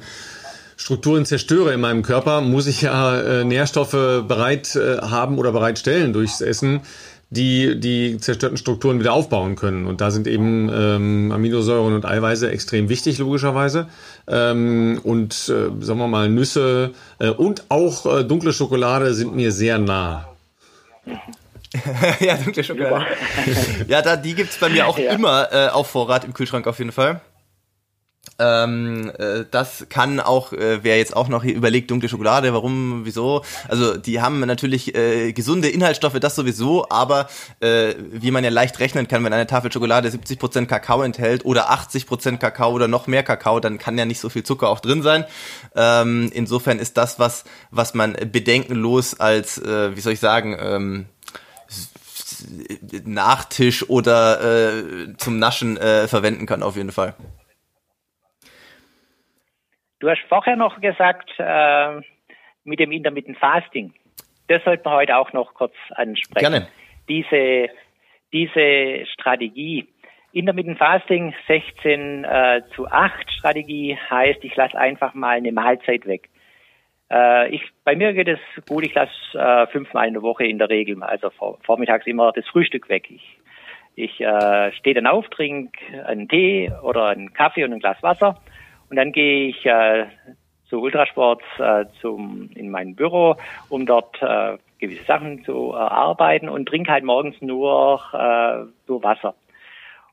[0.80, 6.14] Strukturen zerstöre in meinem Körper, muss ich ja äh, Nährstoffe bereit äh, haben oder bereitstellen
[6.14, 6.80] durchs Essen,
[7.30, 9.86] die die zerstörten Strukturen wieder aufbauen können.
[9.86, 13.90] Und da sind eben ähm, Aminosäuren und Eiweiße extrem wichtig, logischerweise.
[14.26, 19.52] Ähm, und äh, sagen wir mal, Nüsse äh, und auch äh, dunkle Schokolade sind mir
[19.52, 20.30] sehr nah.
[22.22, 23.06] ja, dunkle Schokolade.
[23.90, 25.12] ja, da, die gibt's bei mir auch ja.
[25.12, 27.20] immer äh, auf Vorrat im Kühlschrank auf jeden Fall.
[28.40, 33.02] Ähm, äh, das kann auch, äh, wer jetzt auch noch hier überlegt, dunkle Schokolade, warum,
[33.04, 33.44] wieso?
[33.68, 37.28] Also die haben natürlich äh, gesunde Inhaltsstoffe, das sowieso, aber
[37.60, 41.70] äh, wie man ja leicht rechnen kann, wenn eine Tafel Schokolade 70% Kakao enthält oder
[41.70, 45.02] 80% Kakao oder noch mehr Kakao, dann kann ja nicht so viel Zucker auch drin
[45.02, 45.26] sein.
[45.76, 51.06] Ähm, insofern ist das was, was man bedenkenlos als, äh, wie soll ich sagen, ähm,
[53.04, 54.84] Nachtisch oder äh,
[55.18, 57.16] zum Naschen äh, verwenden kann auf jeden Fall.
[60.00, 62.02] Du hast vorher noch gesagt, äh,
[62.64, 63.94] mit dem Intermittent Fasting.
[64.48, 66.52] Das sollten wir heute auch noch kurz ansprechen.
[66.52, 66.68] Gerne.
[67.10, 67.70] Diese,
[68.32, 69.88] diese Strategie.
[70.32, 76.30] Intermittent Fasting 16 äh, zu 8 Strategie heißt, ich lasse einfach mal eine Mahlzeit weg.
[77.12, 80.60] Äh, ich, bei mir geht es gut, ich lasse äh, fünfmal in der Woche in
[80.60, 83.10] der Regel, also vor, vormittags immer das Frühstück weg.
[83.10, 83.40] Ich,
[83.96, 88.40] ich äh, stehe dann auf, trinke einen Tee oder einen Kaffee und ein Glas Wasser
[88.90, 90.06] und dann gehe ich äh,
[90.70, 93.36] zu Ultrasport äh, zum, in mein Büro,
[93.70, 99.36] um dort äh, gewisse Sachen zu erarbeiten und trinke halt morgens nur, äh, nur Wasser.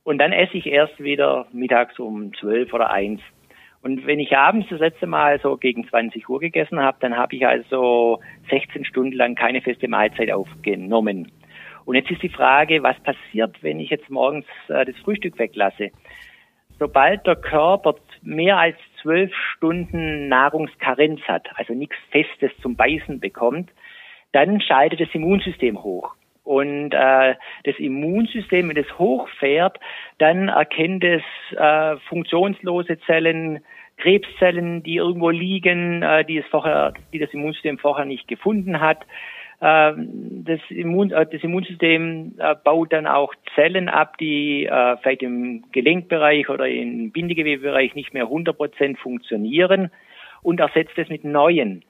[0.03, 3.21] Und dann esse ich erst wieder mittags um zwölf oder eins.
[3.83, 7.37] Und wenn ich abends das letzte Mal so gegen 20 Uhr gegessen habe, dann habe
[7.37, 8.21] ich also
[8.51, 11.31] 16 Stunden lang keine feste Mahlzeit aufgenommen.
[11.85, 15.91] Und jetzt ist die Frage, was passiert, wenn ich jetzt morgens äh, das Frühstück weglasse?
[16.79, 17.95] Sobald der Körper
[18.27, 23.71] mehr als zwölf Stunden Nahrungskarenz hat, also nichts Festes zum Beißen bekommt,
[24.33, 26.15] dann schaltet das Immunsystem hoch.
[26.45, 29.81] Und äh, das Immunsystem, wenn es hochfährt,
[30.19, 31.23] dann erkennt es
[31.57, 33.65] äh, funktionslose Zellen,
[33.97, 39.05] Krebszellen, die irgendwo liegen, äh, die es vorher, die das Immunsystem vorher nicht gefunden hat.
[39.61, 45.23] Ähm, das, Immun, äh, das Immunsystem äh, baut dann auch Zellen ab, die äh, vielleicht
[45.23, 49.91] im Gelenkbereich oder im Bindegewebebereich nicht mehr 100 Prozent funktionieren
[50.43, 51.85] und ersetzt es mit neuen.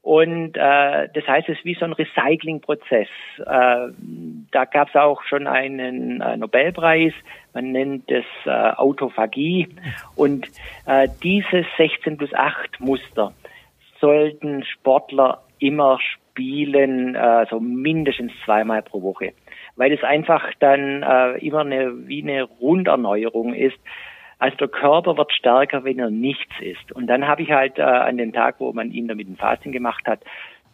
[0.00, 3.08] Und äh, das heißt, es ist wie so ein Recyclingprozess.
[3.40, 3.88] Äh,
[4.52, 7.12] da gab es auch schon einen äh, Nobelpreis,
[7.52, 9.68] man nennt es äh, Autophagie.
[10.14, 10.46] Und
[10.86, 13.32] äh, dieses 16 plus 8 Muster
[14.00, 19.32] sollten Sportler immer spielen, äh, so mindestens zweimal pro Woche.
[19.76, 23.78] Weil es einfach dann äh, immer eine, wie eine Runderneuerung ist.
[24.38, 26.92] Also der Körper wird stärker, wenn er nichts isst.
[26.92, 29.72] Und dann habe ich halt äh, an dem Tag, wo man ihn damit ein Fasting
[29.72, 30.20] gemacht hat,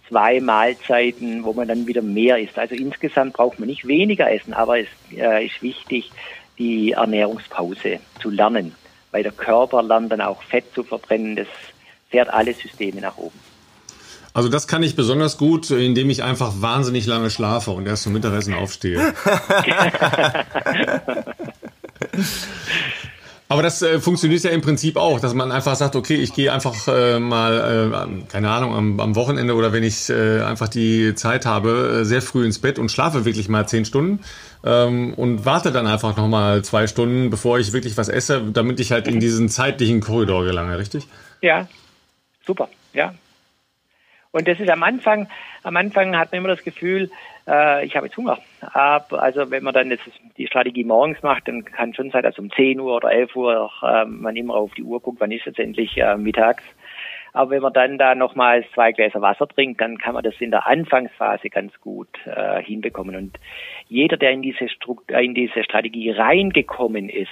[0.09, 2.59] zwei Mahlzeiten, wo man dann wieder mehr isst.
[2.59, 6.11] Also insgesamt braucht man nicht weniger essen, aber es äh, ist wichtig,
[6.59, 8.75] die Ernährungspause zu lernen,
[9.11, 11.37] weil der Körper lernt dann auch Fett zu verbrennen.
[11.37, 11.49] Das
[12.11, 13.54] fährt alle Systeme nach oben.
[14.35, 18.13] Also das kann ich besonders gut, indem ich einfach wahnsinnig lange schlafe und erst zum
[18.13, 19.15] Mittagessen aufstehe.
[23.49, 26.53] Aber das äh, funktioniert ja im Prinzip auch, dass man einfach sagt, okay, ich gehe
[26.53, 31.15] einfach äh, mal, äh, keine Ahnung, am, am, Wochenende oder wenn ich äh, einfach die
[31.15, 34.19] Zeit habe, äh, sehr früh ins Bett und schlafe wirklich mal zehn Stunden
[34.65, 38.91] ähm, und warte dann einfach nochmal zwei Stunden, bevor ich wirklich was esse, damit ich
[38.91, 41.07] halt in diesen zeitlichen Korridor gelange, richtig?
[41.41, 41.69] Ja,
[42.45, 43.15] super, ja.
[44.35, 45.29] Und das ist am Anfang,
[45.63, 47.09] am Anfang hat man immer das Gefühl,
[47.47, 48.39] äh, ich habe jetzt Hunger.
[48.63, 52.37] Ab, also wenn man dann jetzt die Strategie morgens macht, dann kann schon sein, dass
[52.37, 55.47] um 10 Uhr oder 11 Uhr äh, man immer auf die Uhr guckt, wann ist
[55.47, 56.65] es endlich äh, mittags.
[57.33, 60.51] Aber wenn man dann da nochmals zwei Gläser Wasser trinkt, dann kann man das in
[60.51, 63.15] der Anfangsphase ganz gut äh, hinbekommen.
[63.15, 63.39] Und
[63.87, 67.31] jeder, der in diese, Strukt in diese Strategie reingekommen ist,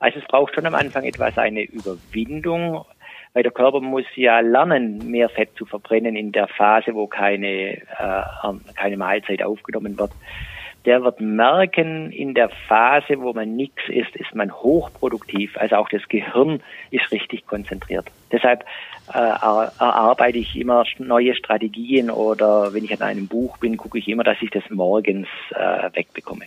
[0.00, 2.84] also es braucht schon am Anfang etwas eine Überwindung,
[3.34, 7.76] weil der Körper muss ja lernen, mehr Fett zu verbrennen in der Phase, wo keine,
[7.76, 8.22] äh,
[8.74, 10.12] keine Mahlzeit aufgenommen wird.
[10.84, 15.56] Der wird merken, in der Phase, wo man nichts isst, ist man hochproduktiv.
[15.56, 16.60] Also auch das Gehirn
[16.90, 18.06] ist richtig konzentriert.
[18.32, 18.64] Deshalb
[19.14, 24.08] äh, erarbeite ich immer neue Strategien oder wenn ich an einem Buch bin, gucke ich
[24.08, 26.46] immer, dass ich das morgens äh, wegbekomme.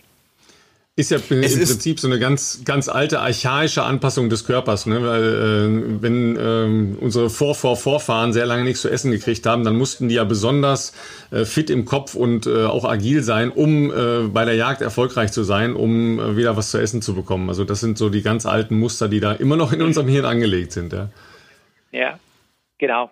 [0.98, 4.86] Ist ja im es Prinzip so eine ganz, ganz alte, archaische Anpassung des Körpers.
[4.86, 5.02] Ne?
[5.02, 9.62] Weil äh, wenn äh, unsere Vor -Vor Vorfahren sehr lange nichts zu essen gekriegt haben,
[9.62, 10.94] dann mussten die ja besonders
[11.30, 15.32] äh, fit im Kopf und äh, auch agil sein, um äh, bei der Jagd erfolgreich
[15.32, 17.50] zu sein, um äh, wieder was zu essen zu bekommen.
[17.50, 20.24] Also das sind so die ganz alten Muster, die da immer noch in unserem Hirn
[20.24, 20.94] angelegt sind.
[20.94, 21.10] Ja,
[21.92, 22.18] ja
[22.78, 23.10] genau.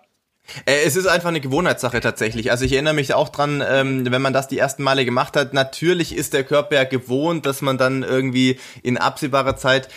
[0.65, 2.51] Äh, es ist einfach eine Gewohnheitssache tatsächlich.
[2.51, 5.53] Also ich erinnere mich auch dran, ähm, wenn man das die ersten Male gemacht hat,
[5.53, 9.89] natürlich ist der Körper ja gewohnt, dass man dann irgendwie in absehbarer Zeit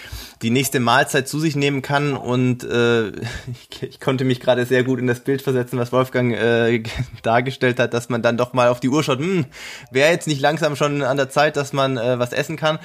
[0.43, 2.17] die nächste Mahlzeit zu sich nehmen kann.
[2.17, 3.09] Und äh,
[3.71, 6.83] ich, ich konnte mich gerade sehr gut in das Bild versetzen, was Wolfgang äh,
[7.23, 9.47] dargestellt hat, dass man dann doch mal auf die Uhr schaut, hm,
[9.91, 12.79] wäre jetzt nicht langsam schon an der Zeit, dass man äh, was essen kann.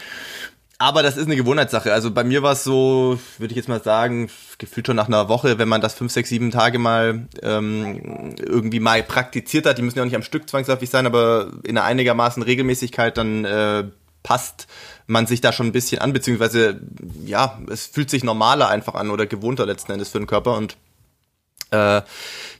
[0.80, 1.94] Aber das ist eine Gewohnheitssache.
[1.94, 5.30] Also bei mir war es so, würde ich jetzt mal sagen, gefühlt schon nach einer
[5.30, 9.81] Woche, wenn man das fünf, sechs, sieben Tage mal ähm, irgendwie mal praktiziert hat, die
[9.81, 13.85] müssen ja auch nicht am Stück zwangsläufig sein, aber in einer einigermaßen Regelmäßigkeit, dann äh,
[14.23, 14.67] passt
[15.05, 16.80] man sich da schon ein bisschen an, beziehungsweise
[17.25, 20.55] ja, es fühlt sich normaler einfach an oder gewohnter letzten Endes für den Körper.
[20.55, 20.77] Und
[21.74, 22.02] äh,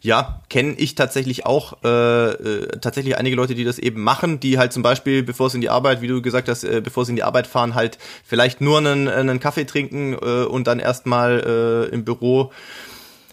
[0.02, 4.58] ja, kenne ich tatsächlich auch äh, äh, tatsächlich einige Leute, die das eben machen, die
[4.58, 7.14] halt zum Beispiel, bevor sie in die Arbeit, wie du gesagt hast, äh, bevor sie
[7.14, 11.88] in die Arbeit fahren, halt vielleicht nur einen, einen Kaffee trinken äh, und dann erstmal
[11.90, 12.52] äh, im Büro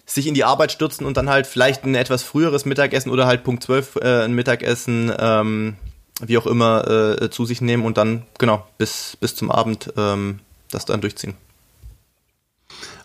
[0.06, 3.42] sich in die Arbeit stürzen und dann halt vielleicht ein etwas früheres Mittagessen oder halt
[3.42, 5.76] Punkt 12 äh, ein Mittagessen, ähm,
[6.20, 6.88] wie auch immer,
[7.20, 10.40] äh, zu sich nehmen und dann, genau, bis, bis zum Abend ähm,
[10.70, 11.34] das dann durchziehen.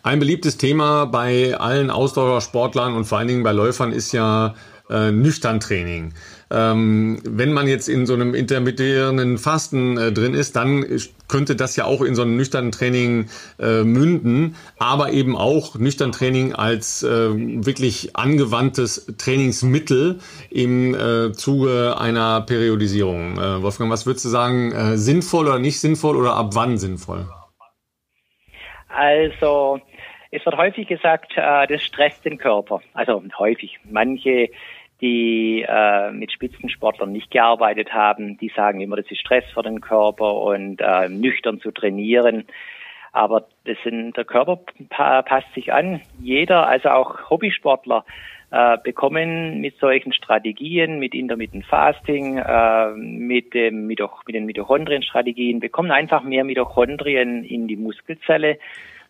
[0.06, 4.54] Ein beliebtes Thema bei allen Ausdauersportlern und vor allen Dingen bei Läufern ist ja
[4.88, 6.14] äh, Nüchtern-Training.
[6.48, 10.86] Ähm, wenn man jetzt in so einem intermittierenden Fasten äh, drin ist, dann
[11.26, 13.26] könnte das ja auch in so einem nüchternen Training
[13.58, 20.20] äh, münden, aber eben auch nüchtern Training als äh, wirklich angewandtes Trainingsmittel
[20.50, 23.38] im äh, Zuge einer Periodisierung.
[23.40, 27.26] Äh, Wolfgang, was würdest du sagen, äh, sinnvoll oder nicht sinnvoll oder ab wann sinnvoll?
[28.88, 29.80] Also
[30.30, 32.80] es wird häufig gesagt, äh, das stresst den Körper.
[32.94, 33.78] Also häufig.
[33.84, 34.48] Manche,
[35.00, 39.80] die äh, mit Spitzensportlern nicht gearbeitet haben, die sagen immer, das ist Stress für den
[39.80, 42.44] Körper und äh, nüchtern zu trainieren.
[43.12, 46.02] Aber das sind, der Körper passt sich an.
[46.20, 48.04] Jeder, also auch Hobbysportler,
[48.50, 55.60] äh, bekommen mit solchen Strategien, mit Intermittent Fasting, äh, mit, dem, mit, mit den Mitochondrien-Strategien,
[55.60, 58.58] bekommen einfach mehr Mitochondrien in die Muskelzelle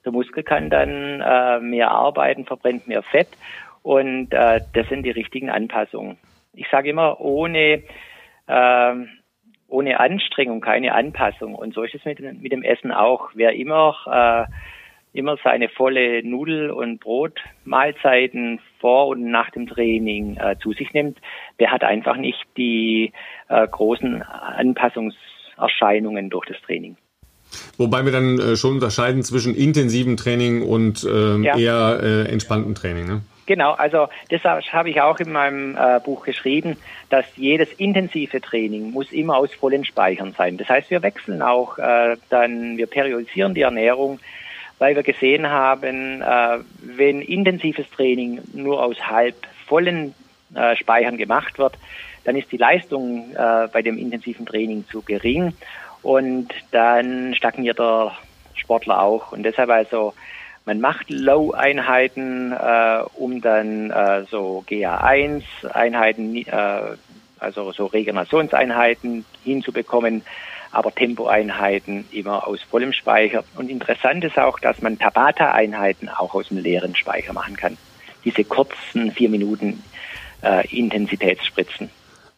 [0.07, 3.29] der Muskel kann dann äh, mehr arbeiten, verbrennt mehr Fett
[3.83, 6.17] und äh, das sind die richtigen Anpassungen.
[6.55, 7.83] Ich sage immer, ohne,
[8.47, 8.95] äh,
[9.69, 11.55] ohne Anstrengung keine Anpassung.
[11.55, 13.31] Und so ist es mit, mit dem Essen auch.
[13.35, 14.47] Wer immer, äh,
[15.17, 21.19] immer seine volle Nudel- und Brotmahlzeiten vor und nach dem Training äh, zu sich nimmt,
[21.61, 23.13] der hat einfach nicht die
[23.49, 26.97] äh, großen Anpassungserscheinungen durch das Training.
[27.79, 31.57] Wobei wir dann äh, schon unterscheiden zwischen intensivem Training und ähm, ja.
[31.57, 33.07] eher äh, entspannten Training.
[33.07, 33.23] Ne?
[33.47, 36.77] Genau, also das habe ich auch in meinem äh, Buch geschrieben,
[37.11, 40.57] dass jedes intensive Training muss immer aus vollen Speichern sein.
[40.57, 44.19] Das heißt, wir wechseln auch äh, dann, wir periodisieren die Ernährung,
[44.79, 50.15] weil wir gesehen haben, äh, wenn intensives Training nur aus halb vollen
[50.55, 51.75] äh, Speichern gemacht wird,
[52.25, 55.53] dann ist die Leistung äh, bei dem intensiven Training zu gering
[56.07, 58.13] und dann stagniert der
[58.55, 59.33] Sportler auch.
[59.33, 60.15] Und deshalb also,
[60.65, 66.97] man macht Low-Einheiten, äh, um dann äh, so GA1-Einheiten, äh,
[67.41, 70.23] also so Regenerationseinheiten hinzubekommen.
[70.71, 73.43] aber Tempoeinheiten immer aus vollem Speicher.
[73.57, 77.77] Und interessant ist auch, dass man Tabata-Einheiten auch aus dem leeren Speicher machen kann.
[78.25, 79.83] Diese kurzen vier Minuten
[80.43, 81.91] äh, Intensitätsspritzen.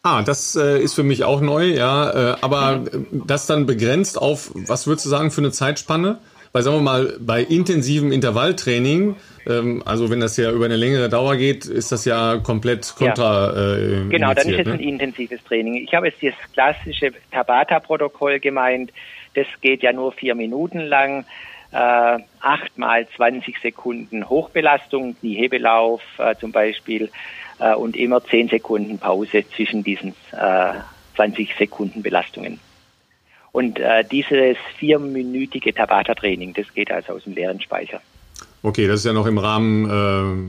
[0.03, 2.33] Ah, das äh, ist für mich auch neu, ja.
[2.33, 3.23] Äh, aber mhm.
[3.27, 6.19] das dann begrenzt auf, was würdest du sagen, für eine Zeitspanne?
[6.53, 9.17] Weil sagen wir mal, bei intensivem Intervalltraining,
[9.47, 13.55] ähm, also wenn das ja über eine längere Dauer geht, ist das ja komplett kontra.
[13.55, 13.77] Ja.
[13.77, 14.75] Äh, genau, dann ist es ne?
[14.75, 15.75] ein intensives Training.
[15.75, 18.93] Ich habe jetzt das klassische Tabata-Protokoll gemeint.
[19.35, 21.27] Das geht ja nur vier Minuten lang.
[21.71, 21.77] Äh,
[22.41, 27.11] 8 mal 20 Sekunden Hochbelastung, die Hebelauf äh, zum Beispiel,
[27.59, 30.75] äh, und immer 10 Sekunden Pause zwischen diesen äh,
[31.17, 32.61] 20 Sekunden Belastungen.
[33.53, 38.01] Und äh, dieses vierminütige Tabata-Training, das geht also aus dem leeren Speicher.
[38.61, 39.89] Okay, das ist ja noch im Rahmen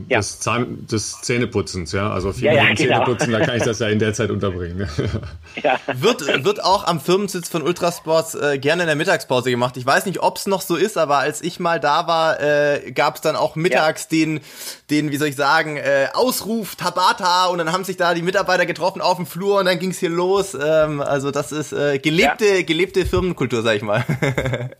[0.08, 0.18] äh, ja.
[0.18, 2.10] des, Zahn, des Zähneputzens, ja.
[2.10, 3.04] Also vier ja, ja, genau.
[3.04, 4.88] Zähneputzen, da kann ich das ja in der Zeit unterbringen.
[5.62, 5.78] ja.
[5.94, 9.76] wird, wird auch am Firmensitz von Ultrasports äh, gerne in der Mittagspause gemacht.
[9.76, 12.90] Ich weiß nicht, ob es noch so ist, aber als ich mal da war, äh,
[12.90, 14.18] gab es dann auch mittags ja.
[14.18, 14.40] den,
[14.90, 18.66] den, wie soll ich sagen, äh, Ausruf Tabata und dann haben sich da die Mitarbeiter
[18.66, 20.58] getroffen auf dem Flur und dann ging es hier los.
[20.60, 24.04] Ähm, also das ist äh, gelebte, gelebte Firmenkultur, sag ich mal.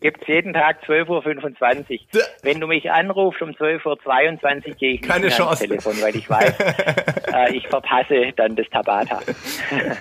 [0.00, 2.20] Gibt's jeden Tag 12.25 Uhr.
[2.42, 6.14] Wenn du mich anrufst um 12.22 Uhr, gehe ich nicht Keine mehr ans Telefon, weil
[6.14, 6.54] ich weiß,
[7.34, 9.20] äh, ich verpasse dann das Tabata.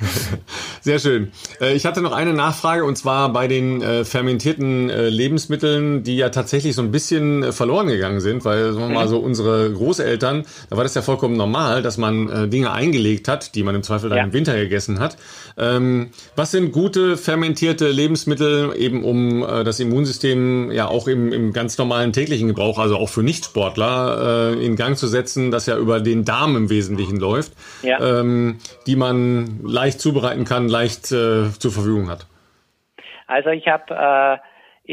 [0.82, 1.32] Sehr schön.
[1.60, 6.18] Äh, ich hatte noch eine Nachfrage und zwar bei den äh, fermentierten äh, Lebensmitteln, die
[6.18, 9.10] ja tatsächlich so ein bisschen verloren gegangen sind, weil sagen wir mal mhm.
[9.10, 13.64] so unsere Großeltern, da war das ja vollkommen normal, dass man Dinge eingelegt hat, die
[13.64, 14.24] man im Zweifel dann ja.
[14.24, 15.18] im Winter gegessen hat.
[15.58, 21.78] Ähm, was sind gute fermentierte Lebensmittel eben um das Immunsystem ja auch im, im ganz
[21.78, 26.00] normalen täglichen Gebrauch, also auch für Nichtsportler, äh, in Gang zu setzen, das ja über
[26.00, 27.54] den Darm im Wesentlichen läuft,
[27.84, 28.00] ja.
[28.00, 32.28] ähm, die man leicht zubereiten kann, leicht äh, zur Verfügung hat?
[33.28, 34.38] Also ich habe äh,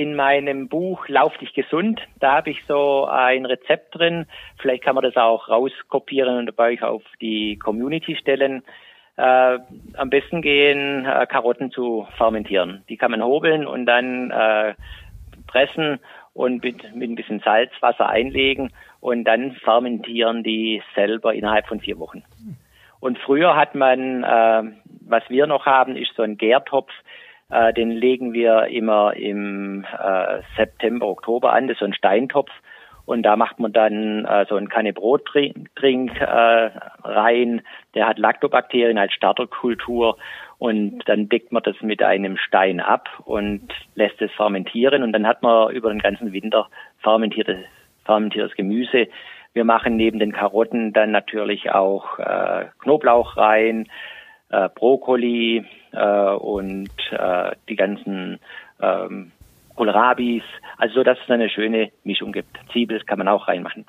[0.00, 4.26] in meinem Buch Lauf dich gesund, da habe ich so ein Rezept drin.
[4.58, 8.64] Vielleicht kann man das auch rauskopieren und bei euch auf die Community stellen
[9.16, 9.58] äh,
[9.96, 12.84] am besten gehen, äh, Karotten zu fermentieren.
[12.88, 14.74] Die kann man hobeln und dann äh,
[15.46, 16.00] pressen
[16.32, 21.98] und mit, mit ein bisschen Salzwasser einlegen und dann fermentieren die selber innerhalb von vier
[21.98, 22.24] Wochen.
[23.00, 24.62] Und früher hat man, äh,
[25.06, 26.90] was wir noch haben, ist so ein Gärtopf,
[27.50, 32.50] äh, den legen wir immer im äh, September, Oktober an, das ist so ein Steintopf
[33.06, 36.70] und da macht man dann äh, so einen Kanne Brottrink äh,
[37.02, 37.62] rein.
[37.94, 40.16] Der hat Lactobakterien als Starterkultur.
[40.58, 45.02] Und dann deckt man das mit einem Stein ab und lässt es fermentieren.
[45.02, 46.68] Und dann hat man über den ganzen Winter
[47.00, 47.58] fermentiertes,
[48.04, 49.08] fermentiertes Gemüse.
[49.52, 53.86] Wir machen neben den Karotten dann natürlich auch äh, Knoblauch rein,
[54.48, 58.40] äh, Brokkoli äh, und äh, die ganzen
[58.80, 59.32] ähm,
[59.76, 60.42] Kohlrabis,
[60.78, 62.56] also so, dass es eine schöne Mischung gibt.
[62.72, 63.86] Zwiebel kann man auch reinmachen.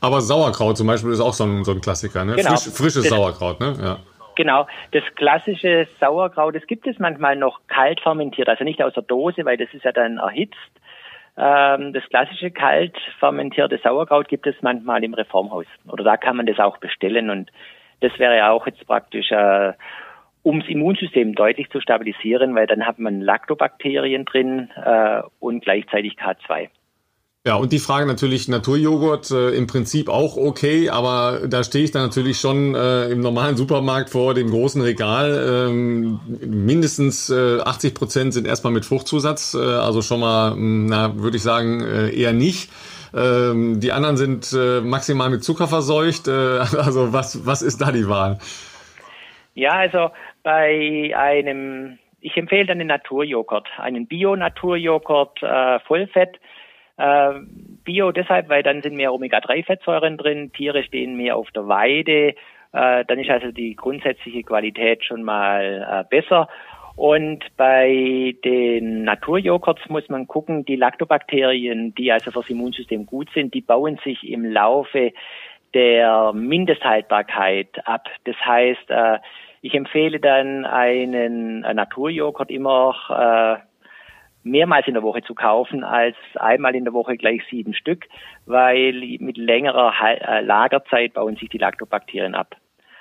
[0.00, 2.36] Aber Sauerkraut zum Beispiel ist auch so ein, so ein Klassiker, ne?
[2.36, 2.50] Genau.
[2.50, 3.74] Frisch, frisches das, Sauerkraut, ne?
[3.80, 3.98] Ja.
[4.36, 9.02] Genau, das klassische Sauerkraut, das gibt es manchmal noch kalt fermentiert, also nicht aus der
[9.02, 10.56] Dose, weil das ist ja dann erhitzt.
[11.36, 16.46] Ähm, das klassische kalt fermentierte Sauerkraut gibt es manchmal im Reformhaus oder da kann man
[16.46, 17.50] das auch bestellen und
[18.00, 19.72] das wäre ja auch jetzt praktisch äh,
[20.42, 26.14] um das Immunsystem deutlich zu stabilisieren, weil dann hat man Lactobakterien drin äh, und gleichzeitig
[26.14, 26.68] K2.
[27.46, 31.92] Ja, und die Frage natürlich Naturjoghurt äh, im Prinzip auch okay, aber da stehe ich
[31.92, 35.68] dann natürlich schon äh, im normalen Supermarkt vor dem großen Regal.
[35.70, 41.16] Ähm, mindestens äh, 80 Prozent sind erstmal mit Fruchtzusatz, äh, also schon mal, hm, na,
[41.16, 42.70] würde ich sagen, äh, eher nicht.
[43.14, 46.28] Ähm, die anderen sind äh, maximal mit Zucker verseucht.
[46.28, 48.38] Äh, also was, was ist da die Wahl?
[49.58, 50.10] Ja, also
[50.44, 56.38] bei einem, ich empfehle dann den Naturjoghurt, einen Bio-Naturjoghurt, äh, Vollfett.
[56.96, 57.40] Äh,
[57.82, 62.36] Bio deshalb, weil dann sind mehr Omega-3-Fettsäuren drin, Tiere stehen mehr auf der Weide,
[62.72, 66.48] äh, dann ist also die grundsätzliche Qualität schon mal äh, besser.
[66.94, 73.54] Und bei den Naturjoghurts muss man gucken, die Lactobakterien, die also fürs Immunsystem gut sind,
[73.54, 75.12] die bauen sich im Laufe
[75.74, 78.08] der Mindesthaltbarkeit ab.
[78.24, 79.18] Das heißt, äh,
[79.60, 83.68] ich empfehle dann einen Naturjoghurt immer äh,
[84.48, 88.06] mehrmals in der Woche zu kaufen als einmal in der Woche gleich sieben Stück,
[88.46, 92.56] weil mit längerer äh, Lagerzeit bauen sich die Lactobakterien ab.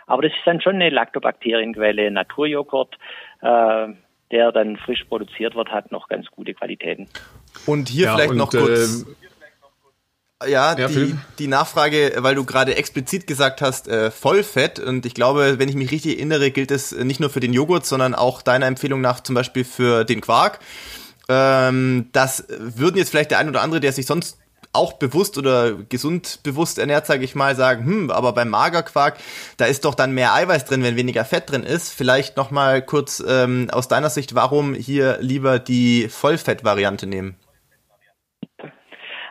[0.07, 2.09] Aber das ist dann schon eine Lactobakterienquelle.
[2.11, 2.97] Naturjoghurt,
[3.41, 3.87] äh,
[4.31, 7.07] der dann frisch produziert wird, hat noch ganz gute Qualitäten.
[7.65, 9.03] Und hier ja, vielleicht und, noch kurz.
[9.03, 9.26] Äh,
[10.45, 14.79] Ja, ja die, die Nachfrage, weil du gerade explizit gesagt hast, äh, Vollfett.
[14.79, 17.85] Und ich glaube, wenn ich mich richtig erinnere, gilt es nicht nur für den Joghurt,
[17.85, 20.59] sondern auch deiner Empfehlung nach zum Beispiel für den Quark.
[21.27, 24.37] Ähm, das würden jetzt vielleicht der ein oder andere, der sich sonst
[24.73, 29.17] auch bewusst oder gesund bewusst ernährt, sage ich mal, sagen, hm, aber beim Magerquark,
[29.57, 31.91] da ist doch dann mehr Eiweiß drin, wenn weniger Fett drin ist.
[31.91, 37.37] Vielleicht noch mal kurz ähm, aus deiner Sicht, warum hier lieber die Vollfettvariante nehmen?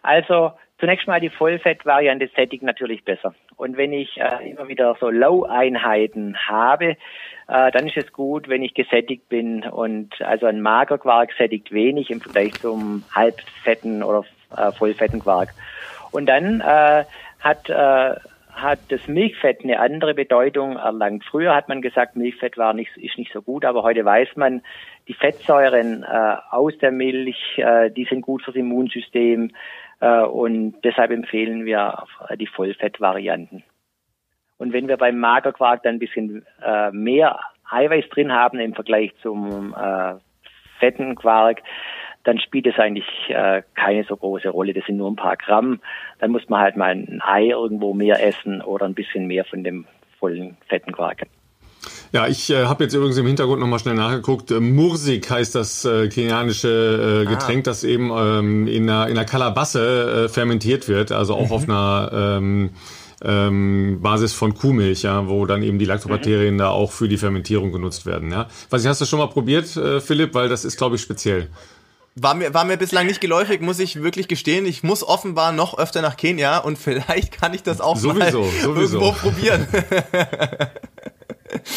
[0.03, 3.35] Also Zunächst mal die Vollfettvariante sättigt natürlich besser.
[3.57, 6.97] Und wenn ich äh, immer wieder so Low-Einheiten habe,
[7.49, 9.65] äh, dann ist es gut, wenn ich gesättigt bin.
[9.65, 14.25] Und also ein Magerquark sättigt wenig im Vergleich zum halbfetten oder
[14.55, 15.55] äh, vollfetten Quark.
[16.11, 17.05] Und dann äh,
[17.41, 18.15] hat äh,
[18.57, 21.25] hat das Milchfett eine andere Bedeutung erlangt.
[21.25, 24.63] Früher hat man gesagt, Milchfett war nicht, ist nicht so gut, aber heute weiß man,
[25.09, 29.53] die Fettsäuren äh, aus der Milch, äh, die sind gut fürs Immunsystem.
[30.01, 32.05] Äh, und deshalb empfehlen wir
[32.39, 33.63] die Vollfettvarianten.
[34.59, 37.39] Und wenn wir beim Magerquark dann ein bisschen äh, mehr
[37.71, 40.15] Eiweiß drin haben im Vergleich zum äh,
[40.79, 41.63] fetten Quark,
[42.25, 44.75] dann spielt es eigentlich äh, keine so große Rolle.
[44.75, 45.81] Das sind nur ein paar Gramm.
[46.19, 49.63] Dann muss man halt mal ein Ei irgendwo mehr essen oder ein bisschen mehr von
[49.63, 49.87] dem
[50.19, 51.23] vollen fetten Quark.
[52.13, 54.51] Ja, ich äh, habe jetzt übrigens im Hintergrund nochmal schnell nachgeguckt.
[54.51, 57.31] Äh, Mursik heißt das äh, kenianische äh, ah.
[57.31, 57.71] Getränk, ah.
[57.71, 61.53] das eben ähm, in, einer, in einer Kalabasse äh, fermentiert wird, also auch mhm.
[61.53, 62.71] auf einer ähm,
[63.25, 66.59] ähm, Basis von Kuhmilch, ja, wo dann eben die Lactobakterien mhm.
[66.59, 68.31] da auch für die Fermentierung genutzt werden.
[68.31, 68.49] Ja.
[68.71, 70.35] Was hast du schon mal probiert, äh, Philipp?
[70.35, 71.49] Weil das ist, glaube ich, speziell.
[72.19, 74.65] War mir, war mir bislang nicht geläufig, muss ich wirklich gestehen.
[74.65, 78.51] Ich muss offenbar noch öfter nach Kenia und vielleicht kann ich das auch sowieso, mal
[78.63, 79.01] sowieso.
[79.01, 79.67] irgendwo probieren.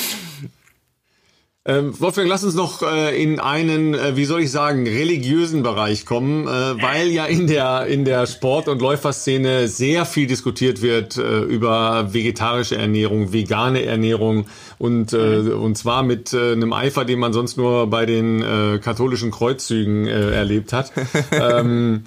[1.65, 6.05] Ähm, Wolfgang, lass uns noch äh, in einen, äh, wie soll ich sagen, religiösen Bereich
[6.05, 11.17] kommen, äh, weil ja in der in der Sport- und Läuferszene sehr viel diskutiert wird
[11.17, 14.47] äh, über vegetarische Ernährung, vegane Ernährung
[14.79, 18.79] und äh, und zwar mit äh, einem Eifer, den man sonst nur bei den äh,
[18.81, 20.93] katholischen Kreuzzügen äh, erlebt hat.
[21.31, 22.05] ähm,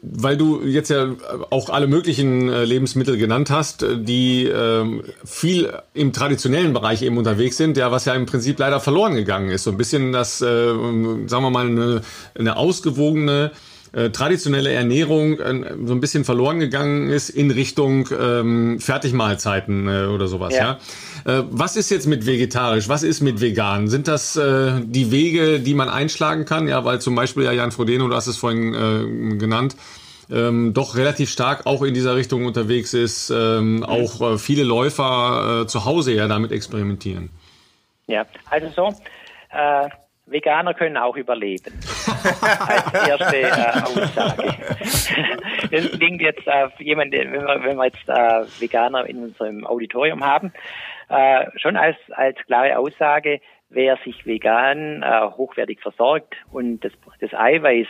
[0.00, 1.14] weil du jetzt ja
[1.50, 7.18] auch alle möglichen äh, Lebensmittel genannt hast, äh, die äh, viel im traditionellen Bereich eben
[7.18, 9.64] unterwegs sind, ja, was ja im Prinzip leider verloren gegangen ist.
[9.64, 12.00] So ein bisschen das, äh, sagen wir mal, eine,
[12.34, 13.52] eine ausgewogene
[13.94, 20.06] äh, traditionelle Ernährung äh, so ein bisschen verloren gegangen ist in Richtung ähm, Fertigmahlzeiten äh,
[20.06, 20.54] oder sowas.
[20.54, 20.78] Ja.
[21.24, 21.40] ja?
[21.40, 22.88] Äh, was ist jetzt mit vegetarisch?
[22.88, 23.88] Was ist mit vegan?
[23.88, 26.68] Sind das äh, die Wege, die man einschlagen kann?
[26.68, 29.76] Ja, weil zum Beispiel ja Jan Frodeno, du hast es vorhin äh, genannt,
[30.30, 35.62] ähm, doch relativ stark auch in dieser Richtung unterwegs ist, ähm, auch äh, viele Läufer
[35.62, 37.30] äh, zu Hause ja damit experimentieren.
[38.06, 38.88] Ja, also so,
[39.50, 39.88] äh,
[40.26, 41.72] Veganer können auch überleben.
[42.66, 44.54] Als erste äh, Aussage.
[45.70, 50.24] das klingt jetzt äh, jemand, wenn wir, wenn wir jetzt äh, Veganer in unserem Auditorium
[50.24, 50.52] haben,
[51.10, 53.40] äh, schon als, als klare Aussage,
[53.74, 57.88] wer sich vegan äh, hochwertig versorgt und das, das Eiweiß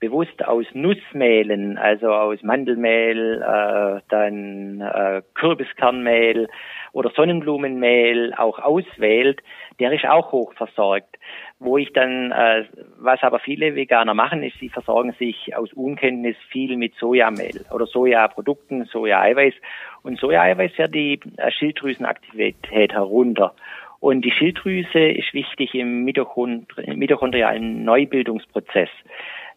[0.00, 6.48] bewusst aus Nussmehlen, also aus Mandelmehl, äh, dann äh, Kürbiskernmehl
[6.92, 9.40] oder Sonnenblumenmehl auch auswählt,
[9.78, 11.16] der ist auch hoch versorgt.
[11.58, 12.64] Wo ich dann, äh,
[12.98, 17.86] was aber viele Veganer machen, ist, sie versorgen sich aus Unkenntnis viel mit Sojamehl oder
[17.86, 19.54] Sojaprodukten, Sojaeiweiß.
[20.02, 23.54] Und Sojaeiweiß fährt die äh, Schilddrüsenaktivität herunter.
[24.00, 28.90] Und die Schilddrüse ist wichtig im mitochondrialen Neubildungsprozess.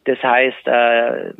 [0.05, 1.33] Das heißt, äh,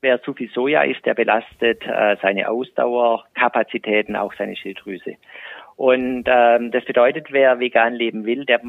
[0.00, 5.16] wer zu viel Soja isst, der belastet äh, seine Ausdauerkapazitäten, auch seine Schilddrüse.
[5.76, 8.60] Und ähm, das bedeutet, wer vegan leben will, der,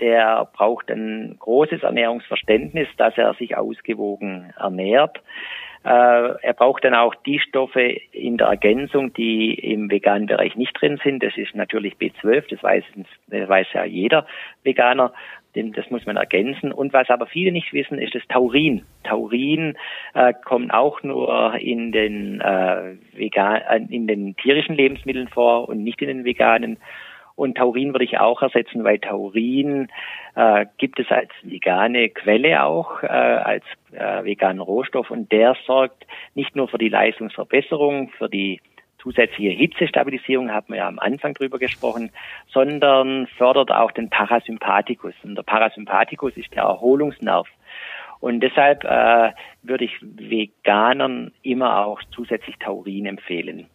[0.00, 5.18] der braucht ein großes Ernährungsverständnis, dass er sich ausgewogen ernährt.
[5.84, 5.88] Äh,
[6.40, 7.82] er braucht dann auch die Stoffe
[8.12, 11.22] in der Ergänzung, die im veganen Bereich nicht drin sind.
[11.22, 12.84] Das ist natürlich B12, das weiß,
[13.26, 14.26] das weiß ja jeder
[14.62, 15.12] Veganer
[15.54, 16.72] das muss man ergänzen.
[16.72, 18.84] Und was aber viele nicht wissen, ist das Taurin.
[19.04, 19.76] Taurin
[20.14, 25.82] äh, kommt auch nur in den, äh, vegan, äh, in den tierischen Lebensmitteln vor und
[25.82, 26.78] nicht in den veganen.
[27.36, 29.88] Und Taurin würde ich auch ersetzen, weil Taurin
[30.36, 36.06] äh, gibt es als vegane Quelle auch, äh, als äh, veganen Rohstoff und der sorgt
[36.34, 38.60] nicht nur für die Leistungsverbesserung, für die
[39.04, 42.10] zusätzliche Hitzestabilisierung, haben wir ja am Anfang drüber gesprochen,
[42.48, 45.14] sondern fördert auch den Parasympathikus.
[45.22, 47.46] Und der Parasympathikus ist der Erholungsnerv.
[48.20, 49.32] Und deshalb äh,
[49.62, 53.66] würde ich Veganern immer auch zusätzlich Taurin empfehlen.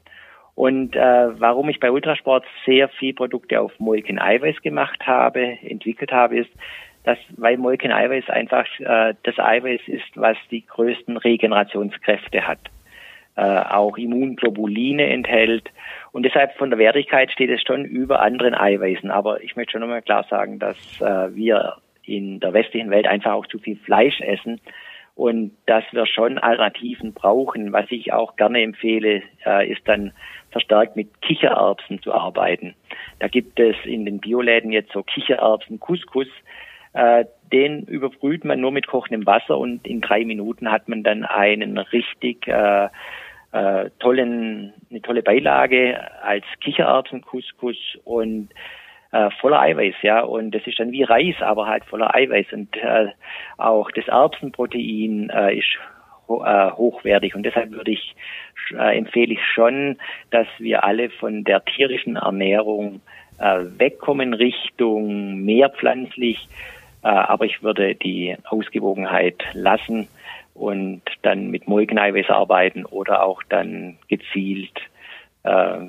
[0.55, 6.39] Und äh, warum ich bei Ultrasport sehr viel Produkte auf Molkeneiweiß gemacht habe, entwickelt habe,
[6.39, 6.49] ist,
[7.03, 12.59] dass weil Molkeneiweiß einfach äh, das Eiweiß ist, was die größten Regenerationskräfte hat.
[13.39, 15.71] Äh, auch Immunglobuline enthält.
[16.11, 19.09] Und deshalb von der Wertigkeit steht es schon über anderen Eiweißen.
[19.11, 23.31] Aber ich möchte schon nochmal klar sagen, dass äh, wir in der westlichen Welt einfach
[23.31, 24.59] auch zu viel Fleisch essen
[25.15, 27.71] und dass wir schon Alternativen brauchen.
[27.71, 30.11] Was ich auch gerne empfehle, äh, ist dann
[30.51, 32.75] verstärkt mit Kichererbsen zu arbeiten.
[33.19, 36.27] Da gibt es in den Bioläden jetzt so Kichererbsen Couscous.
[37.53, 41.77] Den überbrüht man nur mit kochendem Wasser und in drei Minuten hat man dann einen
[41.77, 42.47] richtig
[43.51, 48.49] äh, tollen, eine tolle Beilage als Kichererbsen Couscous und
[49.11, 50.21] äh, voller Eiweiß, ja.
[50.21, 52.47] Und das ist dann wie Reis, aber halt voller Eiweiß.
[52.53, 53.07] Und äh,
[53.57, 55.77] auch das Erbsenprotein äh, ist
[56.29, 57.35] äh, hochwertig.
[57.35, 58.15] Und deshalb würde ich
[58.71, 59.97] äh, empfehle ich schon,
[60.29, 63.01] dass wir alle von der tierischen Ernährung
[63.39, 66.47] äh, wegkommen Richtung mehr pflanzlich.
[67.03, 70.07] Äh, aber ich würde die Ausgewogenheit lassen
[70.59, 74.77] und dann mit Molkeneiweiß arbeiten oder auch dann gezielt
[75.43, 75.79] äh,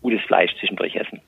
[0.00, 1.20] gutes Fleisch zwischendurch essen.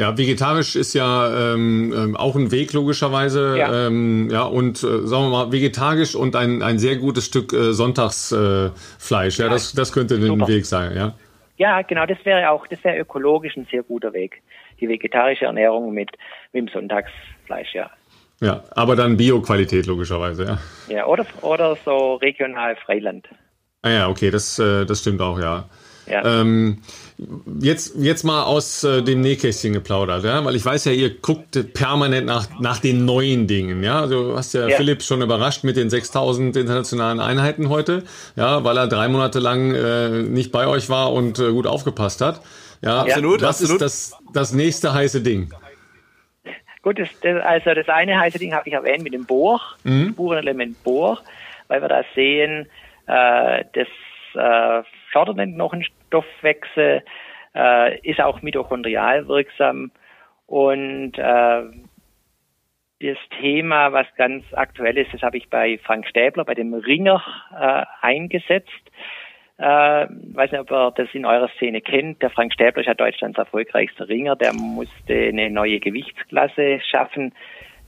[0.00, 3.58] Ja, vegetarisch ist ja ähm, ähm, auch ein Weg logischerweise.
[3.58, 7.52] Ja, ähm, ja und äh, sagen wir mal, vegetarisch und ein, ein sehr gutes Stück
[7.52, 9.38] äh, Sonntagsfleisch.
[9.38, 11.14] Ja, ja, das, das könnte ein Weg sein, ja.
[11.58, 14.42] Ja, genau, das wäre auch, das wäre ökologisch ein sehr guter Weg.
[14.80, 16.10] Die vegetarische Ernährung mit,
[16.52, 17.90] mit dem Sonntagsfleisch, ja.
[18.42, 20.58] Ja, aber dann Bio-Qualität logischerweise, ja.
[20.88, 23.28] Ja, oder, oder so regional Freiland.
[23.82, 25.68] Ah ja, okay, das, äh, das stimmt auch, ja.
[26.10, 26.40] Ja.
[26.40, 26.78] Ähm,
[27.60, 31.72] jetzt, jetzt mal aus äh, dem Nähkästchen geplaudert, ja, weil ich weiß ja, ihr guckt
[31.72, 34.00] permanent nach, nach den neuen Dingen, ja.
[34.00, 34.76] Also, du hast ja, ja.
[34.76, 38.02] Philipp schon überrascht mit den 6000 internationalen Einheiten heute,
[38.34, 42.20] ja, weil er drei Monate lang äh, nicht bei euch war und äh, gut aufgepasst
[42.20, 42.40] hat.
[42.82, 43.40] Ja, absolut.
[43.42, 43.80] Was absolut.
[43.80, 45.54] ist das, das nächste heiße Ding?
[46.82, 50.10] Gut, das, das, also das eine heiße Ding habe ich erwähnt mit dem Bohr, mhm.
[50.10, 51.20] Spurenelement Bohr,
[51.68, 52.66] weil wir da sehen,
[53.06, 53.88] äh, das
[54.34, 54.82] äh,
[55.12, 57.02] fördert den Knochenstoffwechsel,
[57.54, 59.92] äh, ist auch mitochondrial wirksam
[60.46, 61.62] und äh,
[63.00, 67.22] das Thema, was ganz aktuell ist, das habe ich bei Frank Stäbler, bei dem Ringer
[67.52, 68.70] äh, eingesetzt.
[69.58, 72.22] Äh, weiß nicht, ob ihr das in eurer Szene kennt.
[72.22, 74.36] Der Frank Stäbler ist ja Deutschlands erfolgreichster Ringer.
[74.36, 77.34] Der musste eine neue Gewichtsklasse schaffen.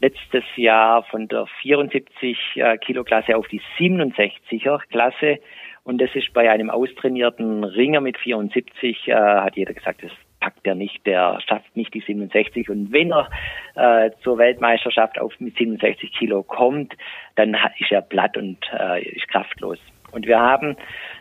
[0.01, 5.39] Letztes Jahr von der 74 äh, Kilo Klasse auf die 67er Klasse
[5.85, 10.11] und das ist bei einem austrainierten Ringer mit 74, äh, hat jeder gesagt, das
[10.41, 12.71] packt er nicht, der schafft nicht die 67.
[12.71, 13.29] Und wenn er
[13.75, 16.95] äh, zur Weltmeisterschaft auf mit 67 Kilo kommt,
[17.37, 19.79] dann ist er platt und äh, ist kraftlos.
[20.15, 20.77] Und wir haben,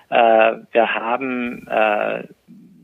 [0.10, 2.24] äh, wir haben äh,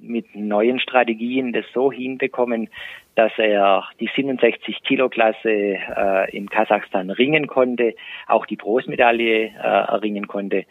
[0.02, 2.70] mit neuen Strategien das so hinbekommen,
[3.16, 7.96] dass er die 67 Kilo Klasse äh, in Kasachstan ringen konnte,
[8.28, 10.66] auch die Bronzemedaille äh, erringen konnte.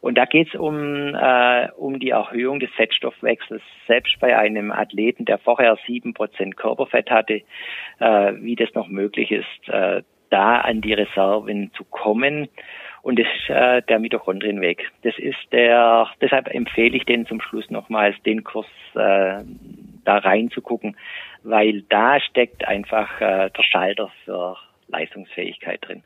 [0.00, 3.62] Und da geht es um, äh, um die Erhöhung des Fettstoffwechsels.
[3.86, 7.40] Selbst bei einem Athleten, der vorher sieben Prozent Körperfett hatte,
[8.00, 12.48] äh, wie das noch möglich ist, äh, da an die Reserven zu kommen.
[13.04, 14.90] Und das ist äh, der Mitochondrienweg.
[15.02, 19.44] Das ist der, deshalb empfehle ich den zum Schluss nochmals, den Kurs äh,
[20.04, 20.96] da reinzugucken,
[21.42, 24.56] weil da steckt einfach äh, der Schalter für
[24.88, 26.02] Leistungsfähigkeit drin.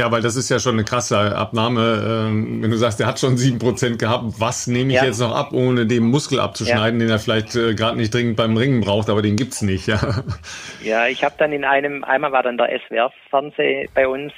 [0.00, 2.28] Ja, weil das ist ja schon eine krasse Abnahme.
[2.28, 5.04] Ähm, wenn du sagst, der hat schon sieben Prozent gehabt, was nehme ich ja.
[5.04, 7.06] jetzt noch ab, ohne den Muskel abzuschneiden, ja.
[7.06, 10.22] den er vielleicht äh, gerade nicht dringend beim Ringen braucht, aber den gibt's nicht, ja.
[10.84, 14.32] Ja, ich habe dann in einem, einmal war dann der SWR-Fernseh bei uns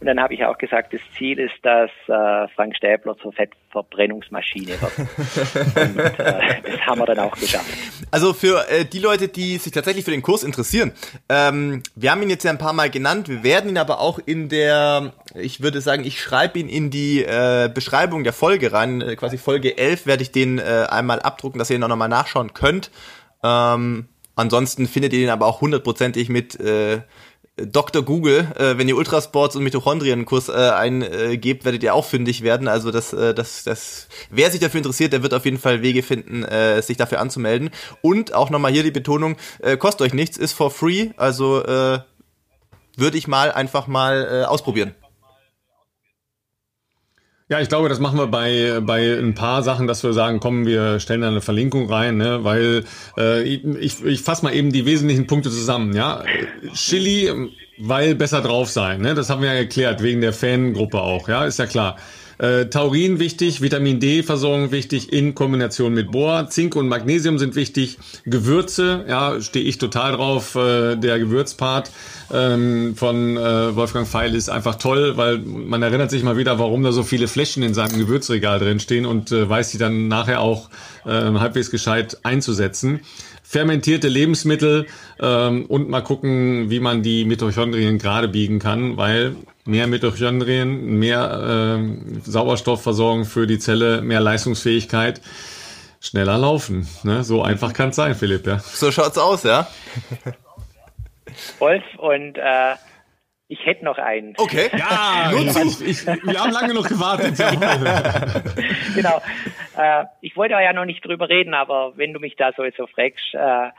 [0.00, 4.72] und dann habe ich auch gesagt, das Ziel ist, dass äh, Frank Stäbler zur Fettverbrennungsmaschine
[4.80, 4.98] wird.
[5.76, 7.66] und äh, haben wir dann auch geschafft.
[8.10, 10.92] Also für äh, die Leute, die sich tatsächlich für den Kurs interessieren,
[11.28, 14.18] ähm, wir haben ihn jetzt ja ein paar Mal genannt, wir werden ihn aber auch
[14.24, 19.00] in der ich würde sagen, ich schreibe ihn in die äh, Beschreibung der Folge rein.
[19.00, 22.08] Äh, quasi Folge 11 werde ich den äh, einmal abdrucken, dass ihr ihn auch nochmal
[22.08, 22.90] nachschauen könnt.
[23.42, 24.06] Ähm,
[24.36, 27.00] ansonsten findet ihr den aber auch hundertprozentig mit äh,
[27.56, 28.02] Dr.
[28.02, 32.66] Google, äh, wenn ihr Ultrasports und Mitochondrienkurs äh, eingebt, werdet ihr auch fündig werden.
[32.66, 36.02] Also das, äh, das, das, wer sich dafür interessiert, der wird auf jeden Fall Wege
[36.02, 37.70] finden, äh, sich dafür anzumelden.
[38.02, 41.10] Und auch nochmal hier die Betonung: äh, kostet euch nichts, ist for free.
[41.16, 42.00] Also äh,
[42.96, 44.94] würde ich mal einfach mal äh, ausprobieren.
[47.50, 50.64] Ja, ich glaube, das machen wir bei, bei ein paar Sachen, dass wir sagen, komm,
[50.64, 52.42] wir stellen da eine Verlinkung rein, ne?
[52.42, 52.84] weil
[53.18, 55.94] äh, ich, ich fasse mal eben die wesentlichen Punkte zusammen.
[55.94, 56.24] Ja,
[56.72, 57.30] Chili,
[57.76, 59.14] weil besser drauf sein, ne?
[59.14, 61.96] das haben wir ja erklärt, wegen der Fangruppe auch, ja, ist ja klar.
[62.38, 66.48] Äh, Taurin wichtig, Vitamin D-Versorgung wichtig in Kombination mit Bohr.
[66.48, 67.98] Zink und Magnesium sind wichtig.
[68.24, 70.56] Gewürze, ja, stehe ich total drauf.
[70.56, 71.90] Äh, der Gewürzpart
[72.32, 76.82] ähm, von äh, Wolfgang Feil ist einfach toll, weil man erinnert sich mal wieder, warum
[76.82, 80.40] da so viele Fläschchen in seinem Gewürzregal drin stehen und äh, weiß sie dann nachher
[80.40, 80.70] auch
[81.04, 83.00] äh, halbwegs gescheit einzusetzen
[83.46, 84.86] fermentierte Lebensmittel
[85.20, 91.78] ähm, und mal gucken, wie man die Mitochondrien gerade biegen kann, weil mehr Mitochondrien, mehr
[91.78, 95.20] äh, Sauerstoffversorgung für die Zelle, mehr Leistungsfähigkeit,
[96.00, 96.88] schneller laufen.
[97.02, 97.22] Ne?
[97.22, 98.46] So einfach kann es sein, Philipp.
[98.46, 98.58] Ja.
[98.58, 99.68] So schaut's aus, ja.
[101.58, 102.74] Wolf und äh,
[103.48, 104.34] ich hätte noch einen.
[104.36, 104.70] Okay.
[104.76, 105.84] Ja, nur zu.
[105.84, 107.36] Ich, wir haben lange noch gewartet.
[108.94, 109.20] genau.
[109.76, 112.86] Äh, ich wollte ja noch nicht drüber reden, aber wenn du mich da so, so
[112.86, 113.70] fragst, äh,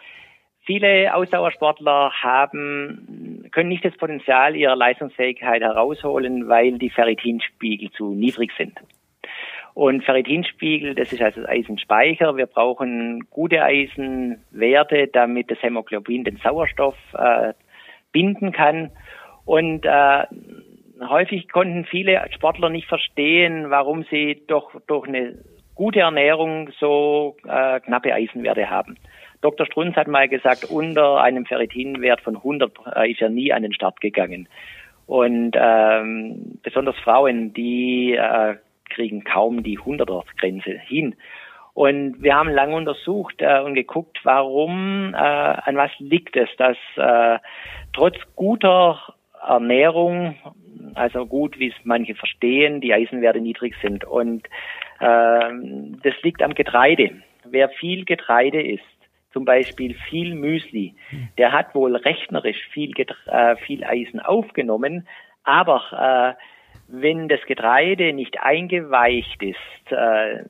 [0.65, 8.51] viele Ausdauersportler haben, können nicht das Potenzial ihrer Leistungsfähigkeit herausholen, weil die Ferritinspiegel zu niedrig
[8.57, 8.77] sind.
[9.75, 12.37] Und Ferritinspiegel, das ist also das Eisenspeicher.
[12.37, 17.51] Wir brauchen gute Eisenwerte, damit das Hämoglobin den Sauerstoff äh,
[18.13, 18.91] binden kann.
[19.43, 20.23] Und äh,
[21.05, 25.39] häufig konnten viele Sportler nicht verstehen, warum sie doch durch eine
[25.75, 28.97] gute Ernährung so äh, knappe Eisenwerte haben.
[29.41, 29.65] Dr.
[29.65, 33.73] Strunz hat mal gesagt, unter einem Ferritinwert von 100 äh, ist er nie an den
[33.73, 34.47] Start gegangen.
[35.05, 38.55] Und ähm, besonders Frauen, die äh,
[38.95, 41.15] kriegen kaum die 100er-Grenze hin.
[41.73, 46.77] Und wir haben lange untersucht äh, und geguckt, warum, äh, an was liegt es, dass
[46.95, 47.37] äh,
[47.93, 48.97] trotz guter
[49.45, 50.35] Ernährung,
[50.95, 54.05] also gut, wie es manche verstehen, die Eisenwerte niedrig sind.
[54.05, 54.47] Und
[55.01, 57.11] ähm, das liegt am Getreide.
[57.43, 58.83] Wer viel Getreide isst,
[59.33, 60.95] zum Beispiel viel Müsli,
[61.37, 62.93] der hat wohl rechnerisch viel,
[63.27, 65.05] äh, viel Eisen aufgenommen,
[65.43, 66.41] aber äh,
[67.01, 70.43] wenn das Getreide nicht eingeweicht ist, äh,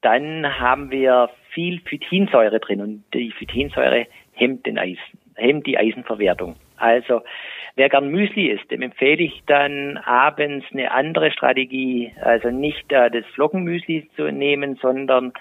[0.00, 6.56] dann haben wir viel Phytinsäure drin und die Phytinsäure hemmt den Eisen, hemmt die Eisenverwertung.
[6.76, 7.22] Also
[7.76, 13.10] wer gern Müsli isst, dem empfehle ich dann abends eine andere Strategie, also nicht äh,
[13.10, 15.32] das Flockenmüsli zu nehmen, sondern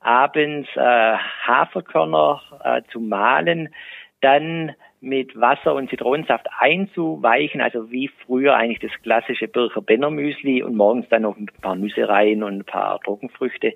[0.00, 1.16] abends äh,
[1.46, 3.74] Haferkörner äh, zu mahlen,
[4.20, 4.72] dann
[5.04, 10.74] mit Wasser und Zitronensaft einzuweichen, also wie früher eigentlich das klassische Bircher Benner Müsli und
[10.74, 13.74] morgens dann noch ein paar Nüsse rein und ein paar Trockenfrüchte,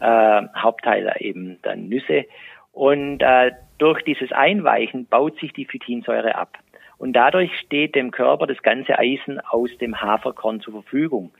[0.00, 2.26] äh, Hauptteil eben dann Nüsse.
[2.72, 6.58] Und äh, durch dieses Einweichen baut sich die Phytinsäure ab.
[6.98, 11.32] Und dadurch steht dem Körper das ganze Eisen aus dem Haferkorn zur Verfügung.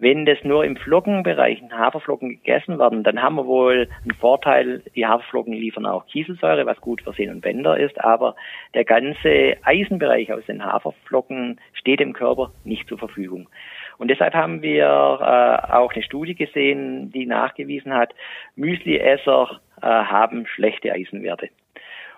[0.00, 4.82] Wenn das nur im Flockenbereich Haferflocken gegessen werden, dann haben wir wohl einen Vorteil.
[4.96, 8.34] Die Haferflocken liefern auch Kieselsäure, was gut für Sehnen und Bänder ist, aber
[8.72, 13.50] der ganze Eisenbereich aus den Haferflocken steht dem Körper nicht zur Verfügung.
[13.98, 18.14] Und deshalb haben wir äh, auch eine Studie gesehen, die nachgewiesen hat,
[18.56, 21.50] Müsliesser äh, haben schlechte Eisenwerte.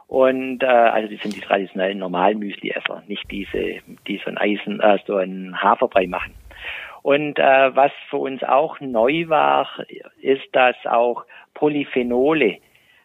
[0.07, 4.79] Und äh, also die sind die traditionellen normalen Müsliesser, nicht diese, die so ein Eisen,
[4.79, 6.35] äh, so ein Haferbrei machen.
[7.03, 9.69] Und äh, was für uns auch neu war,
[10.21, 11.25] ist, dass auch
[11.55, 12.59] Polyphenole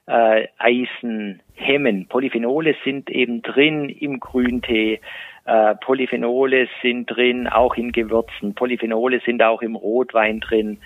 [0.07, 2.07] äh, Eisen hemmen.
[2.07, 5.01] Polyphenole sind eben drin im Grüntee.
[5.45, 8.53] Äh, Polyphenole sind drin auch in Gewürzen.
[8.53, 10.79] Polyphenole sind auch im Rotwein drin.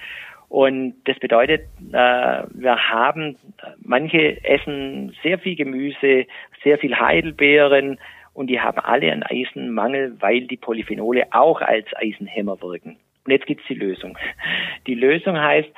[0.50, 1.62] Und das bedeutet,
[1.94, 3.38] äh, wir haben,
[3.82, 6.26] manche essen sehr viel Gemüse,
[6.64, 8.00] sehr viel Heidelbeeren,
[8.34, 12.98] und die haben alle einen Eisenmangel, weil die Polyphenole auch als Eisenhemmer wirken.
[13.26, 14.18] Und jetzt gibt's die Lösung.
[14.88, 15.70] Die Lösung heißt,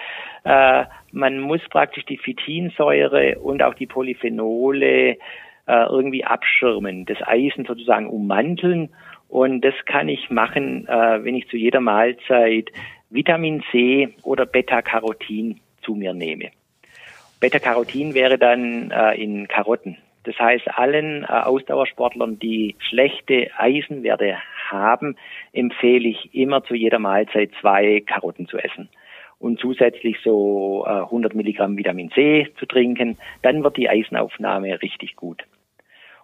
[0.45, 5.17] äh, man muss praktisch die Phytinsäure und auch die Polyphenole äh,
[5.65, 8.89] irgendwie abschirmen, das Eisen sozusagen ummanteln.
[9.27, 12.69] Und das kann ich machen, äh, wenn ich zu jeder Mahlzeit
[13.09, 16.51] Vitamin C oder Beta-Carotin zu mir nehme.
[17.39, 19.97] Beta-Carotin wäre dann äh, in Karotten.
[20.23, 24.37] Das heißt, allen äh, Ausdauersportlern, die schlechte Eisenwerte
[24.69, 25.17] haben,
[25.51, 28.89] empfehle ich immer zu jeder Mahlzeit zwei Karotten zu essen
[29.39, 33.17] und zusätzlich so äh, 100 Milligramm Vitamin C zu trinken.
[33.41, 35.43] Dann wird die Eisenaufnahme richtig gut.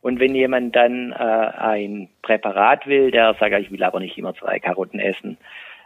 [0.02, 4.34] Und wenn jemand dann äh, ein Präparat will, der sagt, ich will aber nicht immer
[4.34, 5.38] zwei Karotten essen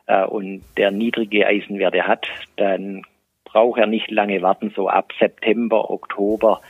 [0.06, 3.02] äh, und der niedrige Eisenwerte hat, dann
[3.44, 6.62] braucht er nicht lange warten, so ab September, Oktober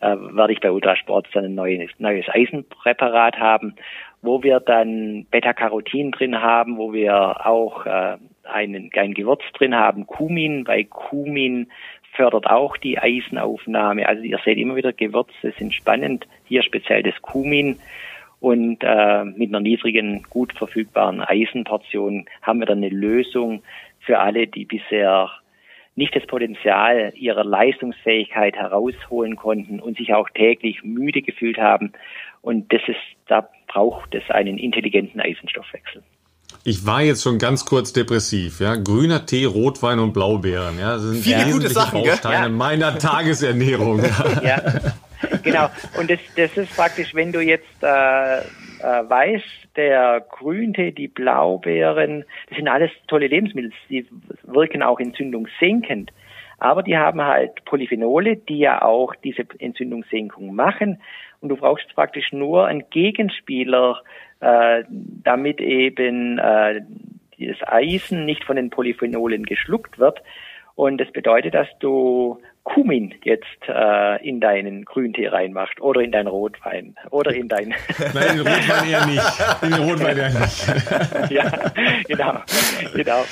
[0.00, 3.74] äh, werde ich bei Ultrasport dann ein neues, neues Eisenpräparat haben,
[4.22, 10.06] wo wir dann Beta-Carotin drin haben, wo wir auch äh, einen, ein Gewürz drin haben,
[10.06, 11.68] Kumin, weil Kumin
[12.12, 14.08] fördert auch die Eisenaufnahme.
[14.08, 17.78] Also ihr seht immer wieder Gewürze sind spannend, hier speziell das Kumin.
[18.40, 23.62] Und äh, mit einer niedrigen, gut verfügbaren Eisenportion haben wir dann eine Lösung
[24.00, 25.30] für alle, die bisher
[25.96, 31.92] nicht das Potenzial ihrer Leistungsfähigkeit herausholen konnten und sich auch täglich müde gefühlt haben.
[32.42, 36.02] Und das ist, da braucht es einen intelligenten Eisenstoffwechsel.
[36.64, 38.76] Ich war jetzt schon ganz kurz depressiv, ja.
[38.76, 40.94] Grüner Tee, Rotwein und Blaubeeren, ja.
[40.94, 42.48] Das sind Viele gute Sachen, Bausteine ja.
[42.48, 44.02] meiner Tagesernährung.
[44.44, 44.60] ja,
[45.42, 45.68] genau.
[45.98, 48.42] Und das, das ist praktisch, wenn du jetzt äh,
[48.80, 53.72] äh, weißt, der Grüntee, die Blaubeeren, das sind alles tolle Lebensmittel.
[53.88, 54.06] Die
[54.44, 56.12] wirken auch entzündungssenkend.
[56.58, 61.00] Aber die haben halt Polyphenole, die ja auch diese Entzündungssenkung machen.
[61.40, 64.00] Und du brauchst praktisch nur einen Gegenspieler,
[64.40, 66.82] äh, damit eben äh,
[67.38, 70.22] das Eisen nicht von den Polyphenolen geschluckt wird.
[70.74, 76.26] Und das bedeutet, dass du Kumin jetzt äh, in deinen Grüntee reinmachst oder in deinen
[76.26, 77.68] Rotwein oder in dein
[78.12, 79.22] Nein, in den Rotwein eher nicht.
[79.62, 81.30] In den Rotwein eher nicht.
[81.30, 81.72] ja,
[82.08, 82.42] genau,
[82.92, 83.24] genau.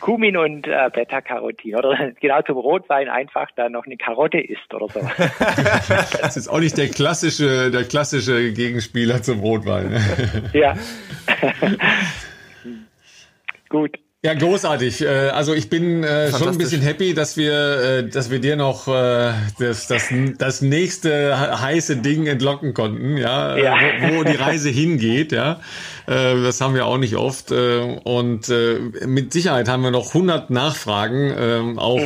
[0.00, 4.88] Kumin und äh, Beta-Carotin oder genau zum Rotwein einfach da noch eine Karotte isst oder
[4.88, 5.00] so.
[6.20, 9.96] Das ist auch nicht der klassische, der klassische Gegenspieler zum Rotwein.
[10.52, 10.74] ja.
[13.68, 13.96] Gut.
[14.22, 15.00] Ja, großartig.
[15.00, 18.54] Äh, Also ich bin äh, schon ein bisschen happy, dass wir, äh, dass wir dir
[18.56, 23.76] noch das, das, das nächste heiße Ding entlocken konnten, ja, Ja.
[24.02, 25.60] Wo, wo die Reise hingeht, ja.
[26.10, 27.52] Äh, Das haben wir auch nicht oft.
[27.52, 32.00] äh, Und äh, mit Sicherheit haben wir noch 100 Nachfragen, auch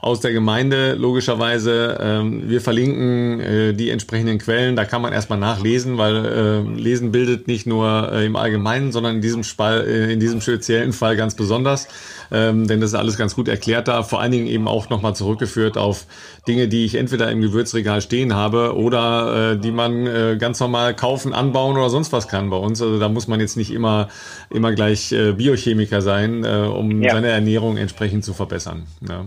[0.00, 1.98] aus der Gemeinde logischerweise.
[2.00, 4.76] Ähm, Wir verlinken die entsprechenden Quellen.
[4.76, 9.42] Da kann man erstmal nachlesen, weil Lesen bildet nicht nur im Allgemeinen, sondern in diesem,
[9.58, 11.88] äh, in diesem speziellen Fall ganz besonders.
[12.32, 14.02] Ähm, denn das ist alles ganz gut erklärt da.
[14.02, 16.06] Vor allen Dingen eben auch nochmal zurückgeführt auf
[16.48, 21.76] Dinge, die ich entweder im Gewürzregal stehen habe oder die man ganz normal kaufen, anbauen
[21.76, 22.80] oder sonst was kann bei uns.
[22.80, 24.08] Also da muss man jetzt nicht immer,
[24.50, 27.12] immer gleich äh, Biochemiker sein, äh, um Ja.
[27.14, 28.86] seine Ernährung entsprechend zu verbessern.
[29.08, 29.24] Ja.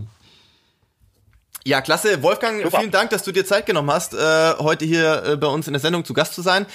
[1.66, 2.22] Ja, klasse.
[2.24, 2.80] Wolfgang, Super.
[2.80, 4.18] vielen Dank, dass du dir Zeit genommen hast, äh,
[4.60, 6.66] heute hier äh, bei uns in der Sendung zu Gast zu sein.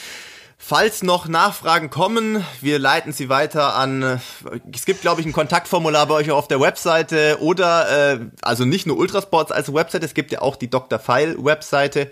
[0.61, 4.21] Falls noch Nachfragen kommen, wir leiten sie weiter an.
[4.75, 8.85] Es gibt, glaube ich, ein Kontaktformular bei euch auf der Webseite oder äh, also nicht
[8.85, 10.99] nur Ultrasports als Webseite, es gibt ja auch die Dr.
[10.99, 12.11] File Webseite.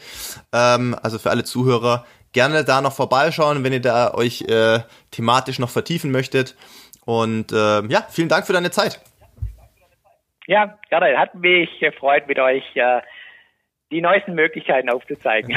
[0.53, 2.07] Ähm, also für alle Zuhörer
[2.37, 4.81] gerne da noch vorbeischauen, wenn ihr da euch äh,
[5.11, 6.55] thematisch noch vertiefen möchtet.
[7.07, 9.01] Und äh, ja, vielen Dank für deine Zeit.
[10.47, 11.19] Ja, gerne.
[11.19, 13.01] Hat mich gefreut, mit euch äh,
[13.91, 15.57] die neuesten Möglichkeiten aufzuzeigen.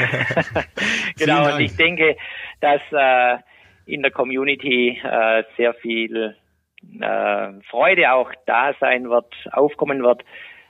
[1.18, 2.16] genau, und ich denke,
[2.62, 3.36] dass äh,
[3.84, 6.34] in der Community äh, sehr viel
[6.98, 10.22] äh, Freude auch da sein wird, aufkommen wird,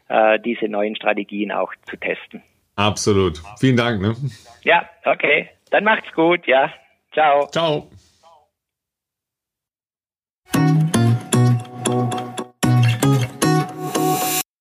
[0.09, 2.43] äh, diese neuen Strategien auch zu testen.
[2.75, 3.41] Absolut.
[3.61, 4.01] Vielen Dank.
[4.01, 4.17] Ne?
[4.65, 5.51] Ja, okay.
[5.71, 6.71] Dann macht's gut, ja.
[7.13, 7.47] Ciao.
[7.49, 7.89] Ciao.